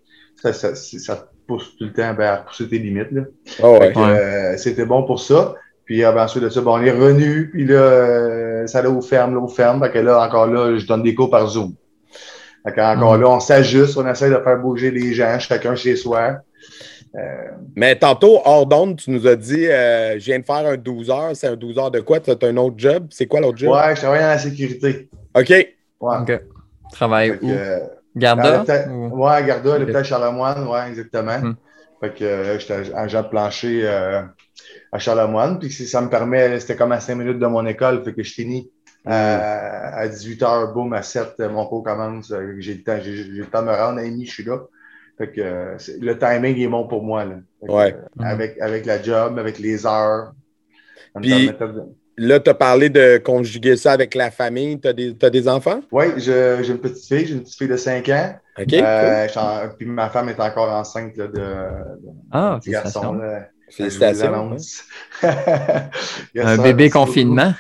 Ça, 0.42 0.52
ça, 0.52 0.74
c'est- 0.74 0.98
ça 0.98 1.16
te 1.16 1.22
pousse 1.46 1.76
tout 1.78 1.84
le 1.84 1.92
temps 1.92 2.14
ben, 2.14 2.24
à 2.26 2.36
repousser 2.36 2.68
tes 2.68 2.78
limites. 2.78 3.10
Là. 3.12 3.22
Ah 3.62 3.70
ouais. 3.70 3.92
Euh, 3.96 4.56
C'était 4.56 4.84
bon 4.86 5.02
pour 5.04 5.20
ça. 5.20 5.54
Puis 5.84 6.04
euh, 6.04 6.12
ben, 6.12 6.24
ensuite 6.24 6.42
de 6.44 6.48
ça, 6.48 6.60
ben, 6.60 6.70
on 6.70 6.82
est 6.82 6.90
revenu, 6.90 7.50
puis 7.50 7.64
là, 7.66 7.74
euh, 7.74 8.66
ça 8.66 8.78
allait 8.78 8.88
aux 8.88 9.02
fermes, 9.02 9.34
là, 9.34 9.40
aux 9.40 9.48
fermes. 9.48 9.82
Fait 9.84 9.90
que 9.92 9.98
là, 9.98 10.24
encore 10.26 10.46
là, 10.46 10.78
je 10.78 10.86
donne 10.86 11.02
des 11.02 11.14
cours 11.14 11.30
par 11.30 11.46
Zoom. 11.48 11.74
Fait 12.66 12.72
que 12.72 12.80
encore 12.80 13.14
Mhm. 13.16 13.20
là, 13.22 13.28
on 13.30 13.40
s'ajuste, 13.40 13.96
on 13.98 14.08
essaie 14.08 14.30
de 14.30 14.36
faire 14.36 14.58
bouger 14.58 14.90
les 14.90 15.12
gens, 15.12 15.38
chacun 15.38 15.74
chez 15.74 15.96
soi. 15.96 16.38
Euh, 17.16 17.20
Mais 17.76 17.94
tantôt, 17.96 18.40
hors 18.44 18.66
d'onde, 18.66 18.96
tu 18.96 19.10
nous 19.10 19.26
as 19.26 19.36
dit, 19.36 19.66
euh, 19.66 20.18
je 20.18 20.24
viens 20.24 20.38
de 20.40 20.44
faire 20.44 20.66
un 20.66 20.76
12 20.76 21.10
heures. 21.10 21.30
C'est 21.34 21.46
un 21.46 21.54
12 21.56 21.78
heures 21.78 21.90
de 21.90 22.00
quoi? 22.00 22.18
Tu 22.20 22.30
as 22.30 22.36
un 22.48 22.56
autre 22.56 22.74
job? 22.78 23.06
C'est 23.10 23.26
quoi 23.26 23.40
l'autre 23.40 23.58
job? 23.58 23.72
ouais, 23.72 23.94
je 23.94 24.00
travaille 24.00 24.20
dans 24.20 24.26
la 24.28 24.38
sécurité. 24.38 25.08
OK. 25.36 25.48
Ouais. 25.50 25.66
OK. 26.00 26.40
Travaille 26.94 27.38
où? 27.42 27.50
euh, 27.50 27.80
Garda? 28.16 28.64
Ou- 28.90 29.22
Ouais, 29.24 29.32
à 29.32 29.42
Garda, 29.42 29.78
l'hôpital 29.78 30.04
Charlemagne, 30.04 30.64
ouais, 30.66 30.88
exactement. 30.88 31.38
Hmm. 31.40 31.54
Fait 32.00 32.14
que 32.14 32.24
euh, 32.24 32.58
j'étais 32.58 32.94
agent 32.94 33.22
de 33.22 33.28
plancher 33.28 33.80
euh, 33.84 34.22
à 34.92 34.98
Charlemagne, 34.98 35.58
puis 35.58 35.70
ça 35.70 36.00
me 36.00 36.08
permet, 36.08 36.58
c'était 36.60 36.76
comme 36.76 36.92
à 36.92 37.00
5 37.00 37.14
minutes 37.16 37.38
de 37.38 37.46
mon 37.46 37.64
école, 37.66 38.04
fait 38.04 38.12
que 38.12 38.22
je 38.22 38.32
finis 38.32 38.70
à, 39.06 39.96
à 39.98 40.06
18h, 40.08 40.72
boum, 40.72 40.92
à 40.92 41.02
7, 41.02 41.34
euh, 41.40 41.48
mon 41.50 41.66
cours 41.66 41.82
commence, 41.84 42.30
euh, 42.30 42.54
j'ai 42.58 42.74
le 42.74 42.82
temps, 42.82 42.98
j'ai 43.02 43.24
le 43.24 43.46
temps 43.46 43.62
de 43.62 43.66
me 43.66 43.72
rendre, 43.74 43.98
à 43.98 44.02
midi, 44.02 44.26
je 44.26 44.32
suis 44.32 44.44
là. 44.44 44.58
Fait 45.18 45.30
que 45.30 45.40
euh, 45.40 45.76
le 46.00 46.18
timing 46.18 46.58
est 46.58 46.66
bon 46.68 46.86
pour 46.88 47.02
moi, 47.02 47.24
là. 47.24 47.36
Que, 47.66 47.70
Ouais. 47.72 47.94
euh, 47.94 48.24
avec, 48.24 48.60
avec 48.60 48.84
la 48.86 49.00
job, 49.02 49.38
avec 49.38 49.58
les 49.58 49.86
heures. 49.86 50.32
ça 51.12 51.20
me 51.20 51.22
Puis- 51.22 51.46
permettait 51.52 51.74
de- 51.80 51.84
Là, 52.16 52.38
tu 52.38 52.48
as 52.50 52.54
parlé 52.54 52.90
de 52.90 53.18
conjuguer 53.18 53.76
ça 53.76 53.92
avec 53.92 54.14
la 54.14 54.30
famille. 54.30 54.78
Tu 54.80 54.88
as, 54.88 55.30
des 55.30 55.48
enfants? 55.48 55.80
Oui, 55.90 56.06
j'ai 56.16 56.58
une 56.68 56.78
petite 56.78 57.04
fille, 57.06 57.26
j'ai 57.26 57.34
une 57.34 57.42
petite 57.42 57.58
fille 57.58 57.68
de 57.68 57.76
5 57.76 58.08
ans. 58.10 58.34
OK. 58.56 58.72
Euh, 58.72 59.26
en- 59.36 59.68
puis 59.76 59.86
ma 59.86 60.08
femme 60.10 60.28
est 60.28 60.38
encore 60.38 60.70
enceinte 60.70 61.16
là, 61.16 61.26
de, 61.26 61.32
de 61.32 61.52
Ah, 62.30 62.58
petit 62.60 62.70
garçon. 62.70 63.20
félicitations. 63.68 64.50
Là. 64.50 64.58
Un 66.38 66.56
ça, 66.56 66.62
bébé 66.62 66.88
confinement. 66.88 67.52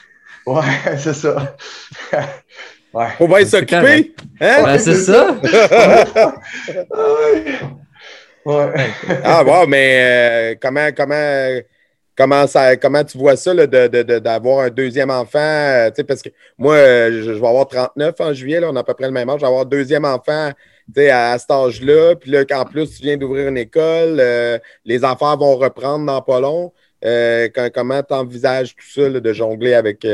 Ouais, 0.46 0.62
c'est 0.98 1.14
ça. 1.14 1.56
ouais. 2.94 3.06
On 3.18 3.26
va 3.26 3.40
être 3.40 3.48
C'est 3.48 3.58
s'occuper. 3.58 4.14
Hein? 4.40 4.62
Ben, 4.62 4.78
c'est 4.78 4.94
ça. 4.94 5.34
Ouais. 8.46 8.74
ah, 9.24 9.42
wow, 9.42 9.66
mais 9.66 10.52
euh, 10.52 10.54
comment, 10.60 10.88
comment, 10.94 11.60
comment, 12.16 12.46
ça, 12.46 12.76
comment 12.76 13.04
tu 13.04 13.18
vois 13.18 13.36
ça, 13.36 13.54
là, 13.54 13.66
de, 13.66 13.88
de- 13.88 14.02
de- 14.02 14.18
d'avoir 14.18 14.60
un 14.66 14.70
deuxième 14.70 15.10
enfant? 15.10 15.38
euh, 15.38 15.90
parce 16.06 16.22
que 16.22 16.28
moi, 16.58 16.74
euh, 16.76 17.22
je, 17.22 17.30
vais 17.32 17.46
avoir 17.46 17.66
39 17.68 18.14
en 18.20 18.32
juillet, 18.32 18.60
là, 18.60 18.70
on 18.70 18.76
a 18.76 18.80
à 18.80 18.84
peu 18.84 18.94
près 18.94 19.06
le 19.06 19.12
même 19.12 19.28
âge. 19.30 19.36
Je 19.40 19.44
vais 19.44 19.46
avoir 19.48 19.62
un 19.62 19.68
deuxième 19.68 20.04
enfant 20.04 20.50
à, 20.96 21.32
à 21.32 21.38
cet 21.38 21.50
âge-là. 21.50 22.16
Puis 22.16 22.30
là, 22.30 22.44
qu'en 22.44 22.64
plus, 22.64 22.88
tu 22.96 23.02
viens 23.02 23.16
d'ouvrir 23.16 23.48
une 23.48 23.58
école, 23.58 24.18
euh, 24.20 24.58
les 24.84 25.04
enfants 25.04 25.36
vont 25.36 25.56
reprendre 25.56 26.06
dans 26.06 26.22
pas 26.22 26.40
long. 26.40 26.72
Euh, 27.04 27.48
comment 27.74 28.02
tu 28.02 28.14
envisages 28.14 28.74
tout 28.74 28.86
ça, 28.88 29.08
là, 29.08 29.20
de 29.20 29.32
jongler 29.32 29.74
avec, 29.74 30.06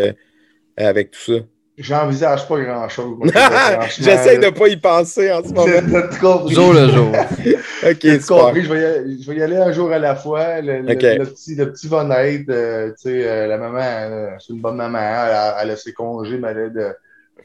avec 0.77 1.11
tout 1.13 1.21
ça? 1.21 1.60
J'envisage 1.81 2.47
pas 2.47 2.61
grand-chose. 2.61 3.19
J'essaie 3.99 4.39
de 4.39 4.51
pas 4.51 4.69
y 4.69 4.77
penser 4.77 5.33
en 5.33 5.43
ce 5.43 5.49
moment. 5.53 5.67
Jour 6.49 6.75
le 6.75 6.89
jour. 6.89 7.09
OK, 7.91 8.27
compris. 8.29 8.63
Je 8.65 8.73
vais, 8.73 8.81
y 8.81 8.85
aller, 8.85 9.17
je 9.23 9.31
vais 9.31 9.37
y 9.39 9.43
aller 9.43 9.57
un 9.57 9.73
jour 9.73 9.91
à 9.91 9.99
la 9.99 10.15
fois. 10.15 10.61
Le, 10.61 10.83
le- 10.83 10.93
Ok. 10.93 11.03
le 11.03 11.25
petit, 11.25 11.55
le 11.55 11.73
petit 11.73 11.89
va 11.89 12.05
naître. 12.05 12.45
euh, 12.51 12.89
tu 12.91 12.95
sais, 13.11 13.27
euh, 13.29 13.47
la 13.47 13.57
maman, 13.57 13.81
euh, 13.81 14.29
c'est 14.39 14.53
une 14.53 14.61
bonne 14.61 14.77
maman. 14.77 14.99
Elle 14.99 15.35
a, 15.35 15.57
elle 15.63 15.71
a 15.71 15.77
ses 15.77 15.93
congés 15.95 16.39
mais 16.39 16.49
elle 16.49 16.59
a 16.59 16.69
de, 16.69 16.89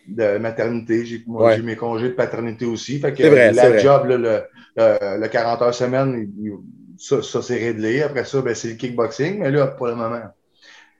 de 0.07 0.37
maternité. 0.37 1.05
J'ai, 1.05 1.23
moi, 1.25 1.45
Ouais. 1.47 1.55
j'ai 1.55 1.61
mes 1.63 1.75
congés 1.77 2.09
de 2.09 2.13
paternité 2.13 2.65
aussi. 2.65 2.99
Fait 2.99 3.11
que 3.13 3.23
C'est 3.23 3.29
vrai, 3.29 3.53
c'est 3.53 3.69
la 3.69 3.77
job, 3.77 4.05
là, 4.07 4.17
le, 4.17 4.41
le, 4.75 5.21
le 5.21 5.27
40 5.27 5.61
heures 5.61 5.73
semaine, 5.73 6.29
il- 6.39 6.45
il- 6.47 6.53
ça, 6.97 7.21
ça 7.21 7.41
c'est 7.41 7.55
réglé. 7.57 8.01
Après 8.03 8.25
ça, 8.25 8.41
ben, 8.41 8.53
c'est 8.55 8.69
le 8.69 8.73
kickboxing. 8.75 9.39
Mais 9.39 9.51
là, 9.51 9.67
pour 9.67 9.87
le 9.87 9.95
moment. 9.95 10.21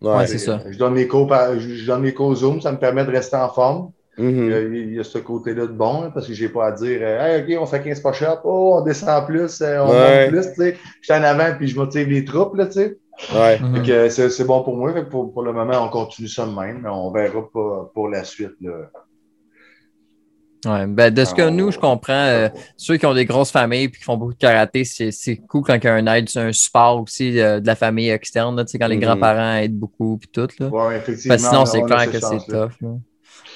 Ouais. 0.01 0.15
Ouais, 0.15 0.27
c'est 0.27 0.38
ça. 0.38 0.62
Je 0.69 0.77
donne 0.77 0.93
mes 0.93 1.08
cours 1.08 1.27
par, 1.27 1.58
je, 1.60 1.86
donne 1.86 2.01
mes 2.01 2.13
cours 2.13 2.36
Zoom, 2.36 2.62
ça 2.62 2.71
me 2.71 2.77
permet 2.77 3.05
de 3.05 3.12
rester 3.12 3.38
en 3.38 3.49
forme. 3.49 3.91
Mhm. 4.17 4.29
Il, 4.29 4.49
y 4.49 4.53
a, 4.53 4.62
il 4.62 4.93
y 4.93 4.99
a 4.99 5.03
ce 5.03 5.17
côté-là 5.17 5.63
de 5.67 5.73
bon, 5.73 6.03
hein, 6.03 6.12
parce 6.13 6.27
que 6.27 6.34
j'ai 6.34 6.47
pas 6.47 6.67
à 6.67 6.71
dire 6.71 6.99
euh, 7.01 7.19
Hey, 7.19 7.43
OK, 7.58 7.62
on 7.62 7.65
fait 7.65 7.81
15 7.81 8.01
push-ups, 8.01 8.39
oh, 8.45 8.77
on 8.79 8.81
descend 8.81 9.25
plus, 9.25 9.62
euh, 9.62 9.79
on 9.84 9.89
Ouais. 9.91 10.29
monte 10.31 10.41
plus, 10.43 10.53
tu 10.53 10.62
sais. 10.62 10.77
Je 11.01 11.13
suis 11.13 11.21
en 11.21 11.23
avant 11.23 11.53
puis 11.58 11.67
je 11.67 11.75
motive 11.75 12.10
les 12.10 12.23
troupes, 12.23 12.55
là, 12.55 12.65
tu 12.67 12.73
sais. 12.73 12.97
Ouais. 13.34 13.58
Fait 13.58 13.81
que, 13.86 13.91
euh, 13.91 14.10
c'est, 14.10 14.29
c'est 14.29 14.43
bon 14.45 14.63
pour 14.63 14.75
moi. 14.75 14.93
Fait 14.93 15.03
que 15.03 15.10
pour, 15.10 15.34
pour 15.34 15.43
le 15.43 15.51
moment, 15.53 15.84
on 15.86 15.89
continue 15.89 16.27
ça 16.27 16.45
de 16.45 16.51
même, 16.51 16.81
mais 16.84 16.89
on 16.89 17.12
verra 17.12 17.41
pas 17.53 17.91
pour 17.93 18.10
la 18.10 18.23
suite. 18.23 18.55
Là. 18.62 18.89
Ouais, 20.65 20.88
ben, 20.88 21.13
de 21.13 21.25
ce 21.25 21.34
que 21.36 21.43
Ah, 21.43 21.51
nous, 21.51 21.71
je 21.71 21.78
comprends, 21.80 22.13
euh, 22.13 22.49
ceux 22.78 22.97
qui 22.97 23.06
ont 23.06 23.13
des 23.13 23.25
grosses 23.25 23.51
familles 23.51 23.84
et 23.84 23.91
qui 23.91 24.01
font 24.04 24.17
beaucoup 24.17 24.34
de 24.34 24.38
karaté, 24.39 24.84
c'est 24.84 25.12
c'est 25.12 25.38
cool 25.38 25.63
quand 25.63 25.75
il 25.75 25.84
y 25.84 25.88
a 25.88 25.93
un 25.93 26.08
aide, 26.08 26.28
c'est 26.30 26.39
un 26.39 26.51
support 26.51 27.01
aussi 27.01 27.39
euh, 27.39 27.60
de 27.60 27.67
la 27.67 27.75
famille 27.75 28.10
externe, 28.10 28.56
là, 28.58 28.65
tu 28.65 28.71
sais, 28.71 28.80
quand 28.80 28.88
les 28.88 28.95
Mhm. 28.95 29.01
grands-parents 29.04 29.56
aident 29.58 29.78
beaucoup 29.78 30.17
puis 30.17 30.30
tout. 30.34 30.47
Là. 30.60 30.67
Ouais, 30.67 30.97
effectivement. 30.97 31.34
Parce 31.36 31.43
que 31.43 31.49
sinon, 31.49 31.62
on- 31.62 31.65
c'est 31.65 31.82
clair 31.84 32.12
que 32.12 32.19
c'est 32.19 32.51
tough. 32.51 32.71
Là. 32.82 32.89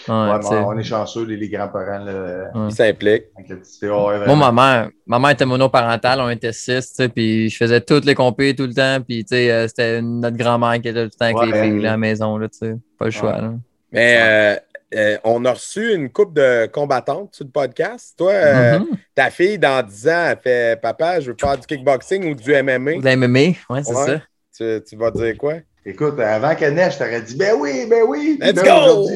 Ouais, 0.08 0.40
on 0.66 0.78
est 0.80 0.84
chanceux, 0.84 1.26
les, 1.26 1.36
les 1.38 1.50
grands-parents, 1.50 2.04
là, 2.04 2.50
Ouais. 2.56 2.68
Il 2.70 2.72
s'implique. 2.74 3.24
avec 3.38 3.50
le 3.50 3.60
petit 3.60 3.86
ouais, 3.86 3.90
ouais, 3.92 4.26
Moi, 4.26 4.36
ma 4.36 4.52
mère, 4.52 4.90
ma 5.06 5.20
mère 5.20 5.32
était 5.32 5.46
monoparentale, 5.46 6.20
on 6.22 6.30
était 6.30 6.54
six, 6.54 7.00
puis 7.14 7.50
je 7.50 7.58
faisais 7.58 7.82
toutes 7.82 8.06
les 8.06 8.16
compés 8.16 8.56
tout 8.56 8.66
le 8.66 8.74
temps, 8.74 9.00
puis 9.06 9.24
tu 9.26 9.36
sais, 9.36 9.52
euh, 9.52 9.68
c'était 9.68 10.02
notre 10.02 10.38
grand-mère 10.38 10.82
qui 10.82 10.88
était 10.88 11.04
tout 11.08 11.12
le 11.14 11.18
temps 11.20 11.26
avec 11.26 11.38
Ouais. 11.38 11.46
les 11.48 11.54
filles 11.78 11.88
à 11.88 11.92
la 11.92 11.98
maison, 11.98 12.38
là, 12.38 12.48
tu 12.48 12.58
sais. 12.60 12.76
Pas 12.98 13.06
le 13.06 13.12
choix, 13.12 13.34
Ouais. 13.36 13.42
là. 13.42 13.54
Mais 13.92 14.62
euh, 14.96 15.18
on 15.24 15.46
a 15.46 15.52
reçu 15.54 15.94
une 15.94 16.10
coupe 16.10 16.34
de 16.34 16.66
combattantes 16.68 17.36
sur 17.36 17.46
le 17.46 17.52
podcast. 17.52 18.16
Toi, 18.18 18.32
euh, 18.32 18.80
Mhm. 18.80 18.88
ta 19.16 19.30
fille, 19.30 19.60
dans 19.60 19.86
10 19.86 20.08
ans, 20.08 20.26
elle 20.32 20.40
fait 20.42 20.82
Papa, 20.82 21.20
je 21.20 21.32
veux 21.32 21.38
faire 21.40 21.58
du 21.58 21.68
kickboxing 21.68 22.32
ou 22.32 22.36
du 22.36 22.52
MMA. 22.54 22.94
Ou 22.94 23.00
de 23.00 23.06
la 23.06 23.16
MMA, 23.16 23.40
ouais, 23.70 23.84
c'est 23.84 23.94
Ouais. 23.96 24.06
ça. 24.06 24.22
Tu, 24.56 24.84
tu 24.90 24.96
vas 24.98 25.12
dire 25.12 25.38
quoi? 25.38 25.54
Écoute, 25.86 26.20
avant 26.20 26.54
qu'elle 26.56 26.74
neige, 26.74 26.94
je 26.94 26.98
t'aurais 27.00 27.22
dit 27.22 27.36
Ben 27.38 27.56
oui, 27.58 27.86
ben 27.90 28.04
oui. 28.08 28.38
Let's 28.42 28.56
là, 28.64 28.86
go! 28.88 29.08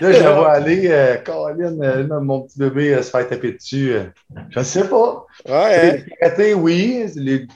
Là, 0.00 0.12
je 0.12 0.22
la 0.22 0.32
vois 0.32 0.50
aller, 0.52 0.88
euh, 0.90 1.16
Colin, 1.18 1.80
euh, 1.80 2.20
mon 2.20 2.42
petit 2.42 2.58
bébé 2.58 2.94
euh, 2.94 3.02
se 3.02 3.10
faire 3.10 3.28
taper 3.28 3.52
dessus. 3.52 3.92
euh, 3.92 4.04
je 4.50 4.58
ne 4.58 4.64
sais 4.64 4.88
pas. 4.88 5.24
Ouais, 5.48 6.04
hein? 6.20 6.54
Oui. 6.56 7.06
les- 7.14 7.46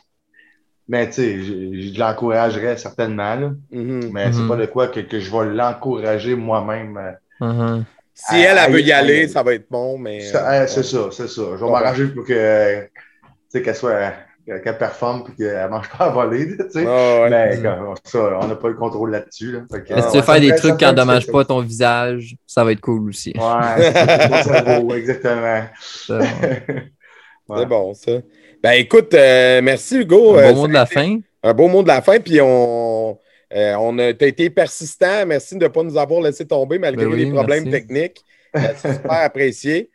Mais 0.90 1.06
tu 1.08 1.14
sais, 1.14 1.38
je, 1.42 1.92
je 1.92 1.98
l'encouragerais 1.98 2.76
certainement. 2.78 3.34
là. 3.34 3.50
Mhm. 3.72 4.10
Mais 4.12 4.32
c'est 4.32 4.38
Mhm. 4.40 4.48
pas 4.48 4.56
de 4.56 4.66
quoi 4.66 4.88
que, 4.88 5.00
que 5.00 5.18
je 5.20 5.30
vais 5.30 5.46
l'encourager 5.54 6.34
moi-même. 6.34 7.16
Euh. 7.42 7.76
Mhm. 7.76 7.84
Si 8.14 8.36
elle, 8.36 8.58
elle 8.58 8.72
veut 8.72 8.80
y 8.80 8.90
aller, 8.90 9.28
ça 9.28 9.42
va 9.44 9.54
être 9.54 9.70
bon, 9.70 9.96
mais. 9.96 10.34
Euh, 10.34 10.38
euh, 10.38 10.66
c'est 10.66 10.82
ça, 10.82 11.08
c'est 11.12 11.28
ça. 11.28 11.42
Je 11.52 11.64
vais 11.64 11.70
m'arranger 11.70 12.08
pour 12.08 12.24
que 12.24 12.88
qu'elle 13.52 13.76
soit 13.76 14.12
qu'elle 14.44 14.78
performe 14.78 15.24
et 15.28 15.36
qu'elle 15.36 15.62
ne 15.62 15.68
mange 15.68 15.88
pas 15.90 16.06
à 16.06 16.10
voler. 16.10 16.48
Tu 16.56 16.64
sais. 16.70 16.86
Ouais. 16.86 17.30
Mais 17.30 17.62
comme, 17.62 17.94
ça, 18.02 18.38
on 18.40 18.46
n'a 18.48 18.56
pas 18.56 18.68
le 18.68 18.74
contrôle 18.74 19.10
là-dessus. 19.10 19.52
Là. 19.52 19.60
Si 19.70 19.76
ah, 19.76 19.80
tu 19.80 19.92
veux 19.94 20.16
ouais, 20.16 20.22
faire 20.22 20.40
des 20.40 20.54
trucs 20.56 20.62
qui 20.62 20.70
me 20.72 20.78
fait 20.78 20.86
endommagent 20.86 21.26
ça. 21.26 21.32
pas 21.32 21.44
ton 21.44 21.60
visage, 21.60 22.34
ça 22.46 22.64
va 22.64 22.72
être 22.72 22.80
cool 22.80 23.10
aussi. 23.10 23.34
Ouais, 23.36 23.92
c'est 23.92 24.42
cerveau, 24.42 24.94
exactement. 24.94 25.64
Ouais. 27.48 27.60
C'est 27.60 27.66
bon, 27.66 27.94
ça. 27.94 28.12
Ben 28.62 28.72
écoute, 28.72 29.14
euh, 29.14 29.62
merci 29.62 29.96
Hugo. 29.96 30.36
Un 30.36 30.42
Euh, 30.42 30.52
bon 30.52 30.60
mot 30.60 30.68
de 30.68 30.74
la 30.74 30.84
fin. 30.84 31.18
Un 31.42 31.54
beau 31.54 31.68
mot 31.68 31.82
de 31.82 31.88
la 31.88 32.02
fin, 32.02 32.20
puis 32.20 32.40
on, 32.42 33.18
euh, 33.54 33.74
on 33.76 33.98
a 33.98 34.08
été 34.10 34.50
persistant. 34.50 35.26
Merci 35.26 35.56
de 35.56 35.64
ne 35.64 35.68
pas 35.68 35.82
nous 35.82 35.96
avoir 35.96 36.20
laissé 36.20 36.46
tomber 36.46 36.78
malgré 36.78 37.06
Ben 37.06 37.12
oui, 37.12 37.18
les 37.18 37.26
problèmes 37.26 37.64
merci. 37.64 37.70
techniques. 37.70 38.24
Euh, 38.56 38.74
C'est 38.76 38.92
super 38.94 39.12
apprécié. 39.22 39.90